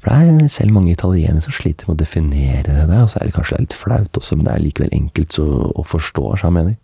for 0.00 0.08
det 0.08 0.46
er 0.46 0.54
selv 0.54 0.72
mange 0.76 0.94
italienere 0.94 1.44
som 1.44 1.54
sliter 1.54 1.90
med 1.90 1.98
å 1.98 2.02
definere 2.04 2.64
det 2.64 2.88
der. 2.88 3.04
Og 3.04 3.12
så 3.12 3.20
er 3.20 3.28
det 3.28 3.36
kanskje 3.36 3.60
litt 3.60 3.76
flaut 3.76 4.22
også, 4.22 4.38
men 4.38 4.48
det 4.48 4.54
er 4.54 4.64
likevel 4.64 4.96
enkelt 4.96 5.38
å, 5.42 5.50
å 5.74 5.86
forstå, 5.86 6.26
sa 6.36 6.48
han 6.48 6.58
mener. 6.60 6.80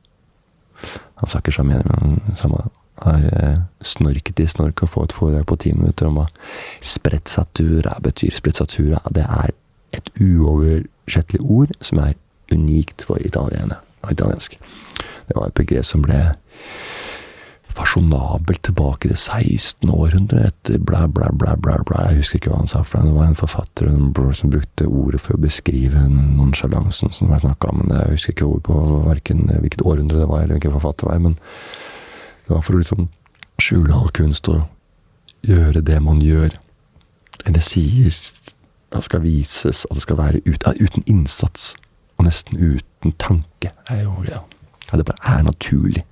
Han 1.23 1.31
sa 1.31 1.41
ikke 1.41 1.65
mener, 1.65 1.89
men 2.03 2.37
samme 2.37 2.67
har 3.03 3.25
uh, 3.25 3.63
snorket 3.81 4.41
i 4.41 4.47
snork 4.47 4.83
og 4.85 4.93
få 4.93 5.07
et 5.07 5.15
foredrag 5.17 5.47
på 5.49 5.59
ti 5.65 5.73
minutter 5.73 6.09
om 6.09 6.21
hva 6.21 6.27
sprezzatura 6.85 7.97
betyr. 8.05 8.37
Sprezzatura, 8.37 9.01
det 9.15 9.25
er 9.27 9.55
et 9.97 10.11
uoversettelig 10.21 11.43
ord 11.43 11.73
som 11.81 12.03
er 12.05 12.15
unikt 12.53 13.05
for 13.07 13.21
italiensk. 13.25 14.59
Det 15.29 15.37
var 15.37 15.49
et 15.49 15.57
begrep 15.57 15.87
som 15.89 16.05
ble 16.05 16.21
fasjonabelt 17.73 18.63
tilbake 18.67 19.09
i 19.09 19.13
det 19.13 19.19
16. 19.19 19.89
århundre, 19.91 20.43
etter 20.51 20.79
bla, 20.79 21.07
bla, 21.09 21.31
bla, 21.33 21.55
bla, 21.57 21.79
bla. 21.87 22.03
Jeg 22.11 22.21
husker 22.21 22.41
ikke 22.41 22.53
hva 22.53 22.61
han 22.61 22.71
sa, 22.71 22.83
for 22.85 23.07
det 23.07 23.15
var 23.17 23.31
en 23.31 23.39
forfatter 23.39 23.89
som 24.37 24.53
brukte 24.53 24.89
ordet 24.89 25.23
for 25.25 25.37
å 25.37 25.41
beskrive 25.41 26.05
nonsjalansen 26.11 27.15
som 27.15 27.33
jeg 27.33 27.45
snakka 27.47 27.73
om. 27.73 27.83
men 27.83 27.97
Jeg 27.97 28.19
husker 28.19 28.37
ikke 28.37 28.51
ordet 28.51 28.67
på 28.69 28.77
hvilket 29.09 29.87
århundre 29.87 30.21
det 30.21 30.29
var, 30.29 30.45
eller 30.45 30.59
hvilken 30.59 30.77
forfatter 30.77 31.09
det 31.09 31.13
var. 31.15 31.25
Men 31.31 31.39
det 32.47 32.55
var 32.55 32.63
for 32.65 32.77
å 32.77 32.83
liksom 32.83 33.09
skjule 33.63 33.95
all 33.95 34.11
kunst 34.15 34.49
og 34.51 34.65
gjøre 35.47 35.83
det 35.87 35.99
man 36.03 36.23
gjør, 36.23 36.57
eller 37.47 37.65
sier 37.65 38.13
det 38.93 39.05
skal 39.07 39.23
vises 39.25 39.87
at 39.89 39.97
det 39.97 40.05
skal 40.05 40.19
være 40.19 40.43
ut, 40.47 40.67
ja, 40.67 40.73
uten 40.77 41.05
innsats 41.09 41.73
og 42.19 42.27
nesten 42.27 42.59
uten 42.61 43.15
tanke. 43.19 43.73
Er 43.89 44.03
jo, 44.05 44.17
ja. 44.29 44.43
ja, 44.91 44.99
det 44.99 45.07
bare 45.09 45.39
er 45.39 45.47
naturlig. 45.47 46.05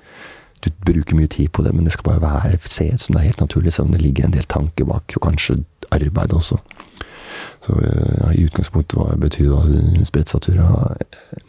Du 0.65 0.71
bruker 0.85 1.17
mye 1.17 1.31
tid 1.31 1.49
på 1.53 1.63
det, 1.65 1.75
men 1.75 1.85
det 1.85 1.93
skal 1.93 2.09
bare 2.09 2.23
være, 2.23 2.59
se 2.65 2.91
ut 2.93 3.01
som 3.01 3.15
det 3.15 3.23
er 3.23 3.31
helt 3.31 3.41
naturlig, 3.41 3.73
selv 3.73 3.89
om 3.89 3.95
det 3.95 4.03
ligger 4.03 4.27
en 4.27 4.35
del 4.35 4.49
tanke 4.49 4.85
bak, 4.85 5.13
og 5.17 5.25
kanskje 5.29 5.61
arbeid 5.93 6.33
også. 6.37 6.59
Så 7.65 7.77
ja, 7.81 8.33
i 8.33 8.45
utgangspunktet 8.45 8.99
hva 8.99 9.17
betyr 9.21 9.53
da 9.53 10.05
spredtsatura 10.09 10.69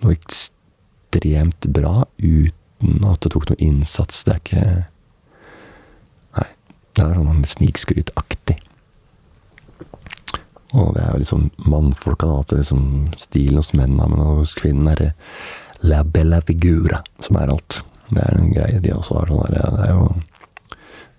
noe 0.04 0.16
ekstremt 0.16 1.68
bra 1.74 2.06
uten 2.82 3.06
at 3.08 3.22
det 3.22 3.32
tok 3.34 3.50
noe 3.50 3.62
innsats. 3.62 4.24
Det 4.26 4.34
er 4.34 4.42
ikke 4.42 4.66
Nei, 6.32 6.48
det 6.96 7.04
er 7.04 7.18
sånn 7.18 7.48
snikskrytaktig. 7.54 8.58
Og 10.72 10.94
det 10.96 11.04
er 11.04 11.12
jo 11.12 11.20
liksom 11.20 11.48
sånn 11.50 11.72
mannfolka, 11.72 12.28
da, 12.30 12.40
at 12.40 12.54
det 12.54 12.62
liksom 12.62 12.86
stilen 13.20 13.60
hos 13.60 13.74
mennene, 13.76 14.08
men 14.08 14.22
hos 14.24 14.54
kvinnen 14.56 14.88
er 14.88 15.02
det 15.02 15.10
la 15.84 16.06
bella 16.08 16.40
figura 16.48 17.02
som 17.20 17.40
er 17.42 17.52
alt. 17.52 17.82
Det 18.08 18.24
er 18.24 18.40
en 18.40 18.54
greie 18.54 18.80
de 18.80 18.94
også 18.96 19.20
har. 19.20 19.28
sånn 19.28 19.52
der, 19.52 19.72
Det 19.76 19.88
er 19.90 19.96
jo 19.98 20.12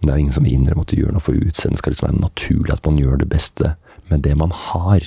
det 0.02 0.10
er 0.10 0.16
jo 0.16 0.22
ingen 0.24 0.34
som 0.34 0.44
vil 0.44 0.56
innrømme 0.56 0.82
at 0.82 0.90
du 0.90 0.98
gjør 0.98 1.12
noe 1.14 1.22
for 1.22 1.36
utseendet. 1.36 1.76
Det 1.76 1.82
skal 1.82 1.92
liksom 1.94 2.08
være 2.08 2.24
naturlig 2.24 2.72
at 2.74 2.86
man 2.88 2.98
gjør 2.98 3.20
det 3.20 3.28
beste 3.30 3.74
med 4.10 4.24
det 4.24 4.34
man 4.34 4.50
har. 4.50 5.04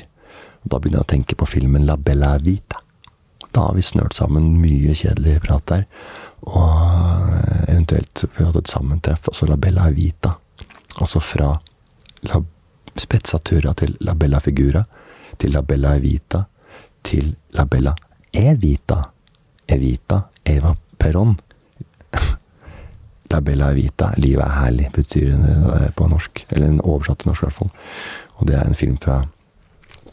Og 0.63 0.71
da 0.71 0.79
begynner 0.79 1.01
jeg 1.01 1.07
å 1.07 1.13
tenke 1.15 1.35
på 1.35 1.49
filmen 1.49 1.87
La 1.89 1.97
Bella 1.99 2.37
Vita. 2.39 2.84
Da 3.55 3.69
har 3.69 3.75
vi 3.77 3.85
snørt 3.87 4.17
sammen 4.17 4.57
mye 4.59 4.91
kjedelig 4.97 5.37
prat 5.45 5.63
der. 5.71 5.85
Og 6.43 7.29
eventuelt 7.71 8.25
vi 8.25 8.41
har 8.41 8.49
hatt 8.51 8.59
et 8.59 8.73
sammentreff, 8.73 9.29
altså 9.31 9.47
La 9.47 9.55
Bella 9.55 9.87
Vita. 9.95 10.33
Altså 10.99 11.21
fra 11.23 11.53
La 12.27 12.41
Spezzatura 12.99 13.73
til 13.79 13.95
La 14.03 14.13
Bella 14.15 14.39
Figura, 14.43 14.83
til 15.39 15.55
La 15.55 15.61
Bella 15.61 15.95
Evita, 15.95 16.43
til 17.03 17.31
La 17.55 17.65
Bella 17.65 17.95
Evita. 18.33 19.01
Evita, 19.67 20.21
Eva 20.45 20.75
Perón. 20.99 21.35
La 23.31 23.39
Bella 23.41 23.71
Evita, 23.71 24.11
livet 24.17 24.45
er 24.45 24.57
herlig, 24.59 24.91
betyr 24.93 25.31
det 25.31 25.91
på 25.95 26.07
norsk. 26.11 26.45
Eller 26.49 26.67
en 26.67 26.83
oversatt 26.83 27.23
til 27.23 27.31
norsk, 27.31 27.43
i 27.43 27.47
hvert 27.47 27.59
fall. 27.61 27.71
Og 28.35 28.47
det 28.47 28.59
er 28.59 28.67
en 28.67 28.77
film 28.77 28.99
fra 29.01 29.23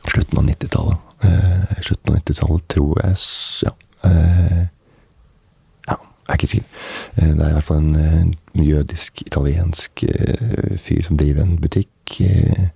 slutten 0.09 0.39
av 0.39 0.47
90-tallet. 0.49 1.12
Eh, 1.23 1.83
slutten 1.83 2.15
av 2.15 2.21
90-tallet, 2.21 2.69
tror 2.69 3.03
jeg 3.03 3.17
Ja. 3.63 3.75
Eh, 4.05 4.67
jeg 6.33 6.39
er 6.39 6.39
ikke 6.39 6.47
sikker. 6.47 6.67
Eh, 7.17 7.29
det 7.29 7.41
er 7.45 7.49
i 7.49 7.53
hvert 7.53 7.65
fall 7.65 7.77
en, 7.83 7.97
en 8.55 8.65
jødisk-italiensk 8.65 10.05
uh, 10.07 10.77
fyr 10.79 11.03
som 11.03 11.17
driver 11.19 11.43
en 11.43 11.59
butikk, 11.61 12.15
uh, 12.21 12.69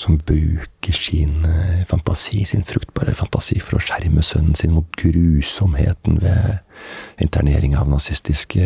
som 0.00 0.16
bruker 0.18 0.96
sin 0.96 1.44
uh, 1.44 1.84
fantasi, 1.86 2.44
sin 2.44 2.64
fruktbare 2.64 3.14
fantasi, 3.14 3.60
for 3.60 3.76
å 3.76 3.84
skjerme 3.84 4.24
sønnen 4.24 4.56
sin 4.56 4.72
mot 4.72 4.88
grusomheten 4.96 6.22
ved 6.24 7.22
internering 7.22 7.76
av 7.76 7.92
nazistiske, 7.92 8.64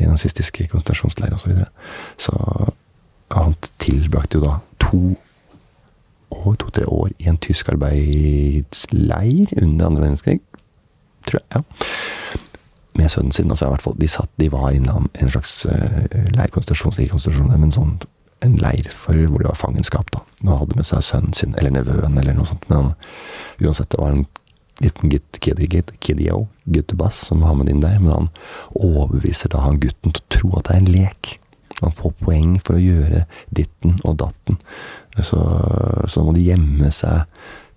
i 0.00 0.08
nazistiske 0.08 0.66
konsentrasjonsleirer 0.72 1.36
osv. 1.36 1.44
Så, 1.44 1.52
videre. 1.52 1.70
så 2.16 3.36
han 3.36 3.54
tilbrakte 3.78 4.40
jo 4.40 4.46
da 4.48 4.58
to 4.80 5.02
år, 6.30 6.54
to-tre 6.60 6.84
år 6.86 7.08
i 7.18 7.28
en 7.30 7.40
tysk 7.40 7.68
arbeidsleir 7.72 9.54
under 9.62 9.86
andre 9.86 10.04
verdenskrig, 10.04 10.40
tror 11.28 11.40
jeg. 11.40 11.62
ja 11.62 12.44
med 12.98 13.08
sønnen 13.08 13.32
sin. 13.32 13.50
altså 13.50 13.66
i 13.66 13.72
hvert 13.72 13.82
fall, 13.82 13.96
De, 14.00 14.08
satt, 14.08 14.30
de 14.40 14.52
var 14.52 14.70
i 14.70 14.80
en, 14.80 15.30
slags 15.30 15.66
uh, 15.66 16.06
leirkonsentrasjon, 16.34 17.52
men 17.54 17.74
sånn 17.74 17.98
en 18.44 18.54
leir 18.62 18.86
for 18.94 19.18
hvor 19.18 19.42
det 19.42 19.50
var 19.50 19.58
fangenskap. 19.58 20.12
da. 20.14 20.22
Nå 20.46 20.58
hadde 20.60 20.78
med 20.78 20.86
seg 20.86 21.02
sønnen 21.02 21.34
sin, 21.34 21.56
eller 21.58 21.74
nevøen, 21.74 22.18
eller 22.20 22.36
noe 22.36 22.46
sånt. 22.46 22.68
Men 22.70 22.92
uansett, 23.58 23.90
det 23.90 23.98
var 23.98 24.14
en 24.14 24.26
liten 24.78 25.10
gutt, 25.10 25.40
kiddio, 25.42 26.44
guttebass, 26.70 27.18
som 27.26 27.42
var 27.42 27.56
med 27.58 27.72
inn 27.72 27.82
der. 27.82 27.98
Men 27.98 28.12
han 28.14 28.30
overbeviser 28.78 29.50
da 29.54 29.64
han 29.64 29.80
gutten 29.82 30.14
til 30.14 30.22
å 30.22 30.30
tro 30.36 30.52
at 30.58 30.68
det 30.68 30.76
er 30.76 30.84
en 30.84 30.92
lek. 30.94 31.32
Han 31.82 31.94
får 31.94 32.16
poeng 32.24 32.56
for 32.64 32.78
å 32.78 32.82
gjøre 32.82 33.24
ditten 33.54 33.98
og 34.02 34.18
datten. 34.24 34.58
Så, 35.22 35.38
så 36.10 36.24
må 36.26 36.34
de 36.34 36.46
gjemme 36.48 36.90
seg 36.94 37.24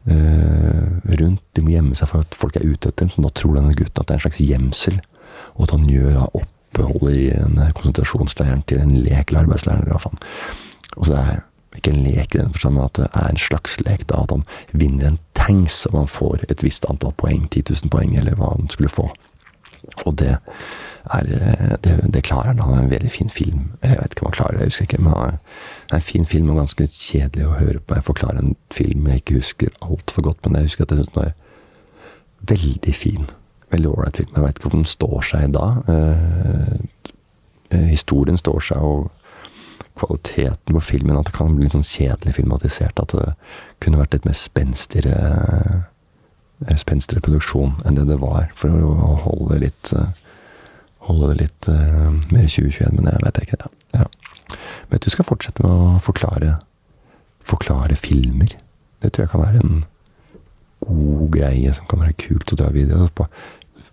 uh, 0.10 0.88
rundt. 1.22 1.44
De 1.54 1.64
må 1.66 1.74
gjemme 1.76 1.98
seg 1.98 2.10
for 2.10 2.26
at 2.26 2.38
folk 2.38 2.58
er 2.58 2.66
ute 2.66 2.90
etter 2.90 3.06
dem. 3.06 3.14
Så 3.14 3.24
da 3.26 3.34
tror 3.34 3.60
denne 3.60 3.78
gutten 3.78 4.02
at 4.02 4.10
det 4.10 4.18
er 4.18 4.22
en 4.22 4.26
slags 4.28 4.44
gjemsel 4.44 5.02
og 5.56 5.68
at 5.68 5.74
han 5.76 5.88
gjør 5.90 6.12
da 6.16 6.28
oppholdet 6.38 7.16
i 7.18 7.30
en 7.36 7.62
konsentrasjonsleiren 7.78 8.66
til 8.70 8.82
en 8.82 8.94
lek 9.04 9.32
eller 9.32 9.46
arbeidsleir. 9.46 9.88
Og 9.92 11.08
så 11.08 11.16
det 11.16 11.80
ikke 11.80 11.94
en 11.94 12.04
lek 12.04 12.36
i 12.36 12.42
den 12.42 12.54
forstand, 12.54 12.76
men 12.76 12.88
at 12.88 13.00
det 13.00 13.10
er 13.10 13.28
en 13.32 13.42
slags 13.42 13.80
lek. 13.86 14.08
da, 14.10 14.24
At 14.24 14.32
han 14.32 14.46
vinner 14.72 15.08
en 15.08 15.20
tanks, 15.36 15.86
og 15.86 15.94
man 15.94 16.08
får 16.08 16.46
et 16.50 16.64
visst 16.64 16.86
antall 16.90 17.14
poeng, 17.18 17.48
10 17.50 17.64
000 17.70 17.92
poeng, 17.94 18.18
eller 18.20 18.36
hva 18.36 18.54
han 18.56 18.68
skulle 18.70 18.92
få. 18.92 19.08
Og 20.06 20.18
det 20.20 20.36
er 20.36 21.30
Det, 21.84 22.14
det 22.14 22.24
klarer 22.24 22.48
han. 22.48 22.60
Han 22.60 22.74
er 22.74 22.84
en 22.84 22.92
veldig 22.92 23.12
fin 23.12 23.30
film. 23.30 23.72
Jeg 23.84 23.98
vet 23.98 24.14
ikke 24.14 24.22
om 24.22 24.30
han 24.30 24.38
klarer 24.38 24.52
det, 24.52 24.60
jeg 24.60 24.72
husker 24.72 24.86
ikke. 24.86 25.02
Men 25.02 25.14
det 25.14 25.92
er 25.92 25.96
en 25.96 26.02
fin 26.02 26.26
film 26.26 26.50
og 26.50 26.58
ganske 26.62 26.88
kjedelig 26.88 27.48
å 27.48 27.58
høre 27.58 27.80
på. 27.80 27.96
Jeg 27.96 28.04
forklarer 28.04 28.40
en 28.40 28.56
film 28.72 29.08
jeg 29.08 29.24
ikke 29.24 29.40
husker 29.42 29.68
altfor 29.82 30.22
godt, 30.22 30.46
men 30.46 30.56
jeg 30.56 30.70
husker 30.70 30.84
at 30.84 30.92
jeg 30.92 31.02
syns 31.02 31.14
den 31.16 31.24
er 31.24 31.34
veldig 32.52 32.96
fin 32.96 33.32
veldig 33.72 33.92
ålreit 33.92 34.18
film. 34.18 34.36
Jeg 34.36 34.44
veit 34.44 34.60
ikke 34.60 34.72
om 34.72 34.78
den 34.80 34.90
står 34.90 35.26
seg 35.30 35.56
da. 35.56 35.68
Eh, 35.94 36.76
eh, 37.72 37.88
historien 37.92 38.40
står 38.40 38.60
seg, 38.72 38.78
og 38.78 39.12
kvaliteten 40.00 40.74
på 40.74 40.80
filmen 40.82 41.18
At 41.18 41.28
det 41.28 41.36
kan 41.36 41.52
bli 41.56 41.66
litt 41.66 41.76
sånn 41.76 41.86
kjedelig 41.86 42.38
filmatisert. 42.40 43.00
At 43.00 43.16
det 43.16 43.34
kunne 43.84 44.02
vært 44.02 44.18
litt 44.18 44.28
mer 44.28 44.38
spenstigere 44.38 45.16
eh, 45.16 45.80
spenstigere 46.80 47.24
produksjon 47.26 47.78
enn 47.86 47.98
det 47.98 48.08
det 48.10 48.20
var, 48.22 48.50
for 48.58 48.70
å 48.72 49.16
holde 49.28 49.62
litt 49.68 49.94
Holde 51.02 51.32
det 51.32 51.38
litt 51.40 51.66
uh, 51.66 52.12
mer 52.30 52.44
2021, 52.46 52.92
men 52.94 53.08
jeg 53.10 53.22
vet 53.24 53.38
ikke. 53.42 53.58
Ja. 53.58 54.04
ja. 54.04 54.58
Men 54.92 55.00
du 55.02 55.08
skal 55.10 55.26
fortsette 55.26 55.64
med 55.66 55.72
å 55.74 55.96
forklare 56.06 56.60
forklare 57.42 57.96
filmer. 57.96 58.54
Det 59.02 59.12
tror 59.12 59.26
jeg 59.26 59.32
kan 59.32 59.42
være 59.42 59.64
en 59.64 59.84
god 60.82 61.32
greie 61.34 61.74
som 61.74 61.88
kan 61.90 62.02
være 62.02 62.18
kult 62.22 62.54
å 62.54 62.60
dra 62.60 62.70
videre 62.74 63.10
på 63.18 63.28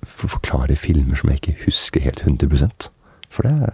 forklare 0.05 0.77
filmer 0.77 1.19
som 1.19 1.31
jeg 1.31 1.41
ikke 1.41 1.65
husker 1.65 2.05
helt 2.05 2.23
100% 2.23 2.91
For 3.33 3.45
det, 3.45 3.73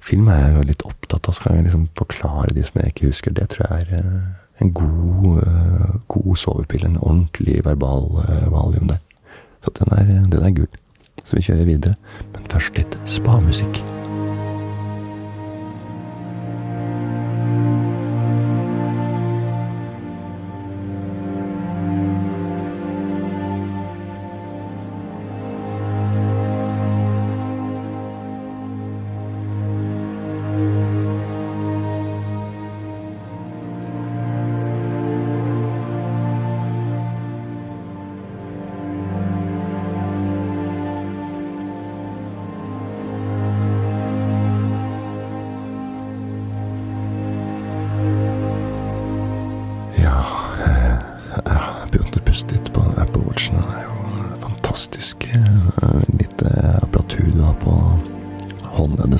film 0.00 0.28
er 0.28 0.40
jeg 0.40 0.56
jo 0.56 0.66
litt 0.68 0.84
opptatt 0.84 1.28
av. 1.28 1.36
Skal 1.36 1.56
jeg 1.56 1.68
liksom 1.68 1.88
forklare 1.96 2.54
de 2.56 2.64
som 2.64 2.80
jeg 2.80 2.92
ikke 2.92 3.12
husker. 3.12 3.32
Det 3.36 3.48
tror 3.52 3.66
jeg 3.68 3.86
er 3.86 3.94
eh, 4.00 4.26
en 4.60 4.72
god, 4.72 5.42
uh, 5.42 5.94
god 6.08 6.36
sovepille. 6.36 6.88
En 6.88 7.00
ordentlig 7.00 7.64
verbal 7.64 8.10
uh, 8.24 8.52
valium 8.52 8.88
der. 8.88 9.00
Så 9.64 9.70
den 9.78 9.92
er, 9.92 10.04
den 10.24 10.42
er 10.42 10.50
gull. 10.50 10.68
Så 11.24 11.36
vi 11.36 11.42
kjører 11.42 11.64
videre. 11.64 11.94
Men 12.34 12.52
først 12.52 12.78
litt 12.78 13.00
spa-musikk. 13.04 13.82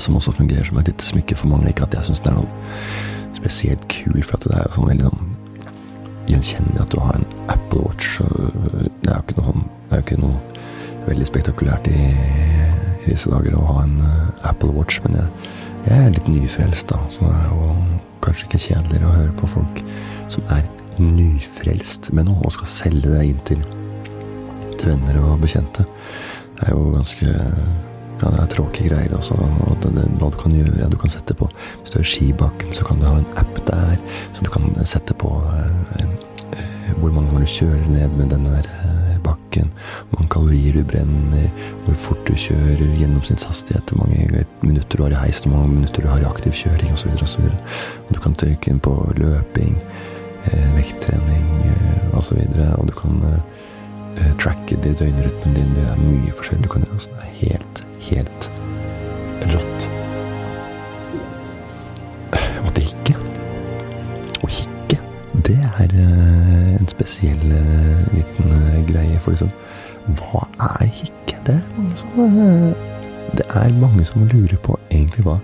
Som 0.01 0.17
også 0.17 0.33
fungerer 0.35 0.67
som 0.67 0.79
et 0.81 0.89
lite 0.89 1.05
smykke 1.05 1.37
for 1.39 1.51
mange. 1.51 1.69
Ikke 1.69 1.87
at 1.87 1.97
jeg 1.97 2.09
syns 2.09 2.23
den 2.25 2.35
er 2.35 2.41
noe 2.41 3.35
spesielt 3.37 3.87
kul, 3.91 4.23
for 4.23 4.37
at 4.37 4.47
det 4.47 4.57
er 4.57 4.65
jo 4.67 4.75
sånn 4.77 4.89
veldig 4.91 5.09
sånn 5.09 5.29
gjenkjennelig 6.31 6.81
at 6.83 6.93
du 6.93 6.99
har 7.01 7.17
en 7.17 7.27
Apple 7.51 7.85
Watch. 7.85 8.19
Det 8.21 9.11
er 9.11 9.17
jo 9.17 9.23
ikke 9.25 9.37
noe 9.39 9.51
sånn 9.51 9.67
Det 9.67 9.97
er 9.97 10.01
jo 10.01 10.05
ikke 10.05 10.21
noe 10.21 10.37
veldig 11.07 11.25
spektakulært 11.27 11.87
i, 11.91 12.11
i 13.01 13.09
disse 13.09 13.31
dager 13.31 13.57
å 13.57 13.65
ha 13.71 13.81
en 13.83 13.97
uh, 14.05 14.47
Apple 14.47 14.69
Watch, 14.75 15.01
men 15.03 15.17
jeg, 15.17 15.49
jeg, 15.87 15.97
er 15.97 16.13
litt 16.15 16.29
nyfrelst, 16.31 16.87
da. 16.93 16.99
Så 17.11 17.25
det 17.25 17.33
er 17.41 17.49
jo 17.49 17.73
kanskje 18.23 18.47
ikke 18.47 18.61
kjedeligere 18.67 19.09
å 19.09 19.15
høre 19.17 19.35
på 19.41 19.49
folk 19.57 19.81
som 20.31 20.45
er 20.53 20.63
nyfrelst 21.01 22.11
med 22.15 22.29
noe 22.29 22.45
og 22.45 22.53
skal 22.55 22.69
selge 22.69 23.11
det 23.11 23.23
inn 23.31 23.41
til, 23.49 23.63
til 24.77 24.93
venner 24.93 25.19
og 25.25 25.41
bekjente. 25.41 25.87
Det 26.55 26.69
er 26.69 26.75
jo 26.77 26.91
ganske 26.93 27.33
ja, 28.21 28.29
det 28.29 28.41
er 28.43 28.51
tråkige 28.53 28.91
greier 28.91 29.13
også. 29.17 29.37
Og 29.67 29.77
det, 29.83 29.93
det, 29.97 30.07
hva 30.21 30.29
du 30.31 30.37
kan 30.37 30.55
gjøre. 30.55 30.89
Du 30.91 30.97
kan 31.01 31.13
sette 31.13 31.35
på 31.37 31.49
Hvis 31.81 31.93
du 31.93 31.99
er 32.01 32.07
skibakken, 32.07 32.73
så 32.75 32.85
kan 32.85 33.01
du 33.01 33.07
ha 33.07 33.17
en 33.17 33.31
app 33.41 33.61
der 33.67 33.97
som 34.35 34.45
du 34.45 34.51
kan 34.53 34.69
sette 34.85 35.15
på 35.17 35.31
eh, 35.55 36.03
eh, 36.03 36.91
hvor 36.99 37.13
mange 37.15 37.31
ganger 37.31 37.47
du 37.47 37.55
kjører 37.55 37.89
ned 37.89 38.17
med 38.19 38.29
denne 38.33 38.53
der 38.53 38.69
eh, 38.69 39.17
bakken. 39.25 39.71
Hvor 40.09 40.19
mange 40.19 40.33
kalorier 40.35 40.77
du 40.77 40.85
brenner, 40.85 41.49
hvor 41.85 41.97
fort 42.05 42.23
du 42.27 42.33
kjører, 42.37 42.85
gjennomsnittshastighet, 42.99 43.89
hvor 43.89 44.05
mange 44.05 44.45
minutter 44.61 44.97
du 44.97 45.05
har 45.07 45.15
i 45.15 45.21
heisen, 45.25 45.51
hvor 45.51 45.63
mange 45.63 45.79
minutter 45.79 46.05
du 46.05 46.09
har 46.11 46.21
i 46.21 46.29
aktiv 46.29 46.53
kjøring 46.63 46.93
osv. 46.93 47.13
osv. 47.25 47.49
Du 48.11 48.21
kan 48.21 48.37
trykke 48.37 48.73
inn 48.73 48.81
på 48.83 48.95
løping, 49.17 49.77
eh, 50.51 50.71
vekttrening 50.77 51.69
eh, 51.73 52.17
osv. 52.17 52.37
Og, 52.37 52.57
så 52.57 52.73
og 52.77 52.89
du 52.91 52.97
kan 52.97 53.21
tracke 54.37 54.75
de 54.83 54.91
døgnrytmen 54.99 55.55
din. 55.55 55.71
Det 55.77 55.87
er 55.87 56.03
mye 56.03 56.35
forskjellig 56.35 56.67
du 56.67 56.73
kan 56.75 56.83
gjøre. 56.85 56.99
Så 56.99 57.15
det 57.15 57.23
er 57.23 57.39
helt 57.45 57.85
helt 58.01 58.51
rått. 59.51 59.87
Jeg 62.33 62.63
måtte 62.65 62.83
hikke. 62.85 63.15
Å 64.41 64.49
hikke, 64.49 64.99
det 65.47 65.57
er 65.67 65.95
eh, 66.03 66.69
en 66.79 66.89
spesiell 66.89 67.43
eh, 67.57 68.15
liten 68.15 68.55
eh, 68.57 68.79
greie. 68.89 69.19
For 69.21 69.35
liksom, 69.35 69.51
hva 70.19 70.45
er 70.71 70.89
hikke? 70.89 71.39
Det 71.45 71.57
er 71.57 71.63
mange 71.77 71.97
som, 71.97 72.73
det 73.37 73.47
er 73.49 73.73
mange 73.81 74.05
som 74.05 74.25
lurer 74.29 74.57
på 74.65 74.77
egentlig 74.91 75.25
hva 75.25 75.39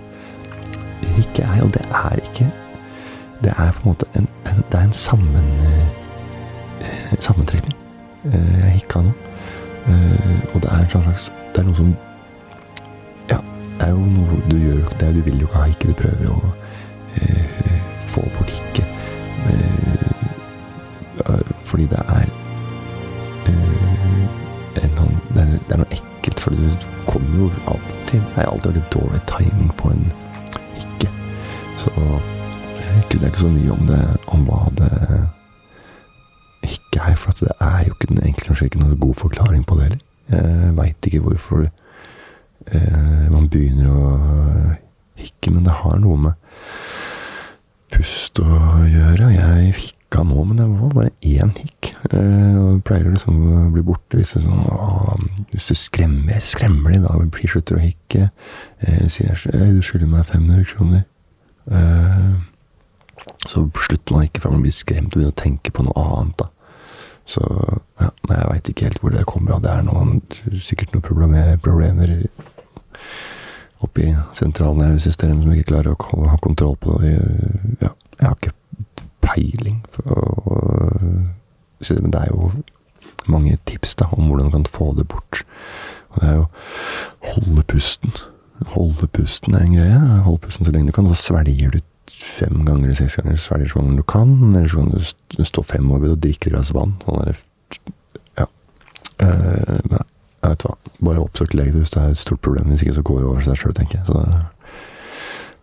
hikke 1.18 1.46
er, 1.46 1.62
og 1.64 1.72
det 1.74 1.86
er 1.88 2.20
ikke 2.22 2.46
Det 3.42 3.54
er 3.54 3.72
på 3.72 3.84
en 3.84 3.88
måte 3.92 4.06
en, 4.18 4.28
en 4.50 4.64
det 4.72 4.80
er 4.80 4.84
en 4.84 4.94
sammen, 4.94 5.46
sammentrekning. 7.20 7.76
Jeg 8.34 8.72
hikka 8.80 9.02
nå. 9.06 9.12
Og 10.54 10.62
det 10.64 10.72
er 10.74 10.84
en 10.84 10.90
slags 10.90 11.32
Det 11.54 11.62
er 11.62 11.68
noe 11.70 11.78
som 11.78 11.94
er 13.80 13.90
jo 13.94 14.04
noe 14.12 14.42
du 14.50 14.58
gjør 14.58 14.90
det 15.00 15.14
Du 15.16 15.22
vil 15.22 15.42
jo 15.42 15.48
ikke 15.48 15.62
ha 15.62 15.70
ikke, 15.72 15.88
du 15.88 15.94
prøver 16.02 16.30
å 16.32 16.40
eh, 17.22 17.78
få 18.08 18.24
bort 18.38 18.52
ikke. 18.54 18.86
Eh, 19.48 20.08
eh, 21.26 21.52
fordi 21.66 21.86
det 21.92 22.00
er 22.00 22.26
eh, 23.48 24.84
en, 24.84 24.98
det, 25.34 25.42
er, 25.42 25.52
det 25.68 25.76
er 25.76 25.82
noe 25.82 25.92
ekkelt, 25.92 26.40
for 26.40 26.56
du 26.56 26.88
kommer 27.08 27.44
jo 27.44 27.52
alltid 27.68 28.22
Det 28.22 28.44
er 28.44 28.50
alltid 28.50 28.72
veldig 28.72 28.86
dårlig 28.94 29.22
timing 29.30 29.72
på 29.78 29.92
en 29.92 30.06
ikke. 30.78 31.10
Så 31.82 31.94
jeg 31.98 33.08
kunne 33.12 33.28
ikke 33.28 33.46
så 33.46 33.50
mye 33.52 33.74
om 33.74 33.88
det, 33.90 34.04
om 34.28 34.46
hva 34.48 34.62
det 34.78 34.92
ikke 36.64 37.04
er. 37.04 37.18
For 37.20 37.36
det 37.40 37.52
er 37.60 37.84
jo 37.88 37.98
ikke, 37.98 38.14
egentlig 38.16 38.48
kanskje 38.48 38.70
ikke 38.70 38.80
noen 38.84 39.02
god 39.02 39.20
forklaring 39.26 39.66
på 39.68 39.76
det 39.80 39.90
heller. 39.90 40.04
Jeg 40.28 40.72
veit 40.78 41.08
ikke 41.08 41.24
hvorfor 41.24 41.66
det 41.66 41.72
eh, 42.72 43.28
man 43.32 43.48
begynner 43.52 43.92
å 43.92 44.08
hikke, 45.18 45.54
men 45.54 45.66
det 45.68 45.76
har 45.82 46.00
noe 46.02 46.18
med 46.28 46.34
pust 47.94 48.42
å 48.44 48.48
gjøre. 48.88 49.30
Jeg 49.34 49.76
hikka 49.78 50.24
nå, 50.28 50.44
men 50.48 50.60
det 50.60 50.68
var 50.72 50.94
bare 50.96 51.14
én 51.26 51.54
hikk. 51.58 51.94
Eh, 52.12 52.58
og 52.60 52.84
pleier 52.88 53.10
liksom 53.12 53.40
å 53.40 53.64
bli 53.74 53.86
borte 53.86 54.20
hvis, 54.20 54.36
sånn, 54.44 55.30
du 55.52 55.58
skremmer, 55.62 56.42
skremmer 56.44 56.96
de, 56.96 57.02
da 57.06 57.16
blir 57.20 57.52
slutter 57.52 57.80
å 57.80 57.84
hikke. 57.84 58.30
Eller 58.84 59.10
sier 59.14 59.48
du 59.48 59.82
skylder 59.86 60.12
meg 60.12 60.28
500 60.30 60.68
kroner. 60.74 61.08
Eh, 61.72 62.30
så 63.48 63.64
slutter 63.88 64.16
man 64.16 64.28
ikke 64.28 64.44
før 64.44 64.56
man 64.56 64.64
blir 64.66 64.76
skremt 64.76 65.12
og 65.12 65.20
begynner 65.20 65.36
å 65.36 65.42
tenke 65.44 65.74
på 65.74 65.86
noe 65.88 66.06
annet. 66.18 66.44
da. 66.44 66.52
Så 67.28 67.44
ja, 68.00 68.10
jeg 68.32 68.52
veit 68.52 68.70
ikke 68.72 68.88
helt 68.88 69.02
hvor 69.04 69.12
det 69.12 69.26
kommer 69.28 69.58
av. 69.58 69.64
Det 69.66 69.72
er 69.74 69.88
noen, 69.88 70.22
sikkert 70.64 70.94
noen 70.96 71.04
problemer, 71.04 71.58
problemer 71.64 72.14
oppi 73.86 74.10
sentralnervesystemet 74.34 75.44
som 75.44 75.54
ikke 75.54 75.72
klarer 75.74 75.94
å 75.94 76.24
ha 76.32 76.38
kontroll 76.42 76.78
på 76.82 76.98
det. 77.04 77.18
Ja, 77.84 77.92
jeg 78.18 78.26
har 78.26 78.38
ikke 78.40 78.56
peiling. 79.26 79.84
Å, 80.06 80.62
men 81.88 82.14
det 82.14 82.24
er 82.24 82.32
jo 82.32 82.52
mange 83.28 83.58
tips 83.70 83.98
da, 84.00 84.08
om 84.16 84.32
hvordan 84.32 84.50
du 84.50 84.56
kan 84.56 84.66
få 84.72 84.94
det 84.98 85.08
bort. 85.12 85.44
Og 86.14 86.24
det 86.24 86.32
er 86.32 86.40
jo 86.40 86.48
holde 87.34 87.66
pusten. 87.70 88.16
Holde 88.74 89.10
pusten 89.14 89.56
er 89.56 89.68
en 89.68 89.78
greie. 89.78 90.02
Holde 90.26 90.42
pusten 90.48 90.66
så 90.66 90.74
lenge 90.74 90.90
du 90.90 90.98
kan, 90.98 91.10
så 91.14 91.30
svelger 91.30 91.76
du 91.76 91.80
fem 92.18 92.64
ganger 92.66 92.88
eller 92.88 92.98
seks 92.98 93.20
ganger. 93.20 93.38
Svelger 93.42 93.74
så 93.74 93.84
mange 93.84 94.00
du 94.00 94.06
kan. 94.08 94.34
Eller 94.56 94.70
så 94.72 94.82
kan 94.82 94.94
du 95.38 95.46
stå 95.46 95.66
fremover 95.68 96.16
og 96.16 96.22
drikke 96.24 96.50
et 96.50 96.56
glass 96.56 96.74
vann. 96.76 96.96
Sånn 97.04 97.22
der, 97.22 97.42
ja. 98.40 98.48
Uh, 99.22 99.78
men 99.92 100.00
jeg 100.48 100.56
vet 100.56 100.64
hva, 100.64 100.76
bare 101.04 101.24
oppsøk 101.24 101.54
lege 101.58 101.76
hvis 101.76 101.92
det 101.92 102.02
er 102.02 102.14
et 102.14 102.22
stort 102.22 102.42
problem. 102.46 102.70
Hvis 102.72 102.86
ikke 102.86 102.96
så 102.96 103.04
går 103.04 103.20
det 103.20 103.28
over 103.28 103.44
seg 103.44 103.60
sjøl, 103.60 103.74
tenker 103.76 104.00
jeg. 104.00 104.06
Det, 104.08 104.76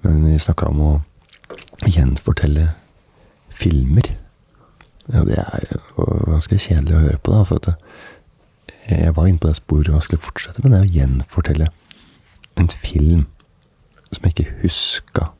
men 0.04 0.24
vi 0.28 0.40
snakka 0.42 0.68
om 0.68 0.82
å 0.84 0.90
gjenfortelle 1.88 2.66
filmer. 3.54 4.10
Ja, 5.08 5.22
det 5.24 5.38
er 5.40 5.64
jo 5.72 6.08
ganske 6.28 6.58
kjedelig 6.60 6.96
å 6.96 7.04
høre 7.06 7.20
på, 7.20 7.32
da. 7.32 7.44
For 7.48 7.62
at 7.62 8.92
jeg 8.92 9.16
var 9.16 9.28
inne 9.30 9.40
på 9.40 9.48
det 9.48 9.56
sporet 9.56 9.94
og 9.94 10.04
skulle 10.04 10.24
fortsette 10.24 10.64
med 10.64 10.74
det 10.76 10.82
å 10.84 10.92
gjenfortelle 10.98 11.70
en 12.60 12.68
film 12.68 13.24
som 14.12 14.26
jeg 14.28 14.34
ikke 14.34 14.58
huska 14.60 15.30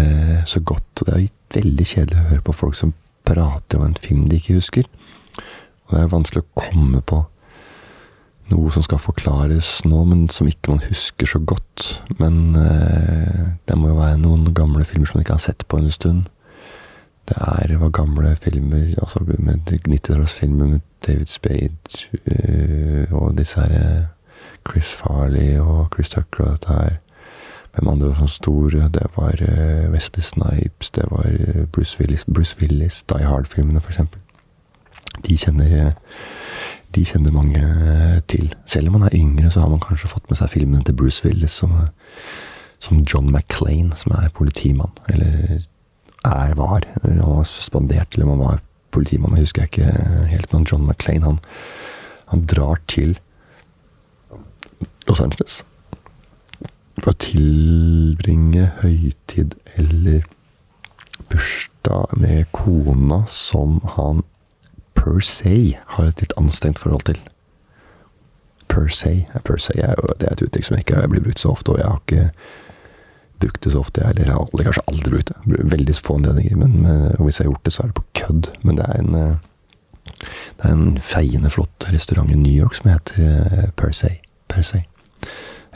eh, 0.00 0.40
så 0.48 0.62
godt. 0.64 1.02
Og 1.02 1.10
det 1.10 1.16
er 1.18 1.60
veldig 1.60 1.88
kjedelig 1.92 2.22
å 2.22 2.28
høre 2.32 2.46
på 2.48 2.56
folk 2.56 2.78
som 2.80 2.96
prater 3.28 3.76
om 3.78 3.90
en 3.90 4.00
film 4.00 4.30
de 4.30 4.40
ikke 4.40 4.56
husker. 4.56 4.88
Og 5.88 5.94
det 5.94 6.06
er 6.06 6.14
vanskelig 6.16 6.44
å 6.44 6.62
komme 6.64 7.04
på 7.04 7.26
noe 8.52 8.72
som 8.72 8.84
skal 8.84 9.00
forklares 9.02 9.68
nå, 9.84 10.02
men 10.08 10.26
som 10.32 10.48
ikke 10.48 10.72
man 10.72 10.84
husker 10.88 11.28
så 11.28 11.40
godt. 11.40 12.02
Men 12.20 12.56
eh, 12.56 13.46
det 13.68 13.78
må 13.78 13.92
jo 13.92 14.00
være 14.00 14.20
noen 14.22 14.52
gamle 14.56 14.84
filmer 14.88 15.08
som 15.08 15.18
man 15.18 15.26
ikke 15.26 15.38
har 15.38 15.44
sett 15.44 15.66
på 15.68 15.80
en 15.80 15.90
stund. 15.92 16.28
Det 17.28 17.36
er 17.44 17.76
var 17.76 17.92
gamle 17.92 18.36
filmer, 18.40 18.94
altså 19.02 19.20
med 19.26 19.68
90-tallsfilmer 19.68 20.70
med 20.70 20.80
David 21.06 21.26
Spade 21.26 21.98
uh, 22.24 23.12
og 23.12 23.36
disse 23.36 23.60
her 23.60 23.74
eh, 23.76 24.06
Chris 24.64 24.94
Farley 24.96 25.58
og 25.60 25.92
Chris 25.94 26.08
Tucker 26.10 26.44
og 26.44 26.50
dette 26.56 26.72
her. 26.72 26.96
Hvem 27.74 27.90
andre 27.92 28.08
var 28.08 28.22
sånn 28.22 28.32
store? 28.32 28.88
Det 28.94 29.04
var 29.18 29.44
uh, 29.44 29.92
Wesley 29.92 30.24
Snipes, 30.24 30.90
det 30.96 31.04
var 31.12 31.28
uh, 31.28 31.66
Bruce 31.68 32.00
Willis, 32.00 32.24
Bruce 32.24 32.56
Willis 32.62 33.02
Die 33.12 33.28
Hard-filmene, 33.28 33.84
for 33.84 33.92
eksempel. 33.92 34.24
De 35.28 35.36
kjenner 35.36 35.92
de 36.96 37.04
kjenner 37.04 37.34
mange 37.34 37.60
eh, 37.60 38.07
til. 38.28 38.54
Selv 38.66 38.88
om 38.88 38.98
man 38.98 39.08
er 39.08 39.16
yngre, 39.16 39.50
så 39.50 39.60
har 39.64 39.72
man 39.72 39.82
kanskje 39.82 40.10
fått 40.10 40.28
med 40.30 40.40
seg 40.40 40.52
filmene 40.52 40.84
til 40.84 40.96
Bruce 40.96 41.24
Willis 41.26 41.58
som, 41.62 41.74
som 42.82 43.04
John 43.04 43.30
McClain, 43.32 43.92
som 43.96 44.14
er 44.18 44.32
politimann. 44.34 44.94
Eller 45.08 45.62
er, 46.24 46.54
var. 46.58 46.86
Han 47.02 47.22
var 47.22 47.48
suspendert, 47.48 48.14
eller 48.14 48.26
man 48.26 48.44
var 48.44 48.60
politimann, 48.90 49.34
det 49.34 49.46
husker 49.46 49.64
jeg 49.64 49.72
ikke 49.72 50.28
helt. 50.32 50.52
Men 50.52 50.68
John 50.70 50.86
McClain, 50.86 51.22
han, 51.22 51.40
han 52.32 52.46
drar 52.46 52.80
til 52.88 53.18
Los 55.08 55.20
Angeles 55.24 55.62
for 56.98 57.12
å 57.14 57.20
tilbringe 57.22 58.66
høytid 58.82 59.54
eller 59.78 60.26
bursdag 61.30 62.16
med 62.18 62.48
kona 62.56 63.22
som 63.30 63.78
han 63.96 64.24
per 64.98 65.20
se 65.24 65.54
har 65.94 66.10
et 66.10 66.24
litt 66.24 66.34
anstrengt 66.40 66.80
forhold 66.82 67.06
til. 67.08 67.20
Per 68.68 68.88
se. 68.92 69.12
Per 69.44 69.60
se 69.62 69.76
er 69.76 69.94
jo, 69.96 70.14
det 70.20 70.28
er 70.28 70.36
et 70.36 70.46
uttrykk 70.46 70.70
som 70.70 70.78
ikke 70.78 71.04
blir 71.12 71.24
brukt 71.24 71.42
så 71.42 71.52
ofte, 71.54 71.74
og 71.74 71.82
jeg 71.82 71.88
har 71.88 72.00
ikke 72.04 72.30
brukt 73.38 73.64
det 73.64 73.72
så 73.74 73.82
ofte. 73.84 74.02
Eller 74.04 74.26
jeg 74.26 74.34
har 74.34 74.64
kanskje 74.70 74.86
aldri 74.92 75.14
brukt 75.16 75.32
det. 75.32 75.60
Veldig 75.74 75.98
få 75.98 76.18
anledninger. 76.18 76.56
Men, 76.58 76.88
og 77.18 77.26
hvis 77.26 77.40
jeg 77.40 77.46
har 77.46 77.52
gjort 77.52 77.68
det, 77.68 77.74
så 77.74 77.84
er 77.84 77.92
det 77.92 77.98
på 78.00 78.08
kødd. 78.22 78.50
Men 78.62 78.80
det 78.80 78.88
er 78.88 79.02
en 79.02 79.14
eh, 79.18 79.36
det 80.58 80.64
er 80.66 80.72
en 80.72 80.98
feiende 81.02 81.50
flott 81.52 81.86
restaurant 81.92 82.30
i 82.32 82.38
New 82.38 82.54
York 82.54 82.78
som 82.78 82.90
heter 82.90 83.22
eh, 83.22 83.68
Per 83.76 83.92
se. 83.94 84.16
Per 84.50 84.64
se. 84.66 84.82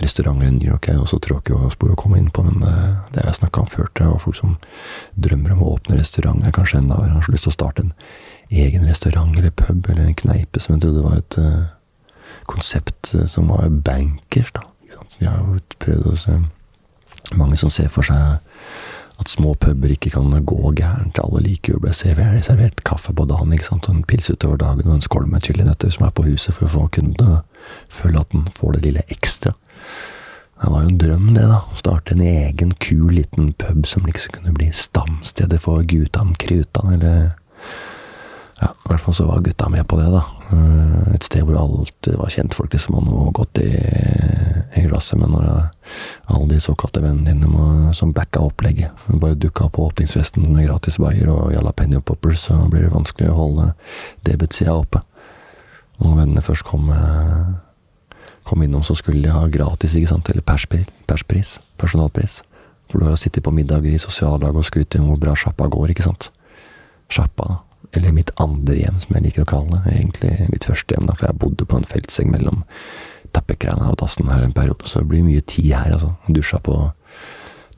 Restauranter 0.00 0.48
i 0.48 0.54
New 0.54 0.66
York 0.66 0.88
er 0.88 0.98
også 0.98 1.20
tråkige 1.22 1.58
å 1.58 1.70
spore 1.70 1.94
å 1.94 2.00
komme 2.00 2.18
inn 2.18 2.30
på, 2.34 2.42
men 2.46 2.64
eh, 2.66 2.96
det 3.12 3.22
har 3.22 3.30
jeg 3.30 3.42
snakka 3.42 3.62
om 3.62 3.70
før 3.70 3.90
Det 3.92 4.06
er 4.06 4.24
folk 4.24 4.38
som 4.38 4.56
drømmer 5.14 5.54
om 5.54 5.62
å 5.62 5.74
åpne 5.76 6.00
restaurant, 6.00 6.42
er 6.42 6.54
kanskje 6.56 6.80
enda 6.80 6.98
har 6.98 7.30
lyst 7.30 7.46
til 7.46 7.52
å 7.52 7.58
starte 7.58 7.84
en 7.84 7.94
egen 8.50 8.88
restaurant 8.88 9.36
eller 9.36 9.54
pub 9.54 9.86
eller 9.88 10.08
en 10.08 10.18
kneipe 10.18 10.60
som 10.60 10.74
jeg 10.74 10.84
trodde 10.86 11.04
var 11.04 11.20
et 11.20 11.38
konsept 12.50 13.14
uh, 13.14 13.26
som 13.30 13.50
var 13.52 13.68
bankers, 13.84 14.52
da. 14.56 14.66
De 15.18 15.28
har 15.28 15.42
jo 15.44 15.60
prøvd 15.82 16.10
å 16.12 16.18
se 16.18 16.40
Mange 17.38 17.54
som 17.56 17.70
ser 17.70 17.86
for 17.88 18.04
seg 18.04 18.40
at 19.22 19.30
små 19.30 19.52
puber 19.54 19.92
ikke 19.94 20.10
kan 20.10 20.32
gå 20.44 20.72
gærent. 20.76 21.20
Alle 21.22 21.42
liker 21.44 21.74
jo 21.74 21.78
å 21.78 21.82
bli 21.84 21.92
servert, 21.94 22.82
kaffe 22.84 23.14
på 23.14 23.26
dagen, 23.30 23.52
ikke 23.54 23.68
sant, 23.68 23.86
og 23.88 23.94
en 23.94 24.08
pils 24.08 24.30
utover 24.32 24.58
dagen 24.60 24.88
og 24.88 24.96
en 24.96 25.04
skål 25.04 25.28
med 25.30 25.46
chilinøtter 25.46 25.92
som 25.94 26.08
er 26.08 26.14
på 26.16 26.26
huset 26.26 26.56
for 26.56 26.66
å 26.66 26.72
få 26.72 26.88
kunden 26.96 27.14
til 27.20 27.36
å 27.36 27.38
føle 27.92 28.24
at 28.24 28.34
den 28.34 28.48
får 28.56 28.76
det 28.76 28.82
lille 28.88 29.06
ekstra. 29.14 29.54
Det 30.62 30.70
var 30.70 30.84
jo 30.84 30.92
en 30.92 30.98
drøm, 30.98 31.30
det, 31.34 31.46
da. 31.50 31.62
Å 31.62 31.78
starte 31.78 32.16
en 32.16 32.26
egen, 32.26 32.74
kul 32.82 33.14
liten 33.16 33.52
pub 33.58 33.86
som 33.88 34.04
liksom 34.06 34.36
kunne 34.36 34.54
bli 34.58 34.68
stamstedet 34.74 35.62
for 35.62 35.86
Gutan 35.86 36.34
Krutan, 36.38 36.94
eller 36.98 37.32
ja, 38.60 38.70
i 38.70 38.90
hvert 38.90 39.02
fall 39.02 39.16
så 39.18 39.26
var 39.30 39.42
gutta 39.46 39.70
med 39.70 39.86
på 39.90 39.98
det, 39.98 40.10
da. 40.14 40.26
Eh, 40.52 41.14
et 41.14 41.24
sted 41.24 41.44
hvor 41.46 41.58
alt 41.60 42.08
var 42.18 42.32
kjentfolk, 42.32 42.72
liksom, 42.74 42.98
og 42.98 43.06
noe 43.06 43.32
godt 43.36 43.60
i, 43.62 43.70
i 44.78 44.84
glasset. 44.86 45.18
Men 45.20 45.32
når 45.34 45.48
alle 45.48 46.48
de 46.50 46.60
såkalte 46.62 47.02
vennene 47.04 47.32
dine 47.32 47.50
må, 47.50 47.92
som 47.96 48.14
backa 48.16 48.42
opplegget, 48.44 48.92
bare 49.08 49.38
dukka 49.38 49.70
på 49.72 49.88
åpningsfesten 49.88 50.46
med 50.50 50.68
gratis 50.68 51.00
bayer 51.02 51.30
og 51.32 51.52
jalapeño 51.54 52.02
poppers, 52.04 52.46
så 52.48 52.60
blir 52.68 52.86
det 52.86 52.94
vanskelig 52.94 53.32
å 53.32 53.40
holde 53.40 53.72
debetsida 54.28 54.76
oppe. 54.76 55.02
Og 56.02 56.16
vennene 56.18 56.42
først 56.44 56.66
kom, 56.66 56.88
kom 58.48 58.64
innom, 58.64 58.82
så 58.82 58.96
skulle 58.98 59.22
de 59.22 59.34
ha 59.34 59.44
gratis, 59.52 59.94
ikke 59.94 60.10
sant, 60.10 60.30
eller 60.32 60.44
perspris, 60.44 60.88
perspris 61.06 61.58
personalpris. 61.78 62.40
For 62.90 62.98
du 62.98 63.06
har 63.06 63.14
jo 63.14 63.20
sittet 63.20 63.44
på 63.44 63.54
middag 63.54 63.86
i 63.88 63.98
sosiallag 64.00 64.56
og 64.56 64.66
skrytt 64.66 64.98
om 64.98 65.12
hvor 65.12 65.20
bra 65.20 65.36
sjappa 65.38 65.68
går, 65.70 65.94
ikke 65.94 66.04
sant. 66.04 66.32
Sjappa 67.12 67.62
eller 67.92 68.14
mitt 68.14 68.32
andre 68.40 68.76
hjem, 68.78 68.98
som 69.02 69.16
jeg 69.16 69.26
liker 69.26 69.44
å 69.44 69.50
kalle 69.52 69.78
det. 69.78 69.94
Egentlig 69.96 70.48
mitt 70.52 70.66
første 70.68 70.96
hjem, 70.96 71.08
da, 71.08 71.16
for 71.18 71.28
jeg 71.28 71.40
bodde 71.42 71.68
på 71.68 71.78
en 71.78 71.88
feltseng 71.88 72.32
mellom 72.32 72.62
tappekrana 73.36 73.90
og 73.92 73.98
dassen 74.00 74.28
her 74.32 74.44
en 74.44 74.56
periode, 74.56 74.88
så 74.88 75.02
det 75.02 75.10
blir 75.12 75.24
mye 75.26 75.44
tid 75.48 75.70
her, 75.72 75.94
altså. 75.96 76.12
Dusja 76.32 76.60
på, 76.64 76.76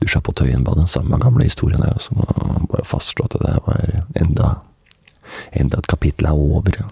dusja 0.03 0.21
på 0.23 0.35
Tøyenbadet, 0.35 0.87
samme 0.91 1.19
gamle 1.21 1.47
historien 1.47 1.83
der, 1.83 1.99
så 2.03 2.15
må 2.17 2.27
bare 2.71 2.87
fastslå 2.87 3.27
at 3.27 3.37
det 3.43 3.55
var 3.67 3.95
enda, 4.19 4.51
enda 5.55 5.79
et 5.79 5.91
kapittel 5.91 6.29
er 6.31 6.43
over. 6.47 6.83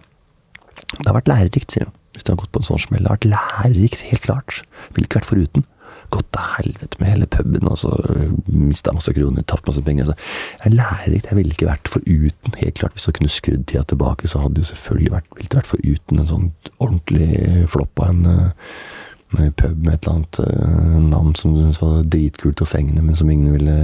Det 0.93 1.07
har 1.07 1.19
vært 1.19 1.31
lærerikt, 1.31 1.75
sier 1.75 1.89
hun. 1.89 1.99
Hvis 2.13 2.27
det 2.27 2.35
har 2.35 2.43
gått 2.43 2.51
på 2.53 2.61
en 2.61 2.67
sånn 2.67 2.81
smell. 2.83 3.01
Det 3.01 3.09
har 3.09 3.17
vært 3.17 3.31
lærerikt, 3.31 4.03
helt 4.11 4.25
klart. 4.27 4.59
Ville 4.93 5.09
ikke 5.09 5.23
vært 5.23 5.31
foruten 5.31 5.63
gått 6.13 6.29
til 6.35 6.49
helvete 6.57 6.99
med 6.99 7.11
hele 7.11 7.27
puben, 7.29 7.67
og 7.69 7.77
så 7.81 7.91
øh, 8.13 8.33
mista 8.47 8.93
masse 8.95 9.13
kroner, 9.15 9.45
tapt 9.47 9.67
masse 9.69 9.83
penger. 9.85 10.09
Så 10.09 10.15
jeg 10.63 10.75
lærer 10.77 11.15
ikke, 11.17 11.27
Jeg 11.31 11.37
ville 11.37 11.55
ikke 11.55 11.69
vært 11.69 11.91
foruten. 11.91 12.57
Helt 12.57 12.75
klart, 12.79 12.93
hvis 12.93 13.07
du 13.07 13.11
kunne 13.11 13.29
skrudd 13.29 13.65
tida 13.67 13.83
tilbake, 13.83 14.27
så 14.27 14.43
hadde 14.43 14.61
du 14.61 14.67
selvfølgelig 14.69 15.11
vært, 15.11 15.31
ville 15.37 15.59
vært 15.59 15.71
foruten 15.71 16.19
en 16.19 16.31
sånn 16.33 16.51
ordentlig 16.79 17.29
flopp 17.73 18.03
av 18.03 18.09
en, 18.13 18.25
øh, 18.25 19.49
pub 19.57 19.79
med 19.81 19.93
et 19.93 20.05
eller 20.05 20.13
annet 20.13 21.09
navn 21.09 21.33
som 21.35 21.55
du 21.55 21.63
syntes 21.63 21.81
var 21.81 22.03
dritkult 22.05 22.61
og 22.61 22.67
fengende, 22.69 23.01
men 23.01 23.15
som 23.17 23.31
ingen 23.33 23.55
ville 23.55 23.77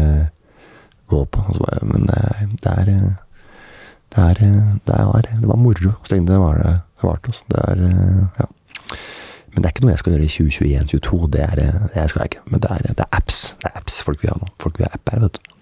gå 1.09 1.23
på. 1.25 1.45
Bare, 1.57 1.79
men 1.89 2.05
det 2.05 2.19
er, 2.21 2.45
det 2.61 2.75
er 2.75 2.85
det, 4.09 4.23
er, 4.23 4.33
det, 4.85 5.05
var, 5.05 5.25
det 5.41 5.47
var 5.47 5.57
moro 5.57 5.91
så 6.03 6.15
lenge 6.15 6.31
det 6.31 6.39
var 6.41 6.61
det 6.63 6.77
var 7.01 7.19
det, 7.25 7.41
Det 7.49 7.59
er 7.67 7.81
ja. 8.39 8.45
Men 9.53 9.61
det 9.61 9.69
er 9.69 9.73
ikke 9.73 9.85
noe 9.85 9.93
jeg 9.93 10.01
skal 10.01 10.15
gjøre 10.15 10.25
i 10.25 10.33
2021-2022. 10.33 11.29
Det, 11.33 11.45
er, 11.45 11.61
det 11.93 12.09
skal 12.11 12.21
jeg 12.23 12.31
ikke. 12.31 12.43
Men 12.45 12.63
det 12.63 12.73
er, 12.75 12.83
det 12.89 13.05
er, 13.05 13.13
apps. 13.17 13.39
Det 13.61 13.69
er 13.69 13.79
apps 13.79 14.01
folk 14.05 14.21
vil 14.23 14.33
ha 14.33 14.37
nå. 14.41 14.51
Folk 14.61 14.79
vil 14.79 14.87
ha 14.87 14.97
apper, 14.97 15.23
vet 15.25 15.39
du. 15.39 15.55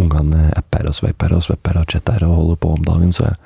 Ungene 0.00 0.46
apper 0.56 0.88
og 0.88 0.94
sveiper 0.96 1.34
og 1.36 1.42
sveiper 1.44 1.76
og 1.78 1.90
chatter 1.92 2.24
og 2.24 2.32
holder 2.38 2.56
på 2.62 2.70
om 2.72 2.86
dagen, 2.86 3.12
så 3.12 3.26
jeg, 3.26 3.36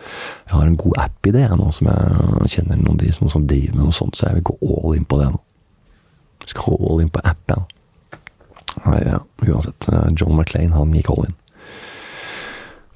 jeg 0.47 0.55
har 0.55 0.69
en 0.69 0.79
god 0.79 1.01
app-idé 1.03 1.43
nå, 1.51 1.67
som 1.75 1.91
jeg 1.91 2.53
kjenner 2.55 2.79
noen, 2.79 3.01
de, 3.01 3.11
som, 3.13 3.29
som 3.33 3.45
driver 3.51 3.75
med 3.75 3.89
noe 3.89 3.97
sånt, 3.97 4.17
så 4.17 4.29
jeg 4.29 4.39
vil 4.39 4.47
gå 4.53 4.55
all 4.71 4.95
in 4.97 5.09
på 5.09 5.19
det 5.19 5.27
nå. 5.35 5.43
Jeg 6.47 6.55
skal 6.55 6.79
all 6.79 7.03
in 7.03 7.11
på 7.13 7.25
app, 7.27 7.43
ja. 7.51 7.59
Nei, 8.85 9.01
ja, 9.03 9.19
uansett. 9.49 9.91
John 10.15 10.39
McLean, 10.39 10.73
han 10.77 10.95
gikk 10.95 11.11
all 11.13 11.27
in. 11.27 11.37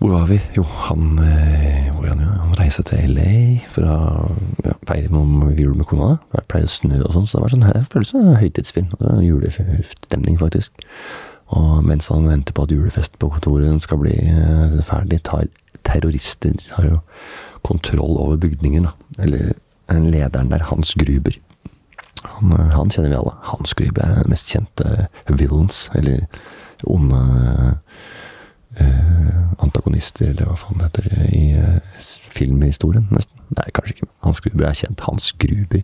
Hvor 0.03 0.11
var 0.11 0.25
vi? 0.27 0.41
Jo, 0.57 0.63
han, 0.67 1.19
eh, 1.23 1.93
han, 1.95 2.19
han 2.19 2.55
reiste 2.59 2.83
til 2.89 3.13
LA 3.15 3.61
for 3.71 3.87
å 3.87 3.99
ja, 4.67 4.73
feire 4.89 5.13
noen 5.15 5.53
jul 5.55 5.77
med 5.79 5.87
kona. 5.87 6.17
Det 6.33 6.43
pleier 6.51 6.67
å 6.67 6.73
snø 6.73 6.97
og 7.05 7.13
sånn, 7.15 7.29
så 7.31 7.39
det 7.39 7.43
var 7.45 7.53
sånn 7.53 7.69
her, 7.69 7.85
følelse 7.93 8.19
av 8.19 8.25
en 8.33 8.41
høytidsfilm. 8.41 8.89
Julestemning, 9.23 10.41
faktisk. 10.41 10.83
Og 11.55 11.85
mens 11.87 12.11
han 12.11 12.27
venter 12.27 12.57
på 12.57 12.65
at 12.67 12.75
julefesten 12.75 13.21
på 13.23 13.31
kontoret 13.31 13.85
skal 13.85 14.01
bli 14.03 14.17
uh, 14.27 14.75
ferdig, 14.83 15.21
tar 15.23 15.47
terrorister 15.87 16.59
har 16.81 16.89
jo 16.89 16.99
kontroll 17.63 18.19
over 18.25 18.43
bygningen. 18.43 18.89
Da. 18.91 19.23
Eller 19.23 19.55
lederen 20.03 20.51
der, 20.51 20.67
Hans 20.67 20.97
Gruber. 20.99 21.39
Han, 22.25 22.57
eh, 22.59 22.75
han, 22.75 22.91
kjenner 22.91 23.15
vi 23.15 23.21
alle. 23.21 23.37
Hans 23.53 23.79
Gruber 23.79 24.03
er 24.03 24.19
den 24.19 24.35
mest 24.35 24.51
kjente 24.51 25.07
villains, 25.31 25.85
eller 25.95 26.27
onde 26.91 27.23
antagonister, 29.63 30.29
eller 30.31 30.45
hva 30.49 30.57
faen 30.57 30.79
det 30.81 30.89
heter, 30.89 31.05
i 31.37 31.55
uh, 31.59 31.79
filmhistorien, 32.33 33.09
nesten. 33.13 33.39
Nei, 33.57 33.69
kanskje 33.75 33.95
ikke. 33.97 34.07
Hans 34.25 34.41
Gruber 34.41 34.67
er 34.69 34.75
kjent. 34.79 35.01
Hans 35.09 35.33
Gruber 35.33 35.83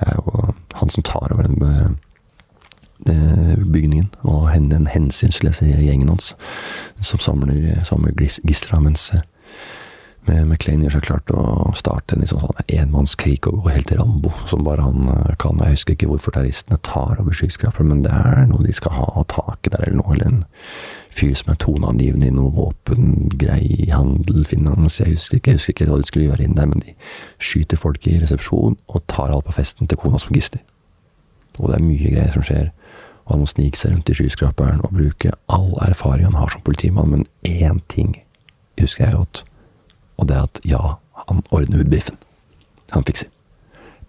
er 0.00 0.12
jo 0.16 0.22
han 0.74 0.90
som 0.90 1.02
tar 1.06 1.32
over 1.34 1.42
den 1.42 1.62
uh, 1.62 1.90
bygningen, 3.72 4.10
og 4.22 4.50
den 4.54 4.86
hensynsløse 4.86 5.64
gjengen 5.66 6.08
hans, 6.08 6.36
som 7.00 7.20
samler, 7.20 7.84
samler 7.84 8.12
gisler, 8.46 8.80
mens 8.80 9.12
med 10.28 10.46
McLean 10.46 10.82
gjør 10.84 10.96
seg 10.96 11.04
klart 11.08 11.30
å 11.34 11.72
starte 11.78 12.14
en 12.14 12.22
liksom 12.22 12.42
sånn 12.44 12.60
enmannskrig 12.70 13.40
og 13.50 13.64
gå 13.64 13.72
helt 13.74 13.88
til 13.90 13.98
Rambo, 13.98 14.30
som 14.50 14.62
bare 14.66 14.84
han 14.86 15.08
kan. 15.42 15.58
Jeg 15.58 15.76
husker 15.76 15.96
ikke 15.96 16.10
hvorfor 16.12 16.36
terroristene 16.36 16.78
tar 16.86 17.18
over 17.18 17.34
skyskraperen, 17.34 17.90
men 17.90 18.04
det 18.04 18.12
er 18.14 18.46
noe 18.50 18.62
de 18.62 18.74
skal 18.76 18.94
ha 19.00 19.24
tak 19.32 19.66
i 19.66 19.72
der, 19.74 19.88
eller 19.88 19.98
noe. 19.98 20.14
Eller 20.14 20.30
en 20.30 20.44
fyr 21.12 21.34
som 21.38 21.52
er 21.52 21.60
toneangivende 21.62 22.30
i 22.30 22.36
noe 22.36 22.54
våpengrei, 22.54 23.90
handel, 23.90 24.44
finans 24.48 25.00
jeg 25.02 25.16
husker, 25.16 25.40
ikke, 25.40 25.52
jeg 25.56 25.60
husker 25.60 25.74
ikke 25.74 25.90
hva 25.90 26.00
de 26.00 26.10
skulle 26.12 26.28
gjøre 26.30 26.46
inn 26.46 26.58
der, 26.58 26.70
men 26.70 26.84
de 26.86 26.94
skyter 27.42 27.80
folk 27.80 28.06
i 28.06 28.18
resepsjon 28.22 28.78
og 28.78 29.06
tar 29.10 29.34
alt 29.34 29.48
på 29.48 29.58
festen 29.58 29.90
til 29.90 30.00
kona 30.00 30.22
som 30.22 30.34
gisler. 30.36 30.62
Og 31.58 31.68
det 31.68 31.78
er 31.80 31.84
mye 31.84 32.14
greier 32.14 32.34
som 32.36 32.46
skjer. 32.46 32.70
Og 33.26 33.34
han 33.34 33.42
må 33.42 33.50
snike 33.50 33.78
seg 33.78 33.92
rundt 33.92 34.10
i 34.10 34.16
skyskraperen 34.18 34.82
og 34.86 34.94
bruke 34.94 35.34
all 35.52 35.72
erfaring 35.84 36.30
han 36.30 36.38
har 36.38 36.54
som 36.54 36.62
politimann, 36.64 37.10
men 37.10 37.26
én 37.46 37.82
ting 37.90 38.16
husker 38.80 39.04
jeg 39.04 39.18
godt, 39.18 39.42
og 40.22 40.28
det 40.30 40.36
er 40.36 40.46
at 40.46 40.60
ja, 40.68 40.82
han 41.26 41.42
ordner 41.50 41.82
ut 41.82 41.90
biffen. 41.90 42.18
Han 42.94 43.04
fikser. 43.08 43.28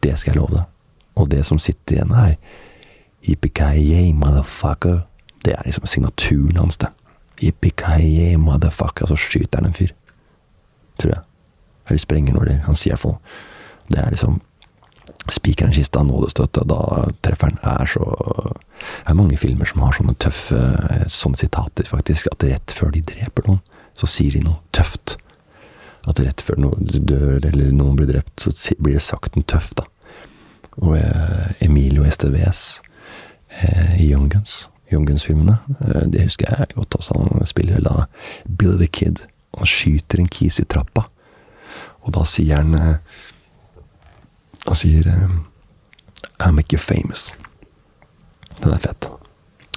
Det 0.04 0.13
skal 0.19 0.34
jeg 0.34 0.41
love 0.41 0.60
deg. 0.60 0.69
Og 1.17 1.30
det 1.32 1.41
som 1.47 1.60
sitter 1.62 1.97
igjen 1.97 2.13
her, 2.13 2.38
yippee 3.26 4.12
motherfucker 4.13 5.04
det 5.43 5.54
er 5.58 5.65
liksom 5.65 5.86
signaturen 5.86 6.58
hans, 6.58 6.78
det. 6.78 6.88
Yippee 7.41 8.38
motherfucker. 8.38 9.04
Og 9.04 9.08
så 9.08 9.15
skyter 9.15 9.60
han 9.60 9.65
en 9.65 9.76
fyr. 9.76 9.91
Tror 10.99 11.12
jeg. 11.12 11.23
Eller 11.89 11.99
sprenger 11.99 12.34
noe, 12.34 12.45
eller 12.45 12.62
Han 12.63 12.78
sier 12.80 12.93
iallfall 12.93 13.17
Det 13.91 13.99
er 13.99 14.13
liksom 14.13 14.41
Spikeren 15.32 15.71
i 15.71 15.76
kista, 15.76 15.99
og 15.99 16.67
da 16.67 16.80
treffer 17.23 17.49
han. 17.49 17.60
Er 17.63 17.86
så 17.88 18.04
Det 18.04 19.12
er 19.12 19.15
mange 19.15 19.38
filmer 19.38 19.65
som 19.65 19.82
har 19.82 19.95
sånne 19.95 20.15
tøffe 20.19 20.60
sånne 21.08 21.39
sitater, 21.39 21.88
faktisk. 21.88 22.28
At 22.32 22.43
rett 22.43 22.71
før 22.76 22.91
de 22.91 23.02
dreper 23.02 23.47
noen, 23.47 23.62
så 23.95 24.08
sier 24.08 24.36
de 24.36 24.43
noe 24.43 24.60
tøft. 24.76 25.17
At 26.10 26.20
rett 26.20 26.44
før 26.44 26.60
noen 26.66 26.89
dør, 27.08 27.39
eller 27.48 27.72
noen 27.72 27.96
blir 28.00 28.10
drept, 28.10 28.36
så 28.44 28.52
blir 28.80 28.98
det 28.98 29.06
sagt 29.06 29.38
noe 29.38 29.48
tøft, 29.48 29.78
da. 29.80 29.88
Og 30.82 30.98
eh, 30.98 31.50
Emilio 31.63 32.04
Esteves 32.08 32.82
eh, 33.62 34.00
i 34.02 34.10
Young 34.10 34.26
Guns 34.34 34.63
Young 34.94 35.08
Guns-filmene. 35.08 35.58
Eh, 35.82 36.02
det 36.12 36.24
husker 36.24 36.46
jeg 36.50 36.68
godt. 36.76 36.96
også. 36.96 37.13
han 37.13 37.46
spiller 37.46 37.80
da 37.80 38.06
Billy 38.58 38.78
the 38.78 38.88
Kid. 38.88 39.18
Han 39.58 39.66
skyter 39.66 40.20
en 40.20 40.28
kis 40.28 40.60
i 40.60 40.66
trappa, 40.66 41.06
og 42.01 42.14
da 42.14 42.26
sier 42.26 42.56
han 42.56 42.74
eh, 42.74 42.95
Han 44.66 44.76
sier 44.80 45.08
eh, 45.08 45.32
I 46.47 46.51
make 46.51 46.74
you 46.74 46.80
famous. 46.80 47.34
Den 48.62 48.72
er 48.72 48.80
fett. 48.80 49.10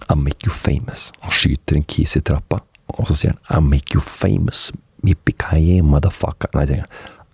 I 0.08 0.14
make 0.14 0.46
you 0.46 0.52
famous. 0.52 1.12
Han 1.20 1.32
skyter 1.32 1.76
en 1.76 1.82
kis 1.82 2.16
i 2.16 2.20
trappa, 2.20 2.60
og 2.86 3.08
så 3.08 3.14
sier 3.14 3.34
han 3.34 3.64
I 3.64 3.68
make 3.68 3.94
you 3.94 4.00
famous. 4.00 4.72
Yippee 5.04 5.82
motherfucker. 5.82 6.52
Nei, 6.54 6.66
jeg. 6.70 6.86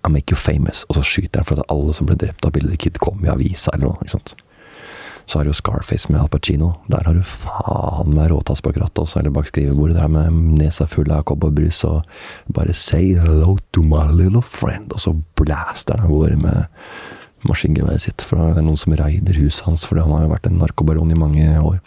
I 0.02 0.10
make 0.10 0.32
you 0.32 0.36
famous. 0.36 0.84
Og 0.88 0.98
så 0.98 1.02
skyter 1.06 1.42
han 1.42 1.46
for 1.46 1.62
at 1.62 1.70
alle 1.70 1.94
som 1.94 2.08
ble 2.08 2.16
drept 2.18 2.44
av 2.46 2.52
Billy 2.56 2.76
Kid, 2.76 2.98
kom 2.98 3.22
i 3.24 3.30
avisa 3.30 3.70
eller 3.74 3.92
noe. 3.92 4.00
ikke 4.02 4.16
sant? 4.16 4.34
Så 5.26 5.38
har 5.38 5.46
du 5.46 5.52
Scarface 5.54 6.10
med 6.10 6.20
Al 6.20 6.28
Pacino. 6.28 6.72
Der 6.90 7.04
har 7.06 7.14
du 7.14 7.22
faen 7.22 8.10
meg 8.16 8.32
råtass 8.32 8.62
bak 8.64 8.76
rattet 8.80 9.04
også, 9.04 9.20
eller 9.20 9.30
bak 9.30 9.46
skrivebordet 9.46 9.96
der 10.00 10.10
med 10.10 10.58
nesa 10.58 10.88
full 10.90 11.12
av 11.14 11.22
cowboybrus 11.30 11.84
og 11.86 12.02
bare 12.52 12.74
'say 12.74 13.14
hello 13.14 13.56
to 13.72 13.82
my 13.82 14.10
little 14.10 14.42
friend', 14.42 14.92
og 14.92 15.00
så 15.00 15.14
blaster 15.36 15.96
han 15.96 16.06
av 16.06 16.10
gårde 16.10 16.36
med 16.36 16.66
maskingeværet 17.46 18.00
sitt. 18.00 18.20
For 18.20 18.36
det 18.36 18.58
er 18.58 18.62
noen 18.62 18.76
som 18.76 18.94
raider 18.94 19.38
huset 19.38 19.64
hans, 19.64 19.86
for 19.86 20.00
han 20.00 20.10
har 20.10 20.22
jo 20.22 20.34
vært 20.34 20.46
en 20.46 20.58
narkobaron 20.58 21.10
i 21.10 21.18
mange 21.18 21.62
år. 21.62 21.80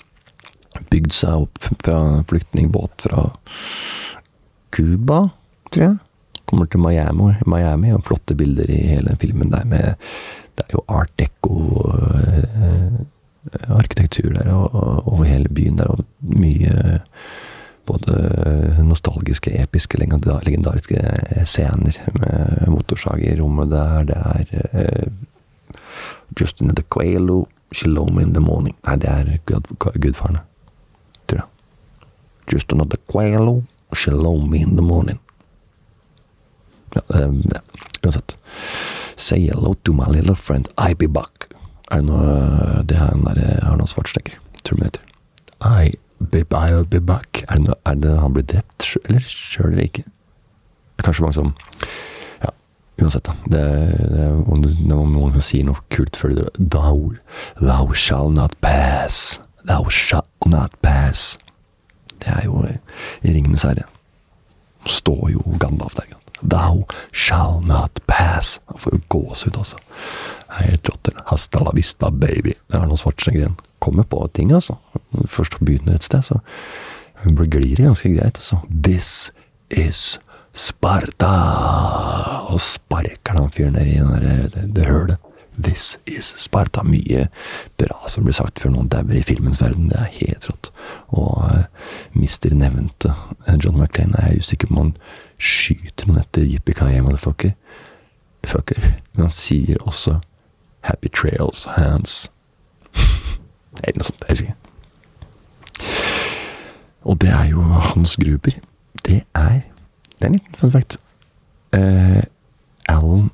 Bygd 0.90 1.14
seg 1.14 1.46
opp 1.46 1.60
fra 1.84 2.24
flyktningbåt 2.24 3.08
fra 3.08 3.32
Cuba, 4.72 5.32
tror 5.76 5.90
jeg. 5.90 5.98
Kommer 6.46 6.70
til 6.70 6.80
Miami, 6.80 7.34
Miami 7.50 7.92
og 7.96 8.04
flotte 8.06 8.36
bilder 8.38 8.70
i 8.70 8.82
hele 8.94 9.16
filmen 9.22 9.52
der 9.52 9.66
med 9.66 9.96
Det 10.56 10.64
er 10.70 10.78
jo 10.78 10.84
art 10.88 11.12
deco. 11.20 11.54
Øh, 11.92 13.06
arkitektur 13.70 14.30
der, 14.30 14.54
over 15.08 15.24
hele 15.24 15.50
byen 15.50 15.78
der, 15.78 15.86
og 15.86 16.06
mye 16.22 17.00
både 17.86 18.84
nostalgiske, 18.84 19.52
episke, 19.64 19.98
legendariske 19.98 21.02
scener 21.46 22.00
med 22.14 22.68
motorsag 22.68 23.22
i 23.22 23.42
rommet 23.42 23.72
der. 23.72 24.04
Det 24.04 24.16
er 24.16 24.44
uh, 24.74 25.12
Justin 26.42 26.76
the 26.76 26.84
Quailo, 26.94 27.46
Shalom 27.74 28.20
in 28.20 28.34
the 28.34 28.42
Morning 28.42 28.76
Nei, 28.88 28.96
det 28.96 29.10
er 29.10 29.38
gudfarene, 30.02 30.40
tror 31.28 31.38
jeg. 31.38 31.46
Justin 32.54 32.80
the 32.90 32.98
Quailo, 33.12 33.62
Shalom 33.94 34.54
in 34.54 34.78
the 34.78 34.86
Morning. 34.86 35.20
Ja, 36.96 37.02
det, 37.28 37.62
uansett. 38.04 38.38
Say 39.16 39.48
hello 39.48 39.74
to 39.84 39.94
my 39.94 40.08
little 40.10 40.36
friend, 40.36 40.68
I 40.78 40.94
be 40.94 41.08
back. 41.08 41.50
Er 41.92 42.02
det 42.02 42.08
noe 42.08 42.82
Det 42.88 42.98
er 42.98 43.14
den 43.14 43.26
derre 43.28 43.60
Arnold 43.64 43.92
Schwarzenegger, 43.92 44.40
Terminator. 44.64 45.04
I 45.62 45.96
I'll 46.22 46.86
be 46.86 47.00
back. 47.02 47.44
Er 47.50 47.56
det, 47.56 47.64
noe, 47.68 47.76
er 47.86 47.96
det 47.96 48.18
han 48.20 48.34
blir 48.34 48.46
drept, 48.48 48.98
eller 49.06 49.24
sjøl 49.28 49.72
eller 49.72 49.84
ikke? 49.84 50.04
Det 50.04 51.04
er 51.04 51.08
kanskje 51.10 51.26
mange 51.26 51.38
som 51.38 51.54
Ja, 52.44 52.52
uansett, 53.02 53.26
da. 53.28 53.36
Det, 53.46 53.64
det, 54.00 54.10
det, 54.16 54.26
er 54.26 55.10
noen 55.12 55.34
som 55.36 55.44
sier 55.44 55.68
noe 55.68 55.84
kult 55.92 56.16
før 56.16 56.36
de 56.36 56.48
drar 56.58 57.20
Thou, 57.60 57.94
shall 57.94 58.32
not 58.32 58.56
pass. 58.62 59.40
Thou 59.68 59.90
shall 59.90 60.28
not 60.46 60.76
pass. 60.82 61.36
Det 62.24 62.32
er 62.32 62.46
jo 62.48 62.64
i 62.66 63.34
Ringenes 63.34 63.68
herre. 63.68 63.86
Står 64.86 65.30
jo 65.34 65.44
Gandalf 65.60 65.98
der. 66.00 66.16
Thou 66.42 66.86
shall 67.12 67.62
not 67.66 68.00
pass. 68.08 68.60
Han 68.72 68.80
får 68.80 68.98
jo 68.98 69.02
gåsehud, 69.10 69.58
altså. 69.58 69.80
Helt 70.60 70.90
rått. 70.90 71.10
Hasta 71.26 71.64
la 71.64 71.72
vista, 71.76 72.12
baby. 72.12 72.56
Det 72.68 72.80
er 72.80 72.86
noe 72.86 73.00
Schwarzenegger 73.00 73.48
greier. 73.48 73.72
Kommer 73.84 74.08
på 74.10 74.22
ting, 74.34 74.52
altså. 74.56 74.78
Først 75.28 75.60
begynner 75.62 75.96
et 75.96 76.06
sted, 76.06 76.24
så 76.26 76.40
hun 77.24 77.38
glir 77.50 77.82
ganske 77.82 78.12
greit. 78.14 78.40
Altså. 78.42 78.62
This 78.70 79.32
is 79.72 80.20
Sparta! 80.56 81.34
Og 82.48 82.62
sparker 82.64 83.36
den 83.36 83.50
fyren 83.52 83.74
ned 83.76 83.90
i 83.92 83.98
det, 84.24 84.36
det, 84.54 84.64
det 84.78 84.86
hølet. 84.88 85.25
This 85.58 85.98
is 86.06 86.34
Sparta. 86.38 86.84
Mye 86.84 87.28
bra 87.80 88.10
som 88.12 88.26
blir 88.26 88.36
sagt 88.36 88.60
før 88.60 88.74
noen 88.76 88.90
dauer 88.92 89.16
i 89.16 89.24
filmens 89.24 89.62
verden. 89.64 89.90
Det 89.90 90.00
er 90.00 90.12
helt 90.20 90.50
rått. 90.50 90.72
Og 91.16 91.38
uh, 91.44 91.64
mister 92.14 92.56
nevnte 92.56 93.14
John 93.64 93.80
McClain 93.80 94.16
er 94.20 94.34
jeg 94.34 94.44
usikker 94.44 94.68
på 94.70 94.76
om 94.76 94.82
han 94.82 94.94
skyter 95.40 96.10
noen 96.10 96.22
etter 96.24 96.46
Yippie 96.46 97.02
motherfucker. 97.02 97.56
Fucker. 98.46 98.82
Men 99.14 99.26
han 99.26 99.34
sier 99.34 99.82
også 99.82 100.20
Happy 100.86 101.10
Trails 101.10 101.66
Hands. 101.78 102.30
Eller 103.84 103.98
noe 103.98 104.10
sånt. 104.12 104.28
Jeg 104.28 104.36
husker 104.36 104.52
ikke. 104.52 104.62
Og 107.06 107.22
det 107.22 107.30
er 107.30 107.50
jo 107.50 107.62
Hans 107.62 108.18
Gruber. 108.18 108.60
Det 109.06 109.24
er 109.36 109.62
Det 110.16 110.22
er 110.24 110.28
en 110.28 110.34
liten 110.34 110.56
fun 110.56 110.72
fact. 110.72 110.98
Uh, 111.76 112.24
Alan 112.88 113.32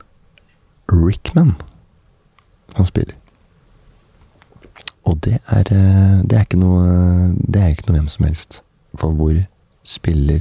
Rickman 0.90 1.54
han 2.82 2.90
spiller. 2.90 3.16
Og 5.04 5.18
det 5.24 5.40
er, 5.48 5.60
eh, 5.72 6.22
det 6.24 6.38
er 6.38 6.46
ikke 6.46 6.60
noe 6.62 6.84
Det 7.54 7.62
er 7.62 7.68
ikke 7.74 7.88
noe 7.88 7.98
hvem 8.00 8.08
som 8.08 8.26
helst. 8.26 8.62
For 8.96 9.12
hvor 9.12 9.36
spiller 9.84 10.40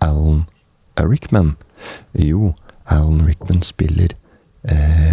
Alan 0.00 0.44
Rickman? 1.00 1.56
Jo, 2.14 2.54
Alan 2.86 3.26
Rickman 3.26 3.62
spiller 3.62 4.08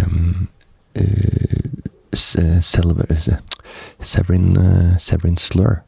um, 0.06 0.48
uh, 0.98 1.84
Severin, 4.00 4.56
uh, 4.56 4.98
Severin 4.98 5.36
Slur. 5.36 5.82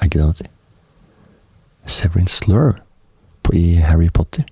Er 0.00 0.04
ikke 0.04 0.18
det 0.18 0.26
han 0.26 0.34
sier? 0.34 0.50
Severin 1.86 2.28
Slur 2.28 2.72
på, 3.42 3.52
i 3.52 3.74
Harry 3.74 4.08
Potter. 4.14 4.44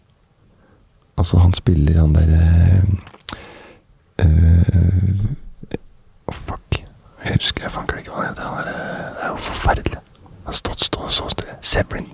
Altså, 1.18 1.38
han 1.38 1.52
spiller 1.52 2.00
han 2.00 2.14
derre 2.14 2.82
uh, 4.24 5.70
oh, 6.26 6.34
Fuck. 6.34 6.82
Jeg 7.24 7.34
husker 7.34 7.62
jeg 7.62 7.72
fanker 7.72 8.00
ikke 8.00 8.10
hva 8.14 8.24
han 8.24 8.34
heter. 8.34 8.68
det 8.68 9.22
er 9.22 9.28
jo 9.28 9.36
forferdelig. 9.36 10.00
Han 10.00 10.52
har 10.52 10.58
stått 10.58 10.84
stå, 10.84 11.08
så 11.08 11.28
stille. 11.28 11.56
Severin. 11.60 12.08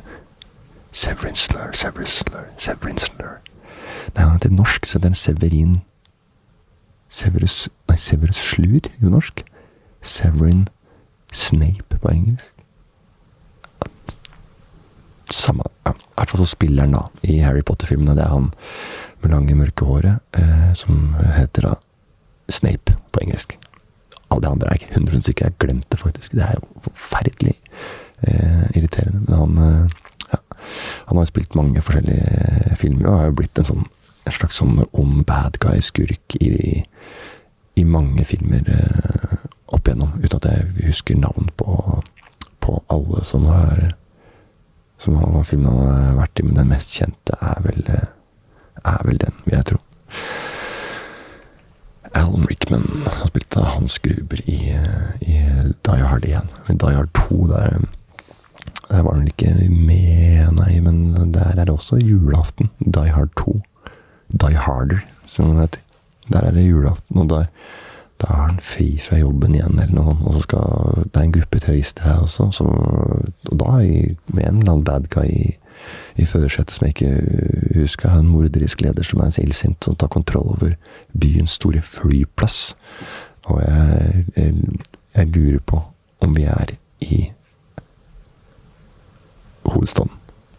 Severin 0.93 1.37
Slur, 1.37 1.73
Severin 1.73 2.07
Slur, 2.07 2.47
Severin 2.59 2.99
Slur. 2.99 3.37
Nei, 4.15 4.23
han 4.23 4.33
heter 4.33 4.51
norsk, 4.51 4.87
så 4.87 4.99
det 4.99 5.11
er 5.11 5.19
Severin 5.21 5.81
Severus 7.13 7.69
Nei, 7.89 7.97
Severus 7.97 8.41
Slur 8.41 8.89
jo 9.03 9.13
norsk. 9.13 9.45
Severin 10.03 10.67
Snape 11.33 11.99
på 12.01 12.11
engelsk. 12.11 12.53
Samme 15.33 15.67
ja, 15.85 15.93
I 15.93 16.15
hvert 16.17 16.31
fall 16.33 16.43
så 16.43 16.49
spiller 16.49 16.87
han 16.87 16.95
da 16.95 17.03
i 17.27 17.41
Harry 17.43 17.63
Potter-filmene. 17.67 18.15
Det 18.17 18.25
er 18.25 18.33
han 18.33 18.51
med 19.23 19.33
lange, 19.33 19.57
mørke 19.59 19.87
håret 19.89 20.39
eh, 20.39 20.73
som 20.79 21.15
heter 21.37 21.69
da 21.69 21.75
Snape 22.49 22.97
på 23.13 23.23
engelsk. 23.23 23.59
Alle 24.31 24.43
de 24.43 24.51
andre 24.51 24.69
er 24.69 24.81
ikke 24.81 24.95
100 24.95 25.23
sikker. 25.23 25.47
Jeg 25.47 25.59
glemte 25.59 25.89
det 25.93 26.01
faktisk. 26.01 26.33
Det 26.33 26.43
er 26.43 26.59
jo 26.59 26.83
forferdelig 26.89 27.55
eh, 28.23 28.67
irriterende. 28.75 29.23
Men 29.29 29.37
han, 29.39 29.59
eh, 29.59 29.91
ja, 30.33 30.41
han 31.07 31.19
har 31.19 31.29
spilt 31.31 31.55
mange 31.55 31.83
forskjellige 31.83 32.77
filmer 32.77 33.09
og 33.11 33.19
har 33.19 33.31
jo 33.31 33.37
blitt 33.43 33.59
en, 33.59 33.69
sånn, 33.71 33.87
en 34.27 34.39
slags 34.39 34.59
sånn 34.63 34.83
ond 34.93 35.23
bad 35.27 35.61
guy-skurk 35.63 36.39
i, 36.41 36.83
i, 37.75 37.85
mange 37.85 38.25
filmer 38.27 38.67
eh, 38.67 39.47
opp 39.67 39.87
igjennom. 39.87 40.19
Uten 40.23 40.41
at 40.41 40.51
jeg 40.51 40.91
husker 40.91 41.23
navn 41.23 41.53
på, 41.57 42.03
på 42.61 42.81
alle 42.91 43.25
som 43.25 43.47
har 43.51 43.89
som 44.99 45.45
filmen 45.45 45.73
han 45.73 45.89
har 45.93 46.21
vært 46.23 46.41
i, 46.41 46.45
men 46.47 46.57
den 46.57 46.71
mest 46.73 46.95
kjente 46.97 47.37
er 47.37 47.61
vel, 47.65 47.83
eh, 47.93 48.07
er 48.83 49.03
vel 49.05 49.21
den, 49.21 49.41
vil 49.45 49.59
jeg 49.59 49.69
tro. 49.73 49.81
Alan 52.13 52.47
Rickman 52.49 53.07
har 53.07 53.27
spilt 53.27 53.57
av 53.57 53.65
Hans 53.77 53.99
Gruber 53.99 54.41
i, 54.51 54.59
i 55.21 55.37
Die 55.89 56.03
Hard 56.03 56.25
1. 56.25 56.53
I 56.69 56.77
Die 56.77 56.95
Hard 56.97 57.13
2 57.15 57.47
der, 57.51 57.81
der 58.89 59.03
var 59.03 59.15
han 59.15 59.27
ikke 59.27 59.55
med, 59.71 60.53
nei, 60.61 60.81
men 60.81 61.33
der 61.35 61.53
er 61.55 61.65
det 61.65 61.75
også 61.75 61.99
julaften. 62.03 62.71
Die 62.81 63.13
Hard 63.13 63.35
2. 63.37 63.61
Die 64.29 64.59
Harder, 64.59 65.03
som 65.27 65.55
det 65.55 65.67
heter. 65.67 65.83
Der 66.33 66.41
er 66.49 66.51
det 66.51 66.67
julaften, 66.67 67.19
og 67.23 67.29
da 67.31 67.45
er 68.27 68.41
han 68.41 68.61
fri 68.65 68.97
fra 68.99 69.19
jobben 69.21 69.55
igjen, 69.55 69.79
eller 69.79 69.95
noe 69.95 70.17
sånt. 70.41 70.55
Og 70.57 71.05
Det 71.05 71.21
er 71.21 71.27
en 71.27 71.37
gruppe 71.37 71.61
terrorister 71.61 72.03
her 72.09 72.25
også, 72.25 72.51
som, 72.53 72.73
og 73.51 73.59
da 73.61 73.77
med 73.79 74.43
en 74.43 74.59
eller 74.59 74.73
annen 74.73 74.85
bad 74.85 75.09
guy 75.13 75.29
i 75.29 75.57
i 76.17 76.27
førersetet 76.27 76.77
som 76.77 76.87
jeg 76.87 76.95
ikke 76.97 77.81
husker, 77.81 78.09
har 78.09 78.23
en 78.23 78.31
morderisk 78.31 78.81
leder 78.85 79.07
som 79.07 79.21
er 79.21 79.31
så 79.35 79.45
illsint 79.45 79.89
og 79.89 79.99
tar 79.99 80.13
kontroll 80.13 80.55
over 80.55 80.75
byens 81.21 81.59
store 81.61 81.83
flyplass. 81.83 82.77
Og 83.47 83.63
jeg, 83.63 84.25
jeg, 84.37 84.55
jeg 85.17 85.27
lurer 85.27 85.63
på 85.67 85.83
om 86.21 86.37
vi 86.37 86.47
er 86.51 86.77
i 87.01 87.27
hovedstaden 89.67 90.13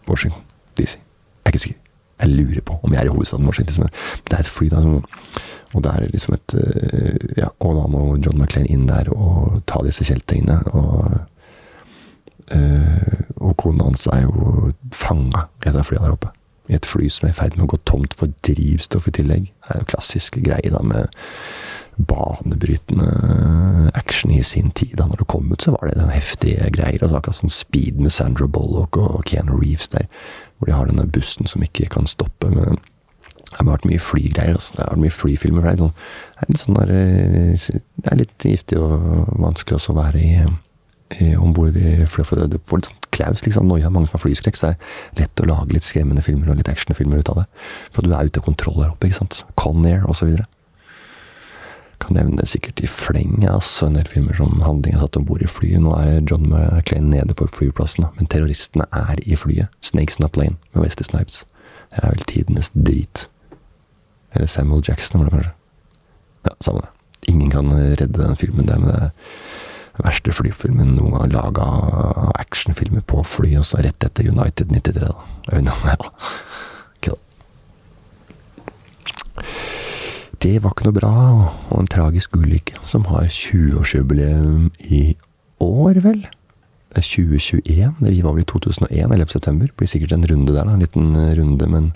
Washington 0.08 0.42
DC. 0.78 0.94
Jeg 0.94 1.44
er 1.44 1.48
ikke 1.48 1.58
sikker. 1.58 1.80
Jeg 2.20 2.28
lurer 2.28 2.60
på 2.60 2.78
om 2.82 2.90
vi 2.90 2.96
er 2.96 3.04
i 3.06 3.12
hovedstaden 3.12 3.46
Washington. 3.46 3.88
Det 4.26 4.34
er 4.34 4.38
et 4.38 4.46
fly, 4.46 4.68
da, 4.72 4.82
som, 4.82 5.04
og 5.74 5.84
det 5.84 5.92
er 5.92 6.06
liksom 6.12 6.34
et 6.34 6.54
Ja, 7.36 7.48
og 7.60 7.76
da 7.76 7.86
må 7.86 8.16
John 8.16 8.38
McClain 8.38 8.66
inn 8.66 8.88
der 8.88 9.10
og 9.14 9.62
ta 9.66 9.82
disse 9.86 10.04
kjeltringene. 10.04 10.60
og 10.72 11.18
og 12.54 13.56
kona 13.60 13.88
hans 13.88 14.06
er 14.12 14.24
jo 14.26 14.72
fanga 14.94 15.46
i 15.64 15.70
et 15.70 15.76
av 15.76 15.86
flyene 15.88 16.06
der 16.06 16.16
oppe. 16.16 16.32
I 16.68 16.76
et 16.76 16.86
fly 16.88 17.08
som 17.12 17.28
er 17.28 17.32
i 17.32 17.38
ferd 17.38 17.56
med 17.56 17.64
å 17.64 17.72
gå 17.72 17.78
tomt 17.88 18.14
for 18.18 18.32
drivstoff 18.44 19.08
i 19.08 19.14
tillegg. 19.16 19.48
Det 19.50 19.74
er 19.74 19.82
jo 19.82 19.90
klassisk 19.94 20.36
greie 20.44 20.72
da 20.72 20.82
med 20.84 21.12
banebrytende 21.98 23.90
action 23.94 24.30
i 24.30 24.42
sin 24.42 24.70
tid. 24.70 24.96
Da 24.98 25.06
når 25.08 25.22
det 25.22 25.30
kom 25.32 25.48
ut, 25.52 25.62
så 25.62 25.74
var 25.74 25.88
det 25.88 25.98
den 25.98 26.12
heftige 26.12 26.70
greier. 26.70 27.02
Altså 27.02 27.16
akkurat 27.18 27.40
som 27.40 27.50
Speed 27.50 27.98
med 27.98 28.12
Sandra 28.14 28.46
Bullock 28.46 28.96
og 29.00 29.24
Keanu 29.26 29.56
Reeves 29.56 29.88
der. 29.88 30.06
Hvor 30.58 30.66
de 30.68 30.76
har 30.76 30.86
denne 30.90 31.08
bussen 31.08 31.46
som 31.46 31.64
ikke 31.64 31.88
kan 31.96 32.06
stoppe. 32.06 32.52
Men 32.52 32.78
det 33.48 33.56
har 33.56 33.70
vært 33.72 33.88
mye 33.88 34.02
flygreier. 34.02 34.54
Altså. 34.54 34.76
Det 34.76 34.84
har 34.84 34.94
vært 34.94 35.04
mye 35.06 35.18
flyfilmer. 35.18 35.66
Det 35.66 35.72
er, 35.72 35.82
sånn, 35.82 35.92
det 36.38 36.48
litt 36.52 36.64
sånn 36.64 36.78
der, 36.78 36.94
eh, 36.94 37.68
Det 37.98 38.12
er 38.12 38.22
litt 38.22 38.48
giftig 38.52 38.78
og 38.78 39.34
vanskelig 39.40 39.80
også 39.80 39.94
å 39.94 40.00
være 40.02 40.22
i 40.22 40.32
om 41.40 41.54
bord 41.56 41.76
i 41.76 42.04
flyet. 42.06 42.50
Du 42.52 42.58
får 42.68 42.82
litt 42.82 42.90
sånn 42.90 43.08
klaus, 43.16 43.42
liksom. 43.46 43.68
Noia, 43.68 43.90
mange 43.90 44.10
som 44.10 44.18
har 44.18 44.24
flyskrekk, 44.26 44.58
så 44.58 44.72
det 44.72 44.76
er 44.76 45.22
lett 45.22 45.42
å 45.42 45.48
lage 45.48 45.72
litt 45.72 45.86
skremmende 45.86 46.24
filmer 46.24 46.52
og 46.52 46.60
litt 46.60 46.68
actionfilmer 46.68 47.22
ut 47.22 47.32
av 47.32 47.42
det. 47.42 47.48
For 47.94 48.04
du 48.04 48.12
er 48.12 48.28
ute 48.28 48.42
av 48.42 48.46
kontroll 48.46 48.78
der 48.82 48.92
oppe, 48.92 49.08
ikke 49.08 49.22
sant. 49.22 49.42
Conair 49.60 50.04
osv. 50.10 50.36
Kan 51.98 52.14
nevne 52.14 52.44
sikkert 52.46 52.82
i 52.84 52.90
fleng, 52.90 53.40
altså. 53.48 53.88
En 53.88 53.96
del 53.98 54.10
filmer 54.10 54.36
som 54.38 54.60
handling 54.62 54.94
er 54.94 55.02
satt 55.06 55.18
om 55.18 55.26
bord 55.28 55.42
i 55.42 55.50
flyet. 55.50 55.80
Nå 55.82 55.96
er 55.96 56.20
John 56.20 56.46
McClain 56.50 57.08
nede 57.10 57.34
på 57.38 57.48
flyplassen, 57.56 58.06
men 58.18 58.30
terroristene 58.30 58.86
er 58.94 59.24
i 59.24 59.38
flyet. 59.38 59.72
Snakes 59.80 60.20
in 60.20 60.28
a 60.28 60.30
plane 60.30 60.58
med 60.74 60.84
Westy 60.84 61.08
Snipes. 61.08 61.42
Det 61.88 62.04
er 62.04 62.12
vel 62.12 62.28
tidenes 62.28 62.70
drit. 62.76 63.26
Eller 64.36 64.46
Samuel 64.46 64.84
Jackson, 64.84 65.22
var 65.22 65.30
det 65.30 65.38
kanskje. 65.38 65.54
Ja, 66.46 66.54
samme 66.60 66.84
det. 66.84 66.92
Ingen 67.32 67.50
kan 67.50 67.72
redde 67.72 68.20
den 68.20 68.36
filmen 68.38 68.68
der, 68.68 68.78
men 68.78 68.92
det 68.92 69.10
verste 70.04 70.34
flyfilmen 70.34 70.94
noen 70.96 71.16
gang 71.16 71.32
laga. 71.32 71.66
Actionfilmer 72.38 73.04
på 73.06 73.22
fly, 73.26 73.54
og 73.60 73.66
så 73.68 73.82
rett 73.84 74.04
etter 74.04 74.28
United 74.30 74.72
93, 74.72 75.04
da. 75.04 75.14
Ja. 75.58 75.96
Okay, 76.98 77.16
Det 80.38 80.56
var 80.62 80.70
ikke 80.70 80.86
noe 80.86 80.94
bra, 80.94 81.14
og 81.70 81.80
en 81.80 81.90
tragisk 81.90 82.36
ulykke 82.38 82.78
som 82.86 83.08
har 83.10 83.26
20-årsjubileum 83.26 84.68
i 84.86 85.16
år, 85.62 85.98
vel? 86.04 86.20
Det 86.94 87.02
er 87.02 87.08
2021. 87.08 87.96
det 88.00 88.24
var 88.24 88.32
vel 88.36 88.44
i 88.44 88.48
2001, 88.48 89.12
11. 89.12 89.26
september. 89.34 89.66
Blir 89.76 89.90
sikkert 89.90 90.12
en 90.14 90.26
runde 90.30 90.54
der, 90.54 90.64
da. 90.64 90.74
En 90.76 90.84
liten 90.84 91.16
runde, 91.40 91.68
men 91.68 91.92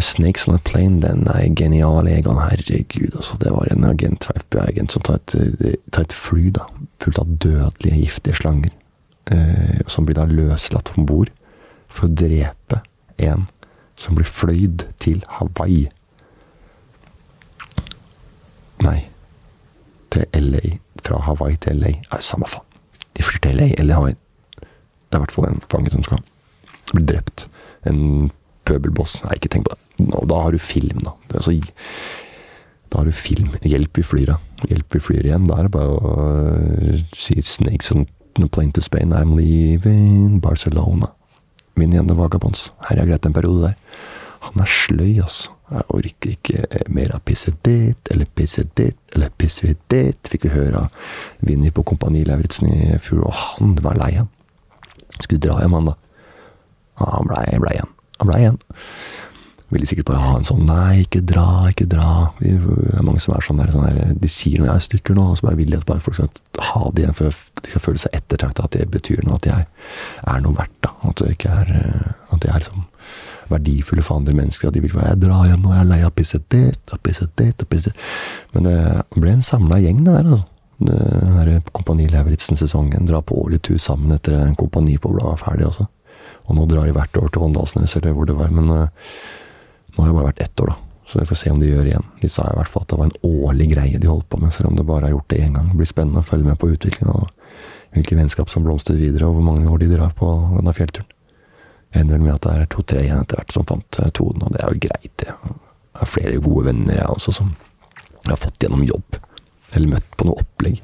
Snakes 0.00 0.48
on 0.48 0.54
a 0.54 0.58
Plane, 0.64 1.02
den 1.02 1.26
er 1.28 1.54
genial, 1.54 2.08
Egon. 2.08 2.40
Herregud, 2.40 3.16
altså. 3.16 3.36
Det 3.36 3.52
var 3.52 3.68
en 3.70 3.84
agent, 3.84 4.30
FBI-agent, 4.36 4.92
som 4.92 5.02
tar 5.04 5.20
et, 5.20 5.34
tar 5.92 6.06
et, 6.06 6.14
fly 6.16 6.48
da, 6.56 6.64
fullt 7.02 7.20
av 7.20 7.34
dødelige, 7.44 7.98
giftige 8.06 8.38
slanger. 8.40 8.72
Eh, 9.30 9.82
som 9.86 10.06
blir 10.06 10.16
da 10.16 10.24
løslatt 10.26 10.94
om 10.96 11.04
bord 11.06 11.30
for 11.92 12.08
å 12.08 12.14
drepe 12.16 12.80
en 13.22 13.44
som 14.00 14.16
blir 14.16 14.26
fløyd 14.26 14.86
til 15.02 15.20
Hawaii. 15.36 15.84
Nei, 18.82 18.98
til 20.10 20.26
LA. 20.34 20.78
Fra 21.04 21.20
Hawaii 21.28 21.60
til 21.62 21.78
LA. 21.78 21.94
Nei, 22.08 22.20
samme 22.24 22.48
faen. 22.50 22.66
De 23.12 23.22
flyr 23.22 23.44
til 23.44 23.60
LA 23.60 23.68
eller 23.76 24.00
Hawaii. 24.00 24.18
Det 24.56 25.18
er 25.18 25.20
i 25.20 25.24
hvert 25.26 25.34
fall 25.36 25.50
en 25.50 25.62
fange 25.68 25.92
som 25.92 26.02
skal 26.06 26.22
bli 26.94 27.04
drept. 27.12 27.46
En 27.86 28.30
pøbelboss. 28.72 29.20
Nei, 29.26 29.38
ikke 29.38 29.52
tenk 29.52 29.68
på 29.68 29.76
det. 29.76 30.08
Og 30.18 30.26
da 30.32 30.40
har 30.46 30.56
du 30.56 30.60
film, 30.62 31.04
da. 31.04 31.14
Altså, 31.36 31.54
da 32.92 33.00
har 33.00 33.08
du 33.08 33.14
film. 33.16 33.54
Hjelp, 33.62 34.00
vi 34.00 34.04
flyr, 34.04 34.34
da. 34.34 34.66
Hjelp, 34.68 34.88
vi 34.96 35.00
flyr 35.00 35.28
igjen. 35.28 35.46
Da 35.48 35.60
er 35.60 35.68
det 35.68 35.74
bare 35.76 35.94
å 35.96 36.16
uh, 36.18 37.04
si 37.16 37.38
'Snakes 37.40 37.92
on 37.94 38.06
the 38.36 38.48
plane 38.48 38.72
to 38.72 38.84
Spain'. 38.84 39.14
I'm 39.16 39.36
leaving 39.36 40.40
Barcelona. 40.40 41.12
Min 41.74 41.92
igjen, 41.92 42.08
The 42.08 42.16
Vagabonds. 42.16 42.72
Her 42.88 43.00
er 43.00 43.08
greit 43.08 43.26
en 43.26 43.36
periode 43.36 43.70
der. 43.70 43.78
Han 44.42 44.60
er 44.60 44.68
sløy, 44.68 45.20
altså. 45.22 45.54
Jeg 45.72 45.88
orker 45.88 46.32
ikke 46.34 46.82
mer 46.92 47.14
av 47.16 47.22
pisset 47.24 47.56
ditt, 47.64 48.10
eller 48.12 48.28
pisset 48.36 48.74
ditt, 48.76 49.00
eller 49.14 49.32
pisset 49.40 49.78
ditt. 49.88 50.28
Fikk 50.28 50.44
vi 50.48 50.52
høre 50.52 50.84
av 50.84 51.06
Vinni 51.40 51.70
på 51.72 51.84
Kompani 51.88 52.26
Lauritzen 52.28 52.68
i 52.68 52.98
fjor, 53.00 53.24
og 53.30 53.32
han 53.32 53.76
var 53.80 53.96
lei, 53.96 54.12
han. 54.18 54.28
Skulle 55.20 55.40
dra 55.40 55.60
hjem, 55.62 55.78
han 55.78 55.92
da. 55.92 55.96
Han 57.00 57.30
blei 57.30 57.46
ble 57.62 57.72
igjen. 57.72 57.94
Han 58.22 58.30
blei 58.30 58.40
igjen. 58.44 58.58
Ville 59.72 59.88
sikkert 59.88 60.10
bare 60.10 60.20
ha 60.20 60.32
en 60.36 60.44
sånn 60.44 60.66
'nei, 60.68 61.02
ikke 61.06 61.22
dra, 61.24 61.66
ikke 61.72 61.88
dra'. 61.88 62.30
Det 62.38 62.52
er 62.52 63.02
mange 63.02 63.22
som 63.24 63.34
er 63.34 63.40
sånn 63.40 63.58
der, 63.58 63.72
sånn 63.72 63.86
der 63.88 64.14
de 64.20 64.28
sier 64.28 64.60
noe 64.60 64.68
'jeg 64.68 64.84
stikker 64.86 65.16
nå', 65.16 65.30
og 65.32 65.38
så 65.38 65.48
bare 65.48 65.56
vil 65.56 65.70
de 65.70 65.78
at 65.78 65.86
bare 65.88 66.00
folk 66.04 66.14
skal 66.14 66.28
ha 66.60 66.90
det 66.92 67.02
igjen, 67.02 67.16
for 67.16 67.24
de 67.62 67.70
skal 67.70 67.80
føle 67.80 67.98
seg 67.98 68.12
ettertrakta, 68.12 68.64
at 68.64 68.76
det 68.76 68.90
betyr 68.90 69.24
noe, 69.24 69.40
at 69.40 69.46
jeg 69.48 69.66
er 70.28 70.40
noe 70.40 70.54
verdt. 70.54 70.76
da, 70.82 70.90
At 71.08 71.16
det 71.16 71.30
ikke 71.38 71.50
er 71.50 72.14
at 72.32 72.40
de 72.40 72.48
er 72.48 72.60
liksom 72.60 72.84
verdifulle 73.48 74.02
for 74.02 74.16
andre 74.16 74.32
mennesker. 74.32 74.68
At 74.68 74.74
de 74.74 74.80
vil 74.80 74.92
bare 74.92 75.08
'jeg 75.08 75.20
drar 75.20 75.48
hjem 75.48 75.62
nå, 75.62 75.72
jeg 75.72 75.80
er 75.80 75.90
lei 75.90 76.02
av 76.02 76.14
pisset 76.14 76.48
ditt 76.48 76.92
og 76.92 77.02
pisset 77.02 77.36
ditt 77.36 77.62
og 77.62 77.68
pisset 77.68 77.94
Men 78.54 78.64
det 78.64 79.04
ble 79.16 79.30
en 79.30 79.42
samla 79.42 79.80
gjeng, 79.80 80.04
det 80.04 80.14
der, 80.14 80.24
altså. 80.24 80.44
Det 80.82 80.98
der 80.98 81.60
Kompani 81.72 82.08
Lauritzen-sesongen. 82.08 83.06
Dra 83.06 83.20
på 83.20 83.34
årlig 83.34 83.62
tur 83.62 83.78
sammen 83.78 84.12
etter 84.12 84.34
en 84.34 84.56
kompani 84.56 84.98
på 84.98 85.12
bladet 85.14 85.38
ferdig 85.38 85.66
også. 85.66 85.86
Og 86.48 86.56
nå 86.58 86.66
drar 86.70 86.88
de 86.88 86.94
hvert 86.96 87.18
år 87.20 87.28
til 87.32 87.44
Åndalsnes, 87.48 87.96
eller 87.98 88.16
hvor 88.16 88.28
det 88.28 88.38
var. 88.38 88.50
Men 88.54 88.70
uh, 88.70 89.20
nå 89.94 90.02
har 90.02 90.10
det 90.10 90.16
bare 90.18 90.30
vært 90.30 90.42
ett 90.46 90.64
år, 90.64 90.72
da. 90.72 90.78
Så 91.12 91.20
vi 91.20 91.28
får 91.28 91.38
se 91.42 91.50
om 91.52 91.58
de 91.60 91.68
gjør 91.68 91.88
igjen. 91.90 92.04
De 92.22 92.28
sa 92.32 92.46
i 92.48 92.56
hvert 92.56 92.70
fall 92.72 92.86
at 92.86 92.92
det 92.92 92.98
var 92.98 93.10
en 93.10 93.26
årlig 93.28 93.66
greie 93.74 93.98
de 94.00 94.08
holdt 94.08 94.28
på 94.32 94.38
med, 94.40 94.52
selv 94.54 94.70
om 94.70 94.78
det 94.78 94.86
bare 94.88 95.08
har 95.08 95.16
gjort 95.16 95.28
det 95.28 95.42
én 95.44 95.56
gang. 95.58 95.66
Det 95.68 95.80
blir 95.82 95.90
spennende 95.90 96.22
å 96.22 96.28
følge 96.28 96.48
med 96.48 96.60
på 96.62 96.70
utviklingen 96.72 97.12
og 97.12 97.26
hvilke 97.92 98.16
vennskap 98.16 98.48
som 98.48 98.64
blomstrer 98.64 98.96
videre, 98.96 99.28
og 99.28 99.36
hvor 99.36 99.44
mange 99.50 99.68
år 99.68 99.82
de 99.82 99.90
drar 99.92 100.14
på 100.16 100.30
denne 100.54 100.72
fjellturen. 100.72 101.10
Jeg 101.92 102.06
ender 102.06 102.16
vel 102.16 102.24
med 102.24 102.38
at 102.38 102.46
det 102.46 102.52
er 102.54 102.70
to-tre 102.72 103.02
igjen 103.04 103.20
etter 103.20 103.42
hvert 103.42 103.52
som 103.52 103.66
fant 103.68 103.98
tonen, 104.16 104.46
og 104.46 104.54
det 104.54 104.62
er 104.62 104.72
jo 104.72 104.82
greit, 104.86 105.12
det. 105.20 105.34
Jeg 105.34 106.00
har 106.00 106.08
flere 106.08 106.40
gode 106.40 106.64
venner, 106.70 106.94
jeg 106.96 107.18
også, 107.18 107.34
som 107.36 107.50
jeg 108.22 108.30
har 108.30 108.40
fått 108.40 108.64
gjennom 108.64 108.86
jobb, 108.88 109.18
eller 109.74 109.92
møtt 109.92 110.16
på 110.16 110.28
noe 110.30 110.40
opplegg 110.40 110.80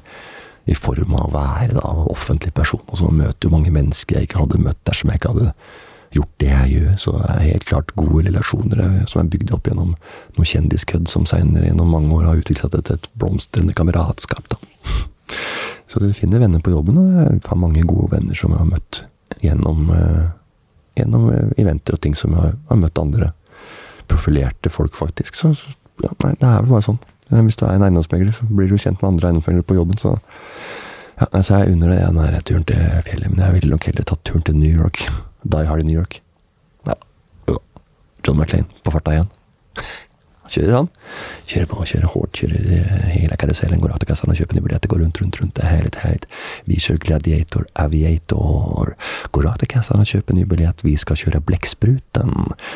i 0.69 0.77
form 0.77 1.15
av 1.17 1.29
å 1.29 1.35
være 1.35 1.77
da, 1.77 1.91
offentlig 2.11 2.53
person. 2.57 2.81
Og 2.87 3.01
så 3.01 3.11
møter 3.11 3.47
jo 3.47 3.53
mange 3.53 3.73
mennesker 3.73 4.19
jeg 4.19 4.29
ikke 4.29 4.43
hadde 4.43 4.61
møtt 4.61 4.81
dersom 4.87 5.11
jeg 5.11 5.21
ikke 5.21 5.33
hadde 5.33 5.53
gjort 6.15 6.33
det 6.41 6.49
jeg 6.49 6.73
gjør. 6.73 6.95
Så 7.01 7.13
det 7.17 7.29
er 7.33 7.45
helt 7.47 7.67
klart 7.69 7.93
gode 7.97 8.23
relasjoner 8.27 8.83
som 9.09 9.21
er 9.21 9.31
bygd 9.33 9.53
opp 9.57 9.69
gjennom 9.69 9.93
noe 10.37 10.49
kjendiskødd 10.51 11.09
som 11.11 11.27
seinere 11.29 11.69
gjennom 11.69 11.93
mange 11.93 12.13
år 12.17 12.29
har 12.29 12.41
utviklet 12.41 12.75
seg 12.75 12.85
til 12.85 12.99
et 12.99 13.09
blomstrende 13.21 13.75
kameratskap. 13.77 14.49
da. 14.53 14.59
Så 15.89 16.01
du 16.01 16.11
finner 16.13 16.41
venner 16.43 16.61
på 16.61 16.73
jobben, 16.73 16.97
og 17.01 17.13
jeg 17.17 17.41
har 17.47 17.57
mange 17.57 17.81
gode 17.89 18.11
venner 18.13 18.37
som 18.37 18.53
jeg 18.53 18.61
har 18.61 18.69
møtt 18.69 19.03
gjennom, 19.41 19.87
uh, 19.89 20.27
gjennom 20.99 21.29
eventer 21.57 21.97
og 21.97 22.03
ting 22.03 22.17
som 22.17 22.35
jeg 22.37 22.57
har 22.69 22.81
møtt 22.81 23.01
andre 23.01 23.31
profilerte 24.09 24.69
folk, 24.73 24.97
faktisk. 24.97 25.37
Så 25.37 25.53
ja, 26.03 26.11
nei, 26.23 26.35
det 26.37 26.45
er 26.45 26.61
vel 26.61 26.75
bare 26.75 26.85
sånn. 26.85 27.01
Hvis 27.29 27.59
du 27.59 27.65
er 27.65 27.75
en 27.75 27.85
eiendomsmegler, 27.85 28.33
så 28.33 28.45
blir 28.49 28.69
du 28.69 28.77
kjent 28.77 29.01
med 29.01 29.11
andre 29.11 29.29
eiendomsmeglere 29.29 29.67
på 29.69 29.77
jobben. 29.77 29.97
Så 30.01 30.15
ja, 31.19 31.27
altså 31.31 31.59
jeg 31.59 31.75
unner 31.75 31.93
deg 31.93 32.33
den 32.33 32.47
turen 32.47 32.65
til 32.65 32.83
fjellet, 33.05 33.29
men 33.29 33.43
jeg 33.43 33.57
ville 33.57 33.73
nok 33.75 33.85
heller 33.89 34.07
tatt 34.07 34.23
turen 34.25 34.45
til 34.47 34.57
New 34.57 34.71
York. 34.81 35.03
Die 35.53 35.65
Hard 35.69 35.83
i 35.83 35.87
New 35.87 35.99
York. 35.99 36.21
Ja, 36.87 36.95
John 38.25 38.39
McLean 38.39 38.65
på 38.83 38.95
farta 38.95 39.15
igjen. 39.15 39.29
Kjører 40.49 40.75
han. 40.75 40.89
Kjører 41.49 41.69
på, 41.69 41.83
kjører 41.91 42.11
hårdt, 42.13 42.39
kjører 42.41 42.69
eh, 42.75 43.09
hele 43.13 43.37
karusellen, 43.41 43.81
går 43.81 43.95
til 44.01 44.09
kassen 44.09 44.31
og 44.31 44.39
kjøper 44.39 44.57
nye 44.57 44.65
billetter, 44.65 44.91
går 44.91 45.03
rundt, 45.03 45.21
rundt, 45.21 45.39
rundt. 45.41 45.55
Det 45.57 45.65
er 45.65 45.73
herlig, 45.75 45.91
herlig. 46.01 46.29
Vi 46.69 46.79
kjører 46.81 47.03
Gladiator, 47.05 47.65
Aviator. 47.83 48.93
Går 49.35 49.49
av 49.49 49.59
til 49.61 49.71
kassen 49.73 50.01
og 50.01 50.09
kjøper 50.09 50.37
ny 50.37 50.45
billett. 50.49 50.83
Vi 50.85 50.95
skal 51.01 51.19
kjøre 51.21 51.43
Blekkspruten. 51.45 52.33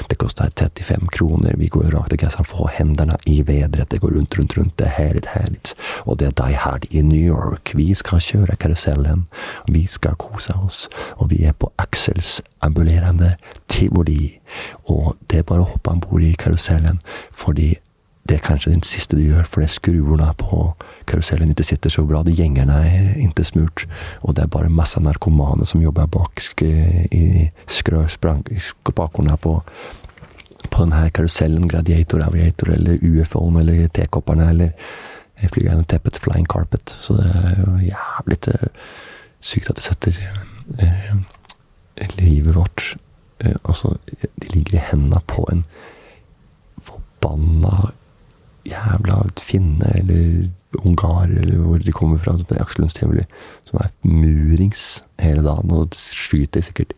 Det 0.10 0.20
koster 0.22 0.52
35 0.54 1.10
kroner. 1.18 1.58
Vi 1.58 1.72
går 1.74 1.90
rakt 1.96 2.14
til 2.14 2.22
kassen, 2.22 2.48
får 2.48 2.76
hendene 2.78 3.18
i 3.30 3.40
vedret. 3.46 3.90
Det 3.92 4.02
går 4.04 4.16
rundt, 4.18 4.38
rundt, 4.38 4.58
rundt. 4.58 4.78
Det 4.78 4.90
er 4.90 4.96
herlig, 4.98 5.26
herlig. 5.34 5.74
Og 6.06 6.20
det 6.20 6.32
er 6.32 6.38
Die 6.44 6.60
Hard 6.60 6.88
i 6.92 7.02
New 7.02 7.22
York. 7.22 7.74
Vi 7.78 7.94
skal 7.98 8.22
kjøre 8.22 8.58
karusellen. 8.60 9.28
Vi 9.68 9.86
skal 9.90 10.18
kose 10.22 10.54
oss. 10.66 10.88
Og 11.18 11.32
vi 11.34 11.44
er 11.46 11.58
på 11.58 11.72
Axels 11.78 12.42
ambulerende 12.62 13.36
tivoli. 13.68 14.43
Og 14.92 15.16
det 15.32 15.42
er 15.42 15.50
bare 15.50 15.66
å 15.66 15.72
hoppe 15.74 15.94
om 15.94 16.04
bord 16.04 16.24
i 16.26 16.36
karusellen, 16.40 17.00
fordi 17.32 17.74
det 18.24 18.38
er 18.38 18.44
kanskje 18.46 18.72
den 18.72 18.86
siste 18.88 19.18
du 19.20 19.24
gjør, 19.26 19.44
fordi 19.52 19.68
skruene 19.68 20.30
på 20.40 20.58
karusellen 21.10 21.50
ikke 21.52 21.66
sitter 21.68 21.92
så 21.92 22.06
bra. 22.08 22.22
De 22.24 22.32
gjengerne 22.32 22.78
er 22.88 23.10
ikke 23.20 23.44
smurt, 23.44 23.84
og 24.22 24.38
det 24.38 24.46
er 24.46 24.54
bare 24.54 24.72
masse 24.72 25.00
narkomane 25.04 25.68
som 25.68 25.84
jobber 25.84 26.08
bak 26.08 26.40
i 26.64 27.50
bakgrunnen 28.96 29.38
på, 29.44 29.58
på 30.70 30.86
denne 30.86 31.10
karusellen, 31.12 31.68
Gladiator, 31.68 32.24
Aviator 32.24 32.72
eller 32.78 33.04
UFO-en 33.04 33.60
eller 33.60 33.92
tekopperne 33.92 34.50
eller 34.54 34.72
flygende 35.52 35.84
teppet, 35.84 36.22
Flying 36.24 36.48
Carpet. 36.48 36.96
Så 37.04 37.18
det 37.20 37.28
er 37.28 37.60
jo 37.60 37.76
jævlig 37.90 38.40
sykt 39.44 39.70
at 39.70 39.76
det 39.82 39.84
setter 39.84 40.12
livet 42.16 42.56
vårt 42.56 42.94
Altså, 43.64 43.98
de 44.08 44.48
ligger 44.54 44.78
i 44.78 44.86
hendene 44.92 45.20
på 45.28 45.46
en 45.52 45.66
forbanna 46.84 47.92
jævla 48.68 49.20
finne 49.44 49.92
eller 50.00 50.50
ungar, 50.86 51.28
eller 51.28 51.58
hvor 51.58 51.78
de 51.78 51.92
kommer 51.92 52.18
fra, 52.18 52.38
som 52.40 53.80
er 53.80 53.90
murings 54.04 55.04
hele 55.20 55.44
dagen 55.44 55.72
og 55.72 55.96
skyter 55.96 56.62
sikkert 56.62 56.94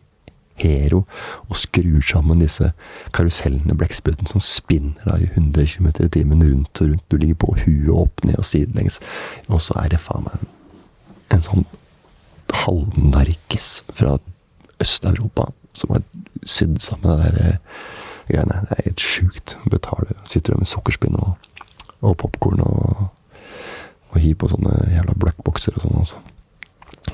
Hero 0.56 1.02
og 1.50 1.56
skrur 1.60 2.00
sammen 2.00 2.40
disse 2.40 2.70
karusellene, 3.12 3.76
blekkspruten, 3.76 4.28
som 4.30 4.40
spinner 4.40 5.04
da 5.04 5.18
i 5.20 5.28
100 5.28 5.66
km 5.74 5.90
i 6.06 6.08
timen 6.08 6.44
rundt 6.44 6.80
og 6.80 6.88
rundt. 6.88 7.04
Du 7.12 7.16
ligger 7.20 7.40
på 7.42 7.56
huet 7.64 7.92
opp, 7.92 8.24
ned 8.24 8.38
og 8.40 8.48
sidelengs. 8.48 9.00
Og 9.48 9.60
så 9.60 9.76
er 9.82 9.92
det 9.92 10.00
faen 10.00 10.24
meg 10.24 10.46
en, 11.34 11.44
sånn 11.44 11.66
halvnarkis 12.64 13.82
fra 13.92 14.16
Øst-Europa 14.80 15.50
som 15.76 15.92
har 15.94 16.04
sydd 16.46 16.78
sammen 16.84 17.20
det 17.20 17.32
der 17.36 17.58
greiene. 18.28 18.62
Det 18.68 18.78
er 18.78 18.88
helt 18.88 19.02
sjukt. 19.02 19.56
Betaler. 19.70 20.16
Sitter 20.24 20.54
der 20.54 20.62
med 20.62 20.70
sukkerspinn 20.70 21.18
og, 21.20 21.36
og 22.00 22.16
popkorn 22.22 22.62
og, 22.64 23.04
og 24.10 24.22
hiver 24.22 24.40
på 24.42 24.50
sånne 24.54 24.78
jævla 24.92 25.18
blackboxer 25.20 25.76
og 25.76 25.86
sånn. 25.86 26.00
altså. 26.02 26.22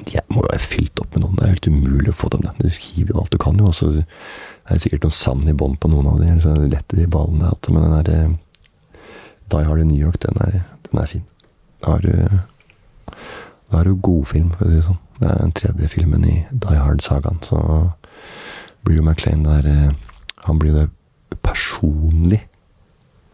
De 0.08 0.22
må 0.32 0.40
jo 0.40 0.48
være 0.48 0.64
fylt 0.64 1.02
opp 1.02 1.12
med 1.12 1.24
noen. 1.24 1.36
Det 1.36 1.44
er 1.44 1.52
helt 1.52 1.68
umulig 1.68 2.14
å 2.14 2.16
få 2.16 2.30
dem. 2.32 2.46
Du 2.58 2.68
hiver 2.68 3.12
jo 3.12 3.20
alt 3.20 3.34
du 3.34 3.40
kan, 3.42 3.60
jo. 3.60 3.68
Og 3.68 3.76
så 3.76 3.90
er 3.92 4.72
det 4.72 4.80
sikkert 4.84 5.04
noe 5.04 5.18
sand 5.18 5.50
i 5.50 5.56
bånn 5.56 5.76
på 5.76 5.90
noen 5.92 6.08
av 6.14 6.22
dem. 6.22 6.40
Så 6.40 6.54
lette 6.62 6.96
de 6.96 7.08
ballene. 7.10 7.52
Men 7.68 7.84
den 7.84 8.08
der 8.08 8.38
Die 9.52 9.66
Hard 9.68 9.82
i 9.82 9.84
New 9.84 10.00
York, 10.00 10.16
den 10.22 10.38
er, 10.40 10.62
den 10.88 11.02
er 11.02 11.10
fin. 11.10 11.26
Da 11.82 11.96
har 11.98 12.06
du 12.06 12.12
da 13.72 13.78
er 13.78 13.86
det 13.86 13.94
jo 13.94 14.02
godfilm, 14.04 14.50
for 14.52 14.66
å 14.66 14.68
si 14.68 14.76
det 14.76 14.84
sånn. 14.84 15.00
Det 15.16 15.28
er 15.30 15.38
den 15.38 15.54
tredje 15.56 15.88
filmen 15.88 16.24
i 16.28 16.34
Die 16.50 16.76
Hard-sagaen. 16.76 17.38
Så 17.46 17.58
jo 18.90 19.02
McLean 19.02 19.44
der 19.44 19.94
Han 20.42 20.58
blir 20.58 20.74
det 20.74 20.88
personlig 21.42 22.48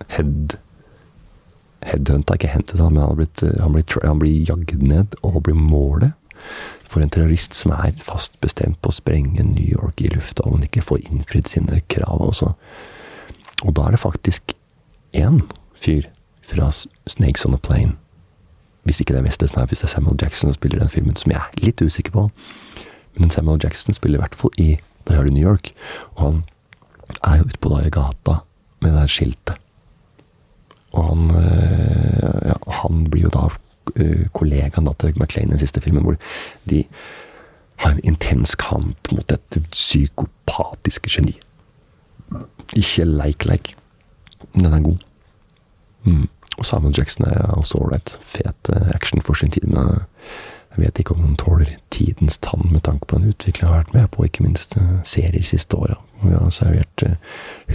head 0.09 0.59
headhunta, 1.83 2.35
ikke 2.35 2.51
hentet 2.53 2.81
men 2.81 3.03
han, 3.03 3.17
blir, 3.17 3.61
han, 3.63 3.73
blir, 3.73 3.85
han 4.05 4.19
blir 4.19 4.45
jagd 4.51 4.83
ned 4.83 5.15
og 5.23 5.43
blir 5.47 5.57
målet 5.57 6.13
for 6.89 7.03
en 7.03 7.11
terrorist 7.13 7.55
som 7.55 7.73
er 7.77 7.97
fast 8.05 8.39
bestemt 8.43 8.81
på 8.83 8.91
å 8.91 8.97
sprenge 8.97 9.45
New 9.45 9.65
York 9.65 10.01
i 10.01 10.11
lufta 10.13 10.47
om 10.47 10.57
han 10.57 10.67
ikke 10.67 10.85
får 10.85 11.05
innfridd 11.07 11.51
sine 11.51 11.81
krav. 11.93 12.23
Også. 12.25 12.53
Og 13.67 13.75
da 13.77 13.87
er 13.87 13.97
det 13.97 14.03
faktisk 14.03 14.55
én 15.17 15.43
fyr 15.79 16.09
fra 16.49 16.71
Snakes 16.73 17.45
on 17.47 17.55
a 17.55 17.61
Plane 17.61 17.97
Hvis 18.89 19.03
ikke 19.03 19.13
det 19.13 19.21
er 19.21 19.27
Wesley 19.27 19.49
hvis 19.69 19.83
det 19.83 19.89
er 19.89 19.93
Samuel 19.93 20.17
Jackson 20.23 20.49
som 20.49 20.57
spiller 20.57 20.81
den 20.81 20.89
filmen, 20.89 21.17
som 21.17 21.33
jeg 21.33 21.41
er 21.41 21.61
litt 21.61 21.83
usikker 21.83 22.15
på. 22.15 22.23
Men 23.19 23.31
Samuel 23.31 23.61
Jackson 23.63 23.95
spiller 23.95 24.17
i 24.17 24.23
hvert 24.23 24.39
fall 24.39 24.55
i 24.57 24.79
Da 25.09 25.17
gjør 25.17 25.29
det 25.29 25.33
New 25.33 25.49
York. 25.49 25.73
Og 26.15 26.23
han 26.25 26.43
er 27.25 27.41
jo 27.41 27.49
utpå 27.49 27.73
da 27.73 27.87
i 27.87 27.95
gata 27.95 28.41
med 28.81 28.93
det 28.93 29.01
der 29.01 29.07
skiltet. 29.11 29.57
Og 30.93 31.09
han, 31.09 31.31
øh, 31.31 32.49
ja, 32.49 32.57
han 32.83 33.11
blir 33.11 33.29
jo 33.29 33.33
da 33.33 33.49
øh, 33.97 34.29
kollegaen 34.33 34.87
da 34.87 34.93
til 34.99 35.17
McLean 35.17 35.49
i 35.49 35.57
den 35.57 35.59
siste 35.59 35.81
filmen, 35.81 36.03
hvor 36.03 36.17
de 36.71 36.85
har 37.77 37.93
en 37.93 38.01
intens 38.05 38.55
kamp 38.55 39.13
mot 39.13 39.29
dette 39.31 39.61
psykopatiske 39.71 41.11
geni. 41.11 41.39
Ikke 42.77 43.05
leik-leik. 43.05 43.77
Den 44.55 44.65
er 44.65 44.81
god. 44.81 44.97
Mm. 46.05 46.29
Og 46.59 46.65
Samuel 46.65 46.95
Jackson 46.99 47.27
er 47.27 47.53
også 47.55 47.79
ålreit. 47.79 48.19
Fet 48.21 48.71
øh, 48.73 48.89
action 48.95 49.23
for 49.23 49.35
sin 49.35 49.51
tid. 49.51 49.63
Men 49.63 50.03
jeg 50.79 50.87
vet 50.87 51.01
ikke 51.03 51.15
om 51.15 51.25
han 51.25 51.37
tåler 51.37 51.77
tidens 51.91 52.39
tann 52.39 52.69
med 52.71 52.85
tanke 52.87 53.07
på 53.07 53.19
den 53.19 53.33
utviklingen 53.33 53.73
har 53.73 53.83
vært 53.83 53.95
med 53.95 54.11
på, 54.15 54.25
ikke 54.25 54.45
minst 54.47 54.77
serier 55.05 55.43
siste 55.43 55.77
åra. 55.77 55.99
Vi 56.23 56.35
har 56.35 56.51
servert 56.55 57.05
uh, 57.07 57.15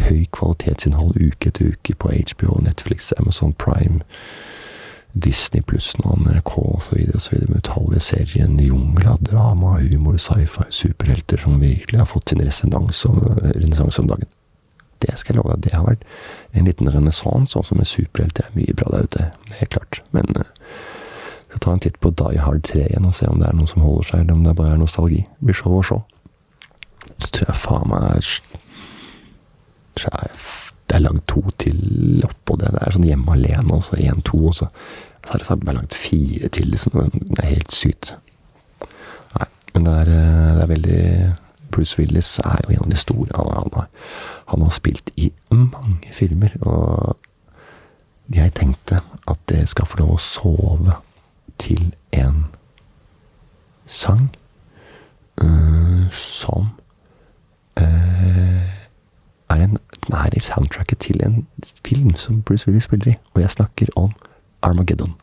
høy 0.07 0.25
kvalitetsinnhold 0.35 1.15
uke 1.19 1.51
etter 1.51 1.73
uke 1.73 1.95
på 1.99 2.11
HBO, 2.11 2.57
Netflix, 2.63 3.13
Amazon 3.19 3.53
Prime, 3.53 4.03
Disney 5.13 5.61
pluss 5.61 5.91
nå, 5.99 6.15
NRK 6.25 6.55
osv. 6.57 6.95
med 7.47 7.59
utallige 7.61 8.01
serier. 8.01 8.45
En 8.47 8.59
jungel 8.59 9.07
av 9.07 9.21
drama, 9.21 9.77
humor, 9.79 10.17
sci-fi, 10.17 10.65
superhelter 10.69 11.37
som 11.37 11.59
virkelig 11.61 11.99
har 11.99 12.09
fått 12.09 12.29
sin 12.29 12.41
renessanse 12.41 13.09
om, 13.11 13.19
om, 13.99 14.07
dagen. 14.09 14.31
Det 15.03 15.13
skal 15.19 15.35
jeg 15.35 15.43
love 15.43 15.53
deg, 15.53 15.67
det 15.67 15.75
har 15.75 15.85
vært 15.85 16.03
en 16.55 16.67
liten 16.71 16.89
renessanse, 16.89 17.59
også 17.59 17.75
med 17.77 17.87
superhelter. 17.87 18.47
er 18.47 18.57
mye 18.57 18.75
bra 18.79 18.89
der 18.95 19.07
ute, 19.07 19.29
helt 19.59 19.75
klart. 19.75 20.01
Men 20.15 20.31
skal 21.53 21.61
ta 21.61 21.73
en 21.73 21.83
titt 21.85 21.99
på 22.01 22.09
Die 22.17 22.41
Hard 22.41 22.63
3 22.65 22.87
igjen 22.87 23.05
og 23.05 23.13
se 23.13 23.27
om 23.29 23.37
det 23.37 23.45
er 23.49 23.57
noe 23.57 23.69
som 23.69 23.83
holder 23.85 24.07
seg, 24.09 24.23
eller 24.23 24.37
om 24.37 24.43
det 24.45 24.55
bare 24.57 24.73
er 24.73 24.81
nostalgi. 24.81 25.21
Det 25.37 25.49
blir 25.49 25.57
show 25.59 25.77
og 25.77 25.85
show. 25.85 26.01
Så 27.21 27.29
tror 27.29 27.49
jeg 27.49 27.59
faen 27.61 27.89
meg 27.91 28.29
Det 29.93 30.97
er 30.97 31.03
lagd 31.03 31.21
to 31.29 31.43
til 31.61 32.23
oppå 32.25 32.57
det. 32.57 32.71
Det 32.73 32.81
er 32.81 32.95
sånn 32.95 33.05
hjemme 33.05 33.35
alene, 33.35 33.69
og 33.77 33.83
så 33.85 33.99
én, 34.01 34.21
to, 34.25 34.39
og 34.49 34.57
så, 34.57 34.67
så 35.21 35.35
er 35.35 35.41
det 35.41 35.47
faktisk 35.47 35.67
bare 35.67 35.77
lagd 35.77 35.97
fire 35.97 36.49
til, 36.53 36.67
liksom. 36.73 36.97
Det 37.13 37.39
er 37.43 37.51
helt 37.53 37.73
sykt. 37.73 38.15
Nei, 39.37 39.47
men 39.75 39.87
det 39.87 39.95
er, 40.01 40.11
eh, 40.17 40.51
det 40.57 40.65
er 40.65 40.73
veldig 40.73 41.05
Bruce 41.73 41.97
Willis 41.97 42.35
er 42.45 42.61
jo 42.65 42.73
en 42.73 42.83
av 42.85 42.91
de 42.91 42.99
store. 43.01 43.29
Han, 43.37 43.71
han, 43.77 43.87
han 44.51 44.65
har 44.65 44.73
spilt 44.73 45.09
i 45.17 45.31
mange 45.53 46.13
filmer, 46.13 46.53
og 46.61 47.17
jeg 48.33 48.53
tenkte 48.57 49.01
at 49.29 49.41
det 49.49 49.67
skal 49.69 49.89
få 49.89 50.01
lov 50.01 50.15
å 50.17 50.21
sove 50.21 51.01
til 51.59 51.95
en 52.11 52.45
sang 53.85 54.29
uh, 55.41 56.11
som 56.11 56.67
uh, 57.79 57.83
er, 59.49 59.55
en, 59.55 59.77
er 60.13 60.29
i 60.37 60.39
soundtracket 60.39 60.99
til 60.99 61.23
en 61.25 61.47
film 61.85 62.15
som 62.15 62.41
Bruce 62.41 62.67
Willis 62.67 62.83
spiller 62.83 63.13
i. 63.13 63.15
Og 63.33 63.41
jeg 63.41 63.49
snakker 63.49 63.87
om 63.95 64.11
Armageddon. 64.61 65.15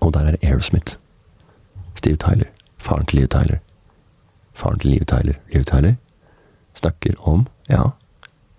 Og 0.00 0.14
der 0.14 0.20
er 0.20 0.30
det 0.30 0.44
Aerosmith. 0.44 0.96
Steve 1.94 2.16
Tyler. 2.16 2.46
Faren 2.78 3.06
til 3.06 3.18
Liv 3.18 3.28
Tyler. 3.28 3.58
Faren 4.54 4.78
til 4.78 4.90
Liv 4.90 5.04
Tyler. 5.04 5.34
Liv 5.52 5.64
Tyler 5.64 5.94
snakker 6.74 7.14
om 7.28 7.46
Ja, 7.70 7.82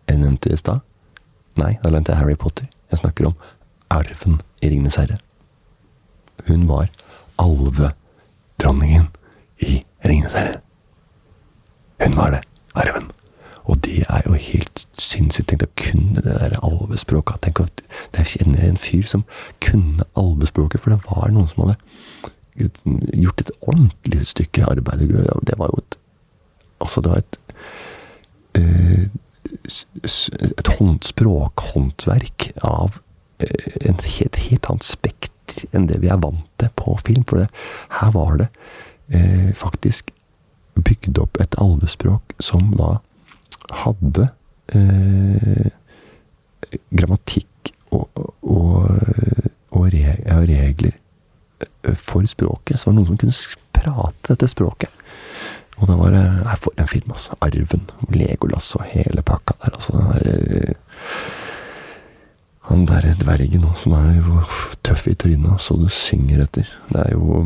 jeg 0.08 0.18
nevnte 0.18 0.50
det 0.50 0.54
i 0.54 0.58
stad. 0.58 0.80
Nei, 1.58 1.78
da 1.84 1.90
nevnte 1.90 2.12
jeg 2.12 2.20
Harry 2.20 2.36
Potter. 2.38 2.66
Jeg 2.92 3.00
snakker 3.00 3.28
om 3.28 3.34
arven 3.90 4.42
i 4.62 4.70
Ringenes 4.70 4.96
herre. 4.96 5.18
Hun 6.48 6.68
var 6.70 6.90
alvedronningen 7.40 9.08
i 9.60 9.84
Ringenes 10.06 10.34
herre. 10.34 10.60
Hun 12.04 12.16
var 12.16 12.32
det. 12.32 12.44
Arven. 12.76 13.12
Og 13.70 13.84
det 13.86 14.06
er 14.10 14.22
jo 14.26 14.34
helt 14.34 14.86
sinnssykt. 14.98 15.52
Tenk 15.52 15.66
å 15.66 15.72
kunne 15.78 16.24
det 16.24 16.36
der 16.42 16.58
alvespråket. 16.66 17.42
Tenk 17.44 17.62
at 17.62 17.84
jeg 18.18 18.32
kjenner 18.34 18.66
en 18.66 18.80
fyr 18.82 19.06
som 19.10 19.26
kunne 19.64 20.08
alvespråket, 20.18 20.82
for 20.82 20.96
det 20.96 21.04
var 21.06 21.34
noen 21.34 21.50
som 21.52 21.68
hadde 21.68 21.78
gjort 23.14 23.44
et 23.44 23.52
ordentlig 23.62 24.26
stykke 24.28 24.66
arbeid. 24.72 25.06
Det 25.46 25.60
var 25.60 25.74
jo 25.74 25.84
et 25.84 26.00
Altså, 26.80 27.02
det 27.02 27.12
var 27.12 27.18
et 27.18 27.40
et 28.56 29.10
et 30.64 31.04
språkhåndverk 31.04 32.52
av 32.64 33.02
et 33.40 33.90
en 33.90 34.00
helt, 34.00 34.36
helt 34.36 34.70
annet 34.70 34.84
spekter 34.88 35.39
enn 35.74 35.88
det 35.90 36.00
vi 36.04 36.12
er 36.12 36.22
vant 36.22 36.46
til 36.62 36.72
på 36.80 36.96
film. 37.06 37.26
For 37.30 37.44
det, 37.44 37.50
her 38.00 38.14
var 38.16 38.40
det 38.42 38.50
eh, 39.14 39.52
faktisk 39.58 40.14
bygd 40.80 41.20
opp 41.22 41.40
et 41.42 41.58
alvespråk 41.60 42.36
som 42.44 42.72
da 42.80 42.98
hadde 43.84 44.30
eh, 44.74 45.70
grammatikk 46.94 47.74
og, 47.96 48.08
og, 48.46 48.86
og, 49.74 49.90
regler 49.90 50.94
for 51.98 52.26
språket. 52.30 52.78
Så 52.78 52.90
var 52.90 52.96
det 52.96 53.00
noen 53.00 53.10
som 53.10 53.20
kunne 53.20 53.36
prate 53.76 54.34
dette 54.34 54.50
språket. 54.52 54.94
Og 55.80 55.88
da 55.88 55.96
var 55.96 56.12
det 56.14 56.26
For 56.60 56.76
en 56.78 56.88
film, 56.92 57.12
altså. 57.16 57.36
Arven. 57.42 57.86
Legolas 58.12 58.76
og 58.76 58.86
hele 58.92 59.24
pakka 59.24 59.56
der. 59.64 59.76
Altså, 59.76 59.96
den 59.96 60.10
der, 60.12 60.70
eh, 60.70 60.76
han 62.70 62.86
der 62.86 63.08
dvergen 63.18 63.66
som 63.76 63.96
er 63.98 64.20
tøff 64.86 65.08
i 65.10 65.16
trynet, 65.18 65.62
så 65.62 65.78
du 65.78 65.88
synger 65.90 66.44
etter. 66.46 66.70
Det 66.90 67.02
er 67.02 67.16
jo 67.16 67.46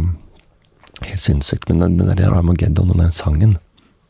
helt 1.02 1.22
sinnssykt. 1.24 1.70
Men 1.70 2.00
den, 2.00 2.18
der 2.18 2.34
Armageddon 2.34 2.92
og 2.92 3.00
den 3.00 3.12
sangen, 3.12 3.58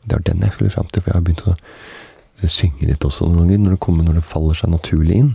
det 0.04 0.18
var 0.18 0.24
den 0.26 0.42
jeg 0.42 0.52
skulle 0.52 0.74
fram 0.74 0.90
til, 0.90 1.02
for 1.02 1.10
jeg 1.10 1.20
har 1.20 1.26
begynt 1.26 1.46
å 1.48 1.54
synge 2.50 2.88
litt 2.88 3.04
også 3.06 3.28
noen 3.28 3.44
ganger, 3.44 3.62
når 3.62 3.76
det 3.76 3.82
kommer, 3.86 4.04
når 4.04 4.18
det 4.18 4.26
faller 4.26 4.58
seg 4.58 4.72
naturlig 4.74 5.20
inn. 5.22 5.30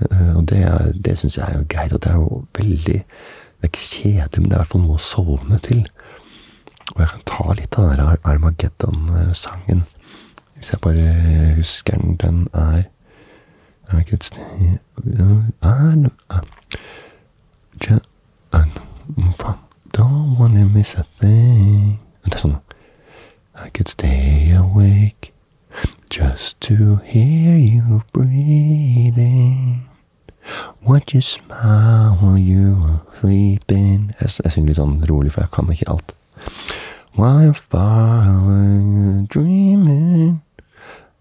Uh, 0.00 0.34
og 0.40 0.42
det, 0.50 0.64
det 1.06 1.16
syns 1.20 1.38
jeg 1.38 1.46
er 1.46 1.60
jo 1.60 1.68
greit. 1.70 1.94
Og 1.94 2.02
det 2.02 2.10
er 2.10 2.18
jo 2.18 2.42
veldig 2.58 2.98
Det 3.60 3.68
er 3.68 3.72
ikke 3.74 3.84
kjedelig, 3.84 4.40
men 4.40 4.44
det 4.48 4.54
er 4.54 4.56
i 4.56 4.62
hvert 4.62 4.72
fall 4.72 4.82
noe 4.86 4.96
å 4.96 5.04
sovne 5.04 5.58
til. 5.60 5.80
Og 6.94 7.02
jeg 7.02 7.10
kan 7.10 7.26
ta 7.28 7.56
litt 7.58 7.76
av 7.76 7.90
den 7.90 7.98
der 8.00 8.22
Armageddon-sangen. 8.24 9.82
Hvis 10.56 10.70
jeg 10.72 10.80
bare 10.80 11.10
husker 11.58 12.00
den. 12.00 12.16
Den 12.22 12.38
er 12.56 12.86
I 13.92 14.02
could 14.02 14.22
stay 14.22 14.78
I, 15.18 15.52
I, 15.62 16.10
ah, 16.30 16.42
ah. 16.42 16.42
ah, 18.52 19.58
Don't 19.92 20.38
wanna 20.38 20.64
miss 20.66 20.94
a 20.94 21.02
thing. 21.02 21.98
I 23.54 23.68
could 23.68 23.88
stay 23.88 24.52
awake 24.52 25.32
just 26.08 26.60
to 26.62 26.96
hear 26.96 27.56
you 27.56 28.02
breathing. 28.12 29.88
Watch 30.82 31.14
you 31.14 31.20
smile 31.20 32.16
while 32.20 32.38
you 32.38 32.76
are 32.82 33.02
sleeping. 33.20 34.12
Jeg, 34.20 34.30
jeg 34.44 34.52
synger 34.52 34.70
litt 34.70 34.80
sånn 34.80 34.96
rolig, 35.10 35.34
for 35.34 35.44
jeg 35.44 35.52
kan 35.52 35.70
ikke 35.74 35.90
alt. 35.92 36.14
While 37.18 37.52
far 37.52 38.30
away 38.30 39.26
dreaming, 39.28 40.40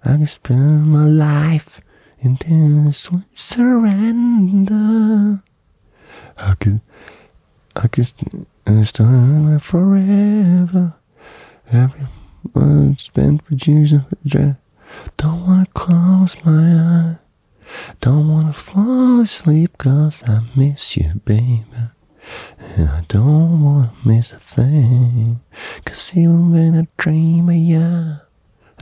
I 0.05 0.15
can 0.15 0.27
spend 0.27 0.87
my 0.87 1.05
life 1.05 1.81
in 2.21 2.85
this 2.85 3.09
surrender. 3.33 5.41
I 6.37 6.53
could, 6.59 6.81
I 7.75 7.87
could 7.87 8.07
stand 8.07 9.63
forever. 9.63 10.93
Every 11.71 12.07
word 12.53 12.99
spent 12.99 13.43
for 13.43 13.55
Jesus. 13.55 14.01
Don't 15.17 15.45
wanna 15.45 15.65
close 15.73 16.35
my 16.43 16.51
eyes. 16.51 17.15
Don't 18.01 18.27
wanna 18.27 18.53
fall 18.53 19.21
asleep 19.21 19.77
cause 19.77 20.23
I 20.27 20.41
miss 20.55 20.97
you, 20.97 21.13
baby. 21.25 21.63
And 22.75 22.89
I 22.89 23.01
don't 23.07 23.63
wanna 23.63 23.93
miss 24.03 24.31
a 24.31 24.39
thing. 24.39 25.41
Cause 25.85 26.11
even 26.15 26.51
when 26.51 26.79
I 26.79 26.87
dream 26.97 27.49
of 27.49 27.55
you, 27.55 27.79
I 27.79 28.19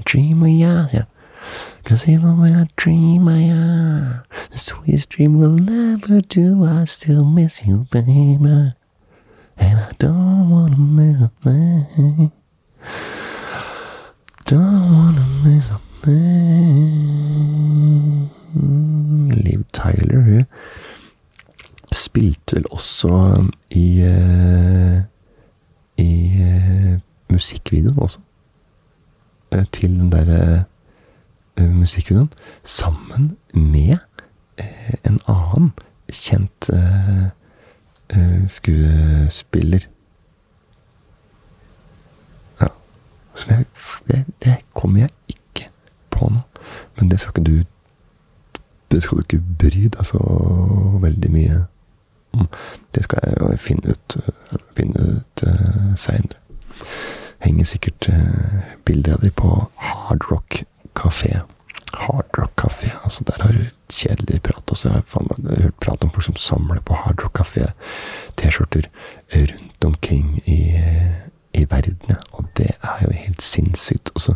dream 0.05 0.43
of 0.43 0.49
you. 0.49 1.05
Cause 1.84 2.08
even 2.12 2.38
when 2.41 2.56
I 2.56 2.68
dream 2.76 3.28
I 3.28 3.39
am, 3.39 4.22
the 4.52 4.58
sweetest 4.60 5.10
dream 5.10 5.38
will 5.39 5.58
never 5.58 6.22
do. 6.22 6.66
I 6.66 6.86
still 6.86 7.26
miss 7.26 7.66
you, 7.66 7.86
baby. 7.91 8.74
And 9.60 9.80
I 9.80 9.91
don't 10.00 10.50
wanna 10.50 10.78
miss 10.78 11.22
a 11.22 11.32
thing. 11.43 12.32
Don't 14.45 14.91
wanna 14.98 15.26
miss 15.43 15.66
a 15.70 15.80
thing. 16.04 18.30
Liv 19.43 19.64
Tyler, 19.74 20.22
hun 20.22 20.45
også 22.72 23.43
i 23.72 24.02
eh, 24.02 25.02
I 25.98 26.32
eh, 26.41 27.00
musikkvideoen 27.30 28.00
også. 28.00 28.20
eh, 29.52 29.66
Til 29.74 29.89
den 30.00 30.12
derre 30.12 30.58
eh, 30.58 30.64
musikkvideoen. 31.60 32.30
Sammen 32.64 33.38
med 33.53 33.97
eh, 34.58 34.93
en 35.03 35.20
annen 35.28 35.72
kjent 36.12 36.70
eh, 36.70 37.26
eh, 38.10 38.49
skuespiller. 38.49 39.88
Ja. 42.62 42.68
Jeg 43.49 43.66
det, 44.08 44.26
det 44.43 44.55
kommer 44.74 44.99
jeg 44.99 45.10
ikke 45.28 45.70
på 46.10 46.30
nå. 46.30 46.39
Men 46.97 47.12
det 47.12 47.20
skal 47.20 47.32
ikke 47.36 47.51
du 47.51 47.64
Det 48.91 49.03
skal 49.03 49.18
du 49.18 49.22
ikke 49.22 49.43
bry 49.60 49.89
deg 49.91 50.05
så 50.05 50.20
veldig 51.01 51.32
mye 51.32 51.66
om. 52.34 52.47
Det 52.95 53.03
skal 53.03 53.20
jeg 53.26 53.60
finne 53.60 53.91
ut, 53.91 54.18
eh, 54.18 54.60
finne 54.78 54.99
ut 54.99 55.43
uh, 55.43 55.95
seinere. 55.95 56.39
Henger 57.43 57.66
sikkert 57.66 58.10
uh, 58.10 58.62
bilder 58.86 59.14
av 59.14 59.26
de 59.26 59.30
på 59.30 59.49
Hard 59.76 60.32
Rock 60.32 60.64
Kafé. 60.98 61.39
Hard 61.93 62.26
Rock 62.38 62.52
Kafé, 62.62 62.89
altså 63.04 63.24
der 63.24 63.43
har 63.43 63.52
du 63.52 63.66
kjedelig 63.89 64.41
prat. 64.41 64.64
Og 64.72 64.78
så 64.78 64.89
har 64.89 65.04
jeg 65.04 65.64
hørt 65.64 65.80
prat 65.82 66.04
om 66.04 66.10
folk 66.10 66.24
som 66.24 66.36
samler 66.36 66.82
på 66.82 66.93
Hard 66.93 67.24
Rock 67.24 67.39
Kafé 67.39 67.72
T-skjorter 68.38 68.89
rundt 69.36 69.86
omkring 69.86 70.41
i, 70.45 70.74
i 71.54 71.66
verden. 71.70 72.18
Og 72.32 72.45
det 72.58 72.72
er 72.84 73.06
jo 73.06 73.12
helt 73.12 73.41
sinnssykt. 73.41 74.12
Og 74.16 74.22
så 74.22 74.36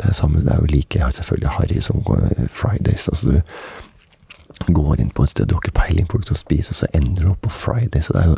det 0.00 0.08
er 0.08 0.12
samme, 0.12 0.40
det 0.40 0.52
er 0.52 0.60
jo 0.60 0.70
like 0.70 1.12
selvfølgelig 1.12 1.48
Harry 1.48 1.80
som 1.80 2.04
Fridays. 2.50 3.08
altså 3.08 3.26
du 3.26 4.72
går 4.72 5.00
inn 5.00 5.10
på 5.10 5.22
et 5.22 5.30
sted 5.30 5.46
du 5.46 5.54
har 5.54 5.64
ikke 5.64 5.80
peiling 5.80 6.08
på 6.08 6.18
hva 6.18 6.22
du 6.22 6.30
skal 6.30 6.36
spise, 6.36 6.74
så 6.74 6.86
ender 6.94 7.24
du 7.24 7.30
opp 7.30 7.40
på 7.42 7.50
Fridays. 7.50 8.10
Og 8.10 8.14
det 8.14 8.22
er 8.22 8.28
jo 8.28 8.36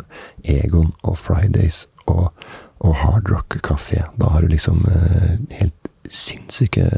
Egon 0.57 0.93
og 1.03 1.17
Fridays 1.17 1.87
og, 2.05 2.33
og 2.79 2.95
Hard 2.95 3.31
Rock 3.31 3.59
Kafé. 3.67 4.05
Da 4.21 4.31
har 4.33 4.41
du 4.41 4.47
liksom 4.47 4.85
eh, 4.89 5.35
helt 5.59 5.89
sinnssyke 6.09 6.89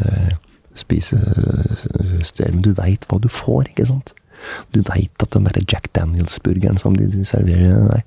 spisesteder. 0.78 2.54
Men 2.54 2.64
du 2.66 2.74
veit 2.78 3.08
hva 3.10 3.20
du 3.22 3.30
får, 3.32 3.72
ikke 3.74 3.90
sant? 3.90 4.14
Du 4.76 4.84
veit 4.86 5.24
at 5.24 5.34
den 5.34 5.48
der 5.50 5.64
Jack 5.66 5.90
Daniels-burgeren 5.98 6.78
som 6.78 6.96
de 6.96 7.26
serverer, 7.26 7.90
er, 7.98 8.04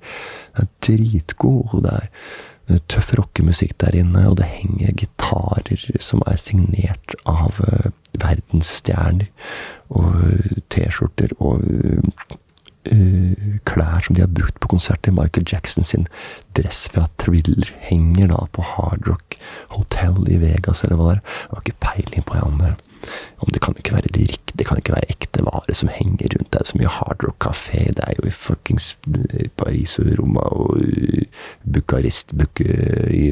den 0.55 0.63
er 0.63 0.69
dritgod. 0.85 1.75
og 1.75 1.83
det 1.83 1.97
er 1.97 2.79
tøff 2.91 3.13
rockemusikk 3.17 3.75
der 3.83 3.97
inne, 3.99 4.27
og 4.29 4.37
det 4.39 4.47
henger 4.47 4.95
gitarer 4.95 5.81
som 5.99 6.23
er 6.27 6.39
signert 6.39 7.15
av 7.27 7.59
uh, 7.59 7.89
verdensstjerner. 8.21 9.27
Og 9.91 10.63
T-skjorter 10.71 11.35
og 11.43 11.65
uh, 12.89 13.57
klær 13.69 14.05
som 14.05 14.15
de 14.15 14.23
har 14.23 14.31
brukt 14.31 14.59
på 14.61 14.71
konserter. 14.73 15.13
Michael 15.15 15.47
Jackson 15.47 15.85
sin 15.87 16.07
dress 16.57 16.87
fra 16.91 17.07
Thriller 17.21 17.69
henger 17.87 18.31
da 18.33 18.45
på 18.51 18.65
Hard 18.65 19.07
Rock 19.07 19.37
Hotel 19.75 20.17
i 20.31 20.39
Vegas, 20.41 20.83
eller 20.83 20.99
hva 20.99 21.11
det 21.11 21.19
er. 21.19 21.21
Jeg 21.41 21.51
har 21.53 21.65
ikke 21.65 21.83
peiling 21.85 22.25
på 22.27 22.39
om 22.41 22.57
det, 22.61 22.73
om 23.41 23.53
det 23.53 23.61
kan 23.63 23.77
ikke 23.77 23.95
være 23.95 24.13
de 24.13 24.25
riktige, 24.27 24.57
det 24.59 24.67
kan 24.67 24.81
ikke 24.81 24.95
være 24.95 25.13
ekte 25.13 25.45
varer 25.47 25.77
som 25.77 25.93
henger 25.93 26.35
rundt. 26.35 26.51
Det 26.51 26.59
er 26.59 26.69
så 26.71 26.81
mye 26.81 26.95
Hard 26.97 27.23
Rock 27.27 27.47
Café, 27.47 27.85
det 27.95 28.03
er 28.07 28.19
jo 28.19 28.27
i 28.27 28.35
fuckings 28.35 28.91
Paris 29.57 29.97
og 30.01 30.11
Roma 30.19 30.43
og 30.51 30.83
Bucharest, 31.63 32.35
Buk 32.37 32.61
i, 32.61 33.31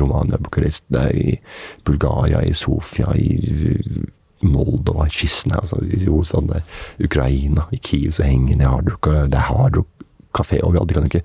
Romania, 0.00 0.40
Bucharest, 0.40 0.88
det 0.88 1.04
er 1.04 1.20
i 1.20 1.38
Bulgaria, 1.84 2.42
i 2.42 2.56
Sofia, 2.56 3.12
i 3.16 3.38
Moldova, 4.42 5.08
Kisne, 5.08 5.56
altså 5.60 5.78
i 5.82 6.04
hovedstaden 6.04 6.48
der, 6.48 6.66
Ukraina, 7.04 7.68
i 7.72 7.80
Kiev 7.82 8.12
så 8.12 8.26
henger 8.26 8.58
det 8.58 8.66
hardrock. 8.66 9.06
Det 9.06 9.38
er 9.38 9.48
hardrock-kafé 9.48 10.60
overalt. 10.62 10.88
De 10.88 10.94
kan 10.94 11.08
ikke, 11.08 11.22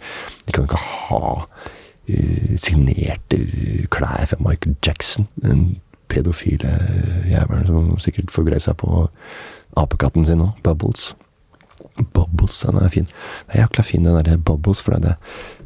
de 0.47 0.55
kan 0.55 0.63
ikke 0.67 0.81
ha 0.81 1.33
uh, 1.43 2.55
signerte 2.55 3.41
klær 3.91 4.25
fra 4.31 4.39
Michael 4.39 4.75
Jackson. 4.85 5.27
Den 5.41 5.77
pedofile 6.09 6.71
jævelen 7.29 7.67
som 7.67 7.95
sikkert 7.99 8.31
får 8.31 8.47
greie 8.47 8.63
seg 8.63 8.77
på 8.79 9.07
apekatten 9.77 10.25
sin 10.25 10.39
nå, 10.41 10.51
Bubbles. 10.63 11.11
Bubbles, 12.13 12.59
den 12.65 12.77
er 12.77 12.89
fin. 12.93 13.07
Det 13.47 13.55
er 13.55 13.63
jækla 13.65 13.83
fin, 13.83 14.05
den 14.05 14.25
der 14.25 14.37
Bubbles, 14.37 14.81
for 14.81 14.97
det, 15.01 15.15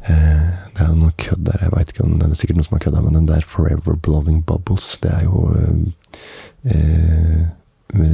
eh, 0.08 0.48
det 0.74 0.84
er 0.84 0.88
jo 0.88 0.98
noe 0.98 1.16
kødd 1.18 1.46
der. 1.46 1.58
Jeg 1.62 1.72
veit 1.72 1.92
ikke 1.92 2.04
om 2.04 2.18
det 2.20 2.28
er 2.28 2.38
sikkert 2.40 2.56
noen 2.56 2.68
som 2.68 2.76
har 2.76 2.84
kødda, 2.84 3.02
men 3.04 3.14
den 3.14 3.28
der 3.28 3.40
Forever 3.40 3.96
Blowing 3.96 4.44
Bubbles, 4.46 4.98
det 5.02 5.12
er 5.12 5.24
jo 5.24 5.52
eh, 5.56 6.18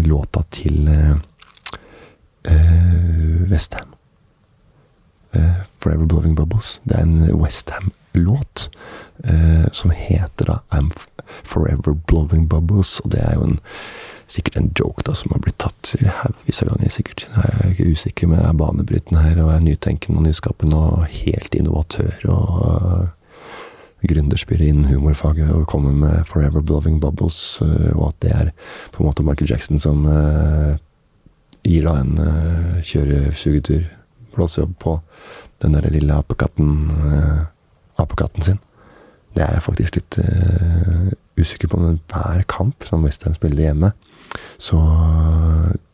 låta 0.09 0.43
til 0.51 0.89
eh, 0.89 1.17
Westham. 3.51 3.95
Eh, 5.33 5.53
Forever 5.79 6.05
Blowing 6.05 6.35
Bubbles. 6.35 6.81
Det 6.85 6.97
er 6.97 7.03
en 7.03 7.41
Westham-låt 7.41 8.71
eh, 9.25 9.67
som 9.73 9.91
heter 9.91 10.45
da 10.45 10.61
I'm 10.71 10.91
Forever 11.45 11.93
Blowing 11.93 12.49
Bubbles, 12.49 13.01
og 13.01 13.13
det 13.13 13.21
er 13.21 13.35
jo 13.35 13.45
en 13.45 13.61
sikkert 14.29 14.57
en 14.57 14.73
joke 14.79 15.03
da, 15.07 15.15
som 15.17 15.33
har 15.33 15.41
blitt 15.41 15.59
tatt 15.61 15.95
haugvis 16.05 16.63
av 16.63 16.69
ganger. 16.69 16.91
sikkert. 16.93 17.27
Jeg 17.33 17.53
er 17.53 17.71
ikke 17.71 17.93
usikker, 17.93 18.27
men 18.29 18.41
jeg 18.41 18.49
er 18.49 18.59
banebrytende 18.61 19.23
her, 19.25 19.43
og 19.43 19.53
er 19.53 19.61
nytenkende 19.65 20.19
og 20.21 20.27
nyskapende 20.27 20.77
og 20.77 21.07
helt 21.07 21.55
innovatør. 21.55 22.17
og 22.29 23.09
uh, 23.99 24.07
Gründerspyr 24.07 24.63
innen 24.63 24.85
humorfaget 24.85 25.51
og 25.51 25.67
kommer 25.67 25.93
med 25.93 26.25
'Forever 26.25 26.61
Blowing 26.61 27.01
Bubbles', 27.05 27.63
uh, 27.63 27.99
og 27.99 28.09
at 28.09 28.23
det 28.23 28.31
er 28.31 28.51
på 28.93 29.03
en 29.03 29.07
måte 29.07 29.23
Michael 29.23 29.51
Jackson 29.51 29.79
som 29.79 30.07
uh, 30.07 30.77
gir 31.65 31.83
da 31.83 32.01
en 32.01 32.19
uh, 32.19 32.83
kjøresugetur, 32.83 33.83
blåsejobb, 34.35 34.79
på 34.79 35.01
den 35.63 35.75
der 35.75 35.91
lille 35.91 36.15
apekatten, 36.15 36.91
apekatten 37.99 38.43
sin. 38.43 38.59
Det 39.35 39.43
er 39.43 39.53
jeg 39.53 39.63
faktisk 39.63 39.97
litt 39.97 40.19
usikker 41.41 41.69
på, 41.69 41.81
men 41.81 41.99
hver 42.07 42.45
kamp 42.47 42.85
som 42.87 43.03
Westham 43.03 43.35
spiller 43.35 43.63
hjemme, 43.63 43.91
så, 44.59 44.79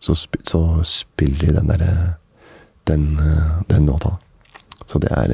så, 0.01 0.15
så, 0.45 0.61
spiller 0.85 1.47
de 1.47 1.57
den 1.57 1.69
derre 1.73 2.15
den, 2.87 3.19
den 3.71 3.87
låta. 3.87 4.19
Så 4.87 4.99
det 4.99 5.09
er 5.11 5.33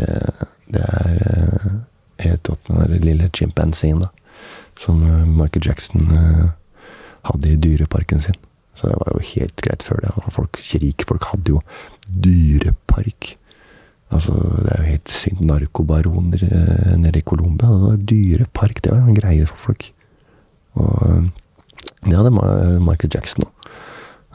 Det 0.70 0.80
er 0.86 1.80
rått, 2.28 2.68
den 2.68 2.80
der 2.80 3.04
lille 3.04 3.30
chimpanzeen, 3.36 4.04
da. 4.04 4.10
Som 4.80 5.02
Michael 5.36 5.66
Jackson 5.66 6.08
hadde 7.26 7.50
i 7.50 7.58
dyreparken 7.60 8.22
sin. 8.24 8.38
Så 8.78 8.88
det 8.88 8.96
var 8.96 9.12
jo 9.12 9.26
helt 9.34 9.60
greit 9.60 9.82
før 9.84 10.00
det. 10.04 10.14
Folk, 10.32 10.60
rike 10.80 11.04
folk 11.08 11.26
hadde 11.32 11.52
jo 11.52 11.60
dyrepark. 12.08 13.34
Altså, 14.10 14.34
det 14.64 14.72
er 14.72 14.80
jo 14.80 14.92
helt 14.94 15.12
sykt. 15.12 15.42
Narkobaroner 15.44 16.44
nede 16.96 17.20
i 17.20 17.26
Colombia. 17.26 17.96
Dyrepark, 17.96 18.80
det 18.82 18.94
var 18.94 19.04
en 19.04 19.18
greie 19.18 19.46
for 19.50 19.68
folk. 19.68 19.90
Og 20.80 21.28
det 22.06 22.16
hadde 22.16 22.32
Michael 22.32 23.12
Jackson 23.12 23.44
òg. 23.46 23.72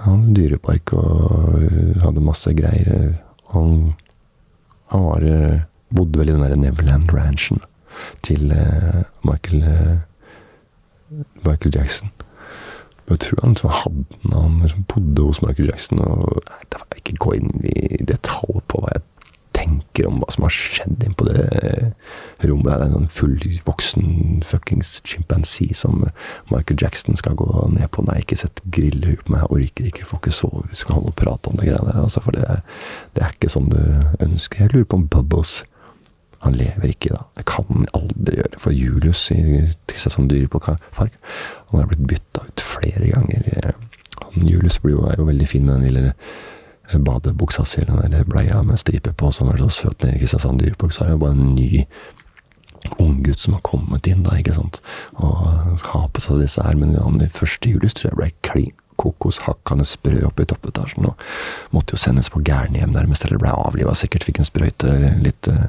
Han 0.06 0.28
hadde 0.28 0.36
dyrepark 0.38 0.94
og 0.94 1.56
hadde 2.04 2.24
masse 2.24 2.52
greier. 2.54 3.16
Han, 3.56 3.96
han 4.94 5.08
var, 5.08 5.26
bodde 5.96 6.20
vel 6.22 6.30
i 6.30 6.36
den 6.36 6.44
der 6.46 6.60
Neverland 6.60 7.10
Ranchen 7.16 7.64
til 8.26 8.52
Michael 9.24 9.66
Michael 11.46 11.76
Jackson. 11.76 12.12
Jeg 13.10 13.20
tror 13.22 13.42
han 13.44 13.54
liksom 13.54 13.70
hadde 13.70 14.32
han 14.34 14.62
liksom 14.64 14.86
bodde 14.90 15.28
hos 15.28 15.42
Michael 15.42 15.70
Jackson. 15.70 16.00
og 16.02 16.42
Jeg 16.72 16.80
vil 16.80 17.02
ikke 17.02 17.20
gå 17.26 17.36
inn 17.38 17.52
i 17.70 18.02
detalj 18.02 18.64
på 18.68 18.82
hva 18.82 18.96
jeg 18.96 19.04
tenker 19.56 20.08
om 20.10 20.18
hva 20.20 20.32
som 20.34 20.46
har 20.46 20.54
skjedd 20.54 21.04
inn 21.06 21.14
på 21.18 21.28
det 21.30 21.46
rommet. 22.44 22.72
Det 22.72 22.74
er 22.74 22.86
en 22.88 22.96
sånn 22.98 23.14
fullvoksen 23.20 24.10
fuckings 24.46 24.98
chimpansee 25.08 25.78
som 25.78 26.04
Michael 26.50 26.82
Jackson 26.82 27.16
skal 27.20 27.38
gå 27.40 27.48
ned 27.72 27.88
på. 27.94 28.04
Nei, 28.08 28.20
ikke 28.24 28.40
sett 28.42 28.64
griller 28.66 29.22
på 29.22 29.36
meg, 29.36 29.46
orker 29.54 29.88
ikke, 29.92 30.08
får 30.10 30.24
ikke 30.24 30.36
sove, 30.42 30.66
vi 30.72 30.82
skal 30.82 31.00
holde 31.00 31.14
og 31.14 31.20
prate 31.22 31.54
om 31.54 31.62
det 31.62 31.70
greiene. 31.70 31.96
Altså, 32.02 32.26
for 32.26 32.36
det, 32.36 32.60
det, 33.14 33.24
er 33.24 33.38
ikke 33.38 33.54
sånn 33.54 33.72
du 33.72 33.80
ønsker. 34.26 34.66
Jeg 34.66 34.74
lurer 34.74 34.90
på 34.90 35.02
om 35.04 35.08
Bubbles 35.14 35.62
han 36.42 36.58
lever 36.58 36.92
ikke 36.92 37.14
da. 37.14 37.22
Det 37.38 37.46
kan 37.50 37.68
han 37.70 37.88
aldri 37.98 38.40
gjøre. 38.40 38.60
For 38.62 38.76
Julius 38.76 39.24
i 39.34 39.40
Kristiansand 39.90 40.30
Dyrepark 40.30 40.68
Han 40.98 41.80
har 41.80 41.88
blitt 41.90 42.08
bytta 42.08 42.46
ut 42.48 42.62
flere 42.62 43.08
ganger. 43.12 43.72
Han, 44.22 44.48
Julius 44.48 44.80
blir 44.80 44.98
jo, 44.98 45.08
er 45.10 45.18
jo 45.20 45.30
veldig 45.30 45.48
fin 45.48 45.66
med 45.66 45.80
den 45.80 45.88
lille 45.90 46.14
badebuksa 47.06 47.66
si, 47.66 47.82
den 47.82 48.14
bleia 48.30 48.62
med 48.62 48.78
striper 48.78 49.16
på, 49.18 49.32
som 49.34 49.50
er 49.50 49.58
så 49.58 49.70
søt 49.70 50.04
nede 50.04 50.16
i 50.16 50.20
Kristiansand 50.20 50.62
Dyrepark. 50.62 50.94
Så 50.94 51.04
er 51.04 51.10
det 51.10 51.18
jo 51.18 51.24
bare 51.26 51.38
en 51.38 51.56
ny 51.56 51.86
unggutt 53.02 53.42
som 53.42 53.56
har 53.58 53.66
kommet 53.66 54.08
inn, 54.08 54.24
da, 54.24 54.38
ikke 54.38 54.54
sant. 54.54 54.82
Og 55.18 55.36
har 55.82 56.10
på 56.14 56.22
seg 56.22 56.44
disse 56.44 56.62
her. 56.62 56.78
Men 56.78 56.98
han 57.00 57.22
første 57.34 57.70
Julius 57.70 57.98
tror 57.98 58.12
jeg 58.12 58.20
ble 58.20 58.32
klin 58.46 58.74
kokos 59.00 59.42
hakkende 59.46 59.86
sprø 59.88 60.22
oppe 60.28 60.46
i 60.46 60.50
toppetasjen, 60.50 61.08
og 61.10 61.76
måtte 61.76 61.96
jo 61.96 62.02
sendes 62.02 62.30
på 62.32 62.42
gærnehjem 62.46 62.94
nærmest, 62.96 63.26
eller 63.26 63.42
ble 63.42 63.52
avliva 63.52 63.96
sikkert, 63.98 64.26
fikk 64.28 64.42
en 64.42 64.50
sprøyte 64.50 64.96
litt 65.24 65.50
uh, 65.52 65.68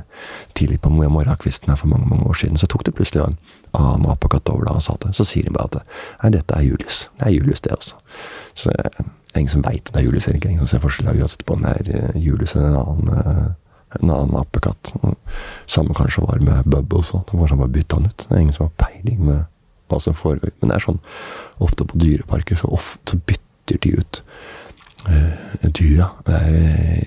tidlig 0.59 0.81
på 0.85 0.93
morgenkvisten 0.95 1.73
her 1.73 1.81
for 1.81 1.91
mange 1.91 2.09
mange 2.11 2.27
år 2.29 2.41
siden. 2.43 2.61
Så 2.61 2.69
tok 2.71 2.87
det 2.87 2.95
plutselig 2.97 3.25
en 3.25 3.39
annen 3.77 4.09
apekatt 4.13 4.49
over 4.53 4.69
da 4.69 4.79
og 4.79 4.87
sa 4.87 4.97
det. 5.03 5.13
Så 5.19 5.27
sier 5.29 5.47
de 5.47 5.55
bare 5.57 5.71
at 5.71 5.93
nei, 6.23 6.33
dette 6.39 6.57
er 6.57 6.67
Julius. 6.67 7.07
Det 7.19 7.29
er 7.29 7.37
Julius, 7.37 7.63
det 7.67 7.77
også. 7.77 8.01
Så 8.55 8.73
det 8.73 8.91
er 9.35 9.43
ingen 9.43 9.53
som 9.53 9.67
veit 9.67 9.91
det 9.93 10.01
er 10.01 10.07
Julius 10.09 10.29
eller 10.29 10.41
ikke. 10.41 10.55
Ingen 10.55 10.65
som 10.65 10.77
ser 10.77 10.85
forskjell 10.87 11.13
uansett 11.13 11.45
på 11.47 11.59
om 11.59 11.67
det 11.67 11.75
er 11.77 12.19
Julius 12.21 12.57
eller 12.57 12.73
en 12.73 12.81
annen, 12.83 13.11
uh, 13.11 14.01
en 14.01 14.15
annen 14.15 14.39
apekatt. 14.41 14.95
Samme 15.67 15.97
kanskje 15.97 16.25
var 16.25 16.41
med 16.45 16.71
Bubbles 16.71 17.13
òg. 17.17 17.29
Var 17.33 17.53
sånn 17.53 17.63
bare 17.63 17.75
bytta 17.75 18.01
han 18.01 18.09
ut. 18.09 18.27
Det 18.27 18.33
er 18.33 18.43
ingen 18.45 18.57
som 18.57 18.69
har 18.69 18.75
peiling 18.87 19.23
med 19.29 19.45
hva 19.91 20.01
som 20.03 20.17
foregår. 20.17 20.55
Men 20.61 20.73
det 20.73 20.79
er 20.79 20.87
sånn 20.87 21.03
ofte 21.63 21.87
på 21.89 22.01
dyreparker 22.03 22.59
så, 22.61 22.71
ofte, 22.75 23.15
så 23.15 23.21
bytter 23.29 23.81
de 23.83 23.95
ut 24.01 24.21
uh, 25.09 25.67
dyra. 25.67 26.11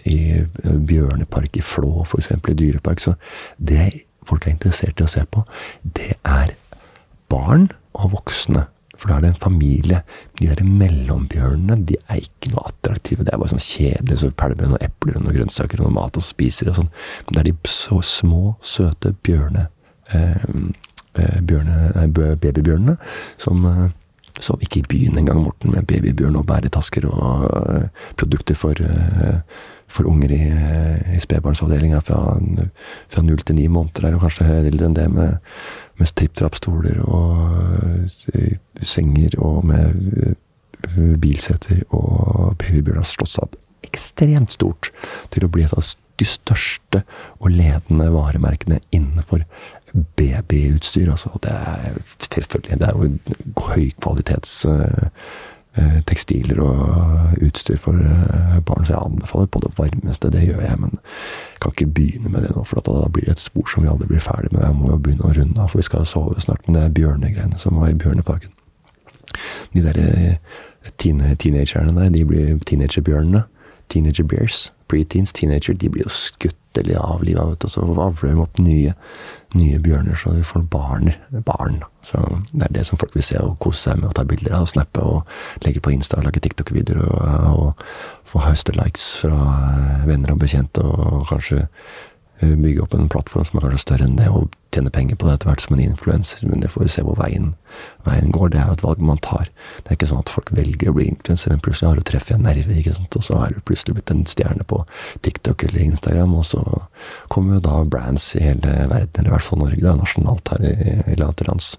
I 0.09 0.19
bjørnepark 0.63 1.59
i 1.59 1.65
Flå, 1.65 1.93
eksempel, 2.17 2.55
i 2.55 2.61
dyrepark. 2.63 3.03
Så 3.03 3.15
det 3.57 4.05
folk 4.27 4.45
er 4.45 4.55
interessert 4.55 4.99
i 4.99 5.07
å 5.07 5.11
se 5.11 5.23
på, 5.31 5.45
det 5.81 6.13
er 6.27 6.53
barn 7.31 7.69
og 7.97 8.13
voksne 8.17 8.67
for 8.99 9.07
da 9.07 9.15
er 9.15 9.23
det 9.23 9.29
en 9.31 9.39
familie. 9.39 10.01
De 10.39 10.49
der 10.49 10.65
mellombjørnene 10.67 11.77
de 11.87 11.95
er 12.11 12.19
ikke 12.19 12.51
noe 12.51 12.65
attraktive. 12.67 13.23
Det 13.23 13.33
er 13.33 13.39
bare 13.39 13.53
sånn 13.53 13.63
kjedelig. 13.63 14.19
Så 14.19 14.31
pælmer 14.35 14.67
noen 14.67 14.83
epler 14.83 15.15
og 15.15 15.23
noen 15.23 15.37
grønnsaker 15.37 15.79
og 15.79 15.87
noe 15.87 15.97
mat 16.01 16.19
og 16.19 16.25
spiser 16.25 16.71
og 16.71 16.81
sånn. 16.81 16.91
Men 17.25 17.37
det 17.37 17.41
er 17.41 17.49
de 17.49 17.71
så 17.71 18.01
små, 18.05 18.55
søte 18.59 19.15
bjørne... 19.25 19.69
Eh, 20.11 20.35
eh 20.35 20.69
babybjørnene 21.41 22.97
som 23.37 23.65
eh, 23.65 23.87
som 24.39 24.61
ikke 24.63 24.79
i 24.79 24.87
byen 24.87 25.17
engang, 25.19 25.41
Morten, 25.43 25.73
med 25.73 25.83
babybjørn 25.83 26.37
og 26.39 26.45
bæretasker 26.47 27.03
og 27.09 27.41
uh, 27.43 28.05
produkter 28.15 28.55
for, 28.55 28.79
uh, 28.79 29.41
for 29.91 30.07
unger 30.07 30.31
i, 30.31 30.37
i 31.11 31.19
spedbarnsavdelinga 31.19 31.99
fra, 32.07 32.37
fra 33.11 33.23
null 33.25 33.43
til 33.43 33.57
ni 33.57 33.67
måneder 33.67 34.05
der, 34.05 34.15
og 34.15 34.23
kanskje 34.23 34.47
eldre 34.61 34.87
enn 34.87 34.95
det, 34.95 35.09
med 35.11 35.35
med 35.99 36.11
tripp-trapp-stoler 36.15 37.01
og 37.03 38.85
senger 38.85 39.35
og 39.43 39.65
med 39.67 40.35
bilseter. 41.19 41.81
Og 41.95 42.55
Babybjørn 42.59 43.01
har 43.01 43.09
slått 43.09 43.35
seg 43.35 43.47
opp 43.47 43.57
ekstremt 43.87 44.53
stort 44.55 44.91
til 45.33 45.45
å 45.45 45.51
bli 45.51 45.65
et 45.65 45.75
av 45.75 45.83
de 46.19 46.27
største 46.27 47.03
og 47.39 47.51
ledende 47.53 48.09
varemerkene 48.11 48.81
innenfor 48.95 49.45
babyutstyr. 50.15 51.11
Altså. 51.11 51.29
Det 51.43 51.51
er 51.51 52.01
selvfølgelig 52.33 52.79
det 52.79 52.89
er 52.89 52.93
jo 52.97 53.63
høykvalitets 53.69 54.65
uh, 54.65 55.07
Eh, 55.79 56.01
tekstiler 56.07 56.57
og 56.59 57.43
utstyr 57.45 57.77
for 57.77 57.93
eh, 57.93 58.59
barn. 58.65 58.85
Så 58.85 58.93
jeg 58.93 59.01
anbefaler 59.05 59.45
på 59.45 59.59
det 59.63 59.71
varmeste. 59.77 60.31
Det 60.31 60.41
gjør 60.47 60.61
jeg, 60.61 60.79
men 60.79 60.91
jeg 60.91 61.59
kan 61.61 61.71
ikke 61.71 61.93
begynne 61.93 62.29
med 62.29 62.41
det 62.41 62.55
nå, 62.55 62.63
for 62.63 62.81
da 62.81 63.09
blir 63.13 63.25
det 63.25 63.35
et 63.35 63.43
spor 63.43 63.69
som 63.69 63.83
vi 63.83 63.91
aldri 63.91 64.07
blir 64.09 64.23
ferdig 64.23 64.49
med. 64.51 64.63
Jeg 64.65 64.75
må 64.75 64.89
jo 64.89 64.97
begynne 64.97 65.29
å 65.29 65.35
runde 65.37 65.61
av, 65.61 65.69
for 65.69 65.79
vi 65.79 65.85
skal 65.85 66.07
sove 66.09 66.41
snart. 66.41 66.65
Men 66.65 66.75
det 66.75 66.83
er 66.83 66.97
bjørnegreiene 66.97 67.61
som 67.61 67.77
var 67.77 67.93
i 67.93 67.99
Bjørneparken. 68.01 68.51
De 69.75 69.85
der 69.85 70.01
eh, 70.01 70.57
teenagerne 70.97 71.95
der, 71.95 72.09
de 72.17 72.25
blir 72.25 72.59
teenagerbjørnene. 72.65 73.43
Teenager 73.89 74.23
bears. 74.23 74.69
Preteens, 74.89 75.33
teenager, 75.33 75.75
de 75.77 75.89
blir 75.89 76.07
jo 76.07 76.13
skutt 76.13 76.55
eller 76.77 77.01
avliva, 77.01 77.43
vet 77.49 77.61
du, 77.61 77.67
og 77.67 77.73
så 77.73 77.83
avler 77.83 78.33
de 78.33 78.41
opp 78.43 78.59
nye, 78.61 78.93
nye 79.57 79.79
bjørner, 79.83 80.17
så 80.17 80.33
de 80.35 80.45
får 80.45 80.63
barn. 80.71 81.11
barn. 81.45 81.81
Så 82.05 82.21
Det 82.53 82.63
er 82.63 82.73
det 82.73 82.85
som 82.87 82.97
folk 82.97 83.15
vil 83.15 83.25
se 83.25 83.37
og 83.41 83.57
kose 83.59 83.89
seg 83.89 83.99
med, 83.99 84.09
og 84.09 84.15
ta 84.15 84.23
bilder 84.23 84.55
av, 84.55 84.61
og 84.61 84.71
snappe 84.73 85.01
og 85.01 85.65
legge 85.65 85.81
på 85.81 85.91
Insta 85.93 86.17
og 86.17 86.25
lage 86.25 86.39
TikTok-videoer 86.39 87.01
og, 87.09 87.73
og 87.73 87.83
få 88.29 88.39
høste 88.45 88.73
likes 88.77 89.19
fra 89.23 90.05
venner 90.05 90.33
og 90.33 90.39
bekjente, 90.39 90.81
og 90.81 91.27
kanskje 91.29 91.65
bygge 92.39 92.81
opp 92.83 92.95
en 92.95 93.09
plattform 93.11 93.45
som 93.45 93.59
er 93.59 93.67
kanskje 93.67 93.83
større 93.83 94.07
enn 94.07 94.17
det, 94.19 94.29
og 94.31 94.49
tjene 94.73 94.91
penger 94.93 95.17
på 95.17 95.25
det 95.27 95.35
etter 95.35 95.49
hvert 95.49 95.63
som 95.63 95.75
en 95.75 95.81
influenser. 95.81 96.43
Men 96.47 96.61
det 96.63 96.69
får 96.73 96.85
vi 96.85 96.91
se 96.93 97.03
hvor 97.05 97.17
veien, 97.19 97.53
veien, 98.05 98.29
går. 98.33 98.51
Det 98.53 98.59
er 98.61 98.69
jo 98.69 98.77
et 98.77 98.83
valg 98.85 99.01
man 99.03 99.21
tar. 99.25 99.49
Det 99.81 99.89
er 99.91 99.97
ikke 99.97 100.09
sånn 100.11 100.21
at 100.21 100.31
folk 100.31 100.51
velger 100.55 100.91
å 100.91 100.95
bli 100.95 101.07
influenser, 101.09 101.53
men 101.53 101.63
plutselig 101.65 101.89
har 101.89 101.99
du 101.99 102.05
treffet 102.07 102.37
en 102.37 102.45
nerve, 102.45 102.75
ikke 102.77 102.93
sant? 102.95 103.17
og 103.17 103.25
så 103.25 103.39
er 103.43 103.55
du 103.55 103.63
plutselig 103.65 103.97
blitt 103.97 104.13
en 104.13 104.25
stjerne 104.29 104.65
på 104.69 104.81
TikTok 105.25 105.65
eller 105.67 105.85
Instagram, 105.87 106.35
og 106.37 106.45
så 106.47 106.63
kommer 107.33 107.57
jo 107.57 107.65
da 107.65 107.79
brands 107.89 108.29
i 108.37 108.43
hele 108.45 108.75
verden, 108.91 109.23
eller 109.23 109.31
i 109.31 109.35
hvert 109.35 109.47
fall 109.47 109.63
Norge, 109.63 109.81
da, 109.85 109.95
nasjonalt 109.97 110.53
her 110.53 110.67
i, 110.69 110.73
i 111.15 111.17
landet 111.17 111.41
til 111.41 111.49
lands, 111.51 111.71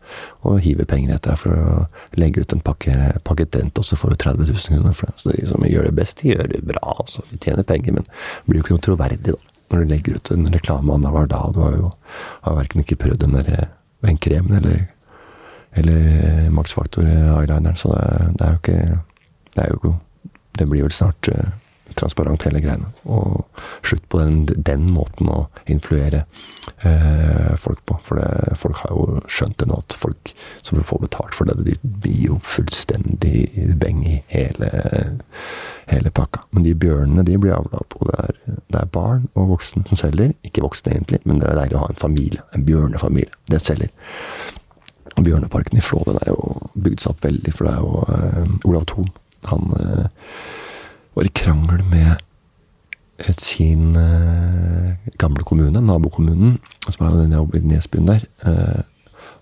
og 0.42 0.60
hiver 0.64 0.88
penger 0.90 1.16
etter 1.16 1.34
deg 1.34 1.42
for 1.44 1.56
å 1.56 2.18
legge 2.20 2.44
ut 2.44 2.56
en 2.56 2.64
pakke, 2.64 2.96
pakke 3.26 3.48
og 3.50 3.84
så 3.86 3.96
får 3.96 4.12
du 4.12 4.16
30 4.20 4.50
000 4.50 4.74
kroner 4.74 4.96
for 4.96 5.08
det. 5.08 5.22
Så 5.22 5.32
de 5.32 5.46
som 5.48 5.64
gjør 5.64 5.88
det 5.88 5.94
best, 5.96 6.20
de 6.20 6.34
gjør 6.34 6.50
det 6.50 6.60
bra, 6.66 6.82
altså. 6.98 7.22
De 7.30 7.38
tjener 7.40 7.66
penger, 7.66 7.96
men 7.96 8.08
blir 8.46 8.60
jo 8.60 8.66
ikke 8.66 8.76
noe 8.76 8.84
troverdig, 8.84 9.32
da 9.32 9.49
når 9.70 9.82
du 9.82 9.92
legger 9.92 10.16
ut 10.16 10.30
en 10.34 10.48
reklame 10.52 10.94
annenhver 10.94 11.28
dag. 11.30 11.54
Du 11.54 11.60
har 11.64 11.76
jo 11.76 11.92
har 12.42 12.56
verken 12.56 12.82
ikke 12.82 12.98
prøvd 13.04 13.22
den 13.24 13.36
der 13.38 13.68
venkremen 14.04 14.56
eller, 14.58 14.86
eller 15.76 16.50
Max 16.50 16.74
Factor-eyelineren, 16.74 17.76
så 17.76 17.94
det, 17.94 18.34
det, 18.38 18.46
er 18.46 18.50
jo 18.50 18.58
ikke 18.62 18.98
Det 19.54 19.64
er 19.64 19.70
jo 19.70 19.94
Det 20.58 20.68
blir 20.68 20.82
vel 20.82 20.92
snart 20.92 21.28
uh, 21.28 21.50
transparent, 21.98 22.44
hele 22.46 22.62
greiene. 22.62 22.90
Og 23.10 23.46
slutt 23.86 24.06
på 24.12 24.20
den, 24.22 24.44
den 24.66 24.86
måten 24.92 25.30
å 25.32 25.40
influere 25.70 26.24
eh, 26.84 27.56
folk 27.60 27.82
på. 27.88 27.98
For 28.06 28.20
det, 28.20 28.56
folk 28.60 28.82
har 28.84 28.94
jo 28.94 29.24
skjønt 29.30 29.58
det 29.62 29.70
nå, 29.70 29.80
at 29.80 29.98
folk 29.98 30.34
som 30.62 30.78
vil 30.78 30.86
få 30.86 31.00
betalt 31.02 31.36
for 31.36 31.50
det, 31.50 31.58
de 31.66 31.76
blir 31.82 32.30
jo 32.30 32.40
fullstendig 32.44 33.48
beng 33.80 34.04
i 34.06 34.20
hele 34.32 34.70
hele 35.90 36.10
pakka. 36.10 36.44
Men 36.50 36.64
de 36.64 36.74
bjørnene 36.78 37.24
de 37.26 37.36
blir 37.40 37.56
avla 37.56 37.82
på. 37.92 38.04
Det 38.08 38.16
er, 38.24 38.38
det 38.72 38.80
er 38.80 38.92
barn 38.94 39.26
og 39.34 39.54
voksne 39.54 39.84
som 39.88 39.98
selger. 39.98 40.34
Ikke 40.46 40.64
voksne 40.64 40.94
egentlig, 40.94 41.20
men 41.26 41.42
det 41.42 41.50
er 41.50 41.60
deilig 41.60 41.78
å 41.78 41.84
ha 41.84 41.90
en 41.90 42.00
familie. 42.00 42.46
En 42.56 42.66
bjørnefamilie. 42.66 43.34
Det 43.50 43.62
selger. 43.64 43.92
Bjørneparken 45.20 45.80
i 45.80 45.84
Flå 45.84 46.02
den 46.06 46.20
er 46.22 46.32
jo 46.32 46.70
bygd 46.78 47.02
seg 47.02 47.14
opp 47.14 47.26
veldig, 47.26 47.54
for 47.56 47.66
det 47.66 47.74
er 47.74 47.84
jo 47.84 48.04
eh, 48.14 48.68
Olav 48.70 48.86
Thon. 48.90 49.10
Han 49.50 49.70
uh, 49.72 50.06
var 51.14 51.26
i 51.26 51.32
krangel 51.34 51.84
med 51.90 52.26
sin 53.36 53.96
eh, 53.96 54.94
gamle 55.20 55.44
kommune, 55.44 55.82
nabokommunen, 55.84 56.58
som 56.88 57.06
er 57.06 57.18
den 57.18 57.34
jeg 57.36 57.60
i 57.60 57.66
Nesbyen 57.68 58.08
der. 58.08 58.22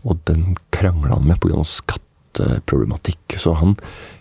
og 0.03 0.19
den 0.27 0.57
krangla 0.75 1.15
han 1.15 1.29
med 1.29 1.39
pga. 1.41 1.63
skatteproblematikk. 1.63 3.39
Så 3.39 3.55
han 3.55 3.77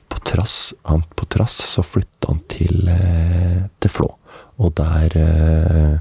på 0.10 0.20
trass, 0.24 0.74
han, 0.84 1.04
på 1.16 1.26
trass 1.26 1.58
så 1.72 1.84
flytta 1.84 2.32
han 2.32 2.44
til, 2.50 2.88
eh, 2.88 3.66
til 3.80 3.92
Flå. 3.92 4.12
Og 4.58 4.76
der 4.78 5.18
eh, 5.18 5.98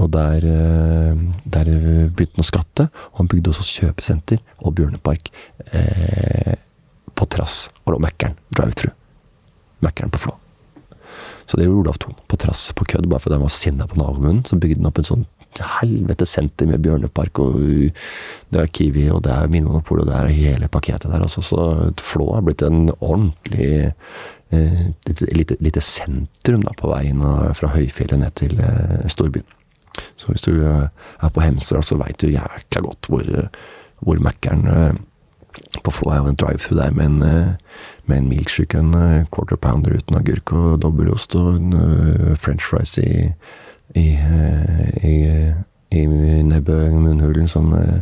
og 0.00 0.10
der, 0.14 0.44
eh, 0.44 1.16
der 1.44 1.68
begynte 2.08 2.38
han 2.38 2.44
å 2.44 2.48
skatte. 2.48 2.88
Og 3.12 3.22
han 3.22 3.28
bygde 3.28 3.52
også 3.52 3.66
kjøpesenter 3.68 4.40
og 4.64 4.76
bjørnepark 4.78 5.32
eh, 5.72 6.54
på 7.14 7.28
trass. 7.28 7.68
Og 7.84 7.96
lå 7.96 8.04
Mækkern 8.06 8.38
drive-through. 8.56 8.96
Mækkern 9.84 10.14
på 10.14 10.22
Flå. 10.24 10.38
Så 11.46 11.58
det 11.58 11.66
gjorde 11.66 11.84
Olav 11.84 12.00
Thon 12.02 12.16
på 12.30 12.38
trass, 12.40 12.70
på 12.76 12.86
kødd, 12.88 13.08
bare 13.10 13.22
fordi 13.22 13.38
han 13.38 13.46
var 13.46 13.54
sinna 13.54 13.86
på 13.90 13.98
nabokommunen. 13.98 14.42
Så 14.46 14.58
bygde 14.60 14.80
han 14.80 14.90
opp 14.90 15.00
en 15.02 15.10
sånn 15.10 15.28
helvete 15.80 16.26
senter 16.30 16.68
med 16.70 16.82
bjørnepark, 16.84 17.40
og 17.42 17.56
det 18.54 18.60
er 18.60 18.70
Kiwi, 18.70 19.08
og 19.10 19.24
det 19.26 19.32
er 19.34 19.50
Vinmonopolet, 19.50 20.06
og 20.06 20.10
det 20.12 20.18
er 20.18 20.36
hele 20.36 20.68
pakketet 20.70 21.10
der. 21.10 21.24
Også. 21.26 21.42
Så 21.42 21.64
Flå 22.00 22.30
har 22.36 22.44
blitt 22.46 22.62
en 22.66 22.92
ordentlig 23.00 23.90
et 24.50 25.20
lite, 25.30 25.54
lite, 25.62 25.82
sentrum 25.84 26.64
da, 26.66 26.72
på 26.74 26.90
veien 26.90 27.20
fra 27.54 27.70
høyfjellet 27.70 28.18
ned 28.18 28.34
til 28.40 28.56
eh, 28.58 29.04
storbyen. 29.06 29.46
Så 30.18 30.32
hvis 30.32 30.42
du 30.42 30.56
eh, 30.66 30.88
er 30.90 31.30
på 31.30 31.44
Hemsedal, 31.44 31.84
så 31.86 31.98
veit 32.00 32.18
du 32.18 32.32
jækla 32.32 32.82
godt 32.82 33.10
hvor, 33.10 33.30
hvor 34.02 34.22
Mækkern 34.26 34.66
eh, 34.66 34.98
på 35.84 35.92
Flå 35.94 36.10
er 36.10 36.20
jo 36.22 36.30
en 36.30 36.38
drive-through 36.38 36.78
der 36.78 36.90
med 36.94 37.06
en, 37.06 37.22
eh, 37.22 37.54
med 38.10 38.24
en 38.24 38.30
milkshake, 38.30 38.82
en 38.82 38.94
eh, 38.98 39.26
quarter 39.32 39.58
pounder 39.60 39.94
uten 39.96 40.18
agurk 40.18 40.54
og 40.56 40.80
dobbeltost 40.82 41.38
og 41.38 41.56
en 41.56 42.36
french 42.38 42.66
fries 42.66 42.98
i 43.00 43.10
i, 43.94 44.14
eh, 44.14 45.04
i, 45.04 45.16
i 45.90 46.06
nebbet, 46.42 46.92
munnhulen, 46.94 47.48
eh, 47.74 48.00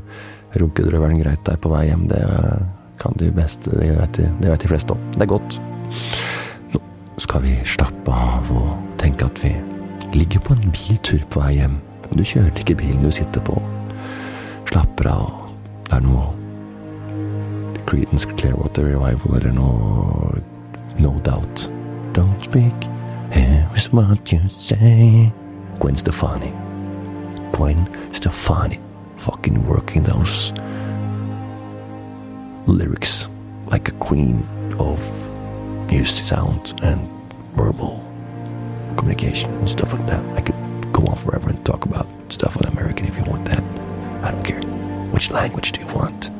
runkedrøvelen 0.60 1.22
greit 1.22 1.44
der 1.46 1.56
på 1.60 1.72
vei 1.72 1.86
hjem. 1.88 2.06
Det 2.10 2.22
kan 3.00 3.16
de 3.20 3.30
beste, 3.32 3.70
det 3.70 3.92
vet 3.96 4.18
de, 4.18 4.28
det 4.42 4.52
vet 4.52 4.64
de 4.64 4.70
fleste 4.72 4.94
om. 4.94 5.10
Det 5.14 5.24
er 5.24 5.32
godt. 5.32 5.58
Nå 6.74 6.82
skal 7.22 7.44
vi 7.44 7.56
slappe 7.64 8.12
av 8.14 8.50
og 8.52 8.72
tenke 9.00 9.28
at 9.28 9.42
vi 9.44 9.54
ligger 10.16 10.42
på 10.44 10.56
en 10.56 10.72
biltur 10.74 11.22
på 11.30 11.44
vei 11.44 11.58
hjem. 11.60 11.78
Du 12.12 12.24
kjører 12.24 12.56
ikke 12.56 12.78
bilen 12.80 13.04
du 13.04 13.12
sitter 13.12 13.44
på. 13.44 13.56
Slapper 14.68 15.12
av. 15.12 15.28
Det 15.88 15.96
er 15.96 16.04
noe 16.04 16.32
Creedence 17.88 18.26
Clearwater 18.36 18.84
Revival 18.84 19.36
eller 19.36 19.50
noe 19.50 20.42
No 20.98 21.18
Doubt. 21.20 21.70
Don't 22.12 22.38
speak, 22.44 22.74
here 23.32 23.66
is 23.74 23.90
what 23.90 24.30
you 24.30 24.46
say. 24.46 25.32
Gwen 25.78 25.96
Stefani. 25.96 26.52
Gwen 27.50 27.88
Stefani 28.12 28.78
fucking 29.16 29.66
working 29.66 30.02
those 30.02 30.52
lyrics 32.66 33.28
like 33.68 33.88
a 33.88 33.92
queen 33.92 34.46
of 34.78 35.00
music 35.90 36.22
sound 36.22 36.74
and 36.82 37.08
verbal 37.56 38.04
communication 38.98 39.50
and 39.54 39.66
stuff 39.66 39.94
like 39.94 40.06
that. 40.08 40.22
I 40.36 40.42
could 40.42 40.92
go 40.92 41.06
on 41.06 41.16
forever 41.16 41.48
and 41.48 41.64
talk 41.64 41.86
about 41.86 42.06
stuff 42.28 42.54
on 42.58 42.70
American 42.70 43.06
if 43.06 43.16
you 43.16 43.24
want 43.24 43.46
that. 43.46 43.64
I 44.22 44.30
don't 44.30 44.44
care. 44.44 44.60
Which 45.10 45.30
language 45.30 45.72
do 45.72 45.80
you 45.80 45.86
want? 45.94 46.30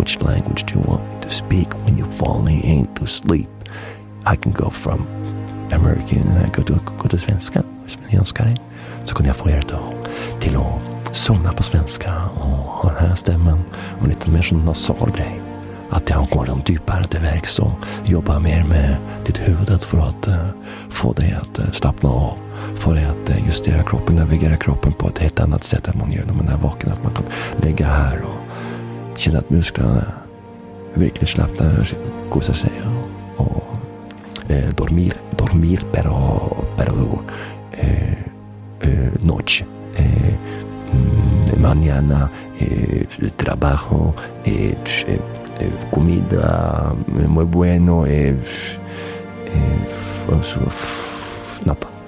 Which 0.00 0.18
language 0.22 0.64
do 0.64 0.76
you 0.76 0.84
want 0.88 1.06
me 1.12 1.20
to 1.20 1.30
speak 1.30 1.74
when 1.84 1.98
you're 1.98 2.10
falling 2.10 2.64
into 2.64 3.06
sleep? 3.06 3.50
I 4.24 4.34
can 4.34 4.50
go 4.50 4.70
from 4.70 5.06
American 5.72 6.26
I 6.38 6.48
go 6.48 6.62
to, 6.62 6.72
go 6.96 7.06
to 7.06 7.18
svenska, 7.18 7.62
önskar 8.12 8.56
så 9.04 9.14
kunne 9.14 9.28
jeg 9.28 9.36
få 9.36 9.50
dere 9.50 9.80
til 10.40 10.56
å 10.56 10.64
somna 11.12 11.52
på 11.52 11.66
svenska 11.68 12.14
og 12.40 12.64
ha 12.78 12.94
denne 12.96 13.20
stemmen 13.20 13.60
og 13.98 14.08
litt 14.08 14.24
mer 14.32 14.48
sånn 14.48 14.64
nasal 14.64 15.12
grej. 15.12 15.36
At 15.92 16.08
jeg 16.08 16.32
går 16.32 16.48
litt 16.48 16.64
dypere 16.72 17.04
til 17.12 17.20
verks 17.20 17.60
og 17.60 17.86
jobber 18.08 18.40
mer 18.40 18.64
med 18.64 18.96
ditt 19.28 19.42
hode 19.44 19.76
for 19.84 20.08
å 20.08 20.40
få 20.88 21.12
deg 21.20 21.36
å 21.36 21.44
uh, 21.60 21.72
slappe 21.76 22.08
av. 22.08 22.40
For 22.80 22.96
å 22.96 23.04
justere 23.04 23.36
uh, 23.36 23.46
justera 23.52 23.84
kroppen, 23.84 24.16
navigere 24.16 24.56
kroppen 24.56 24.96
på 24.96 25.12
et 25.12 25.26
helt 25.26 25.44
annet 25.44 25.68
sett 25.68 25.92
enn 25.92 26.00
man 26.00 26.16
gjør 26.16 26.30
når 26.32 26.40
man 26.40 26.52
er 26.56 26.62
våken. 26.64 26.96
At 26.96 27.04
man 27.04 27.18
kan 27.20 27.28
ligge 27.60 27.84
her 27.84 28.24
och 28.24 28.79
känna 29.16 29.38
att 29.38 29.50
musklerna 29.50 30.04
verkligen 30.94 31.26
slappnar 31.26 31.78
och 31.80 32.30
gosa 32.30 32.54
sig. 32.54 32.72
Och, 33.36 33.64
eh, 34.50 34.68
dormir, 34.76 35.14
dormir 35.36 35.80
pero, 35.92 36.64
pero 36.76 37.22
eh, 37.72 38.12
eh, 38.80 39.12
noche. 39.22 39.64
Eh, 39.96 40.34
mm, 40.92 41.62
mañana, 41.62 42.30
eh, 42.58 43.06
trabajo, 43.36 44.14
eh, 44.44 44.74
eh, 45.06 45.20
comida 45.90 46.94
muy 47.28 47.44
bueno, 47.44 48.06
nada. 51.64 51.99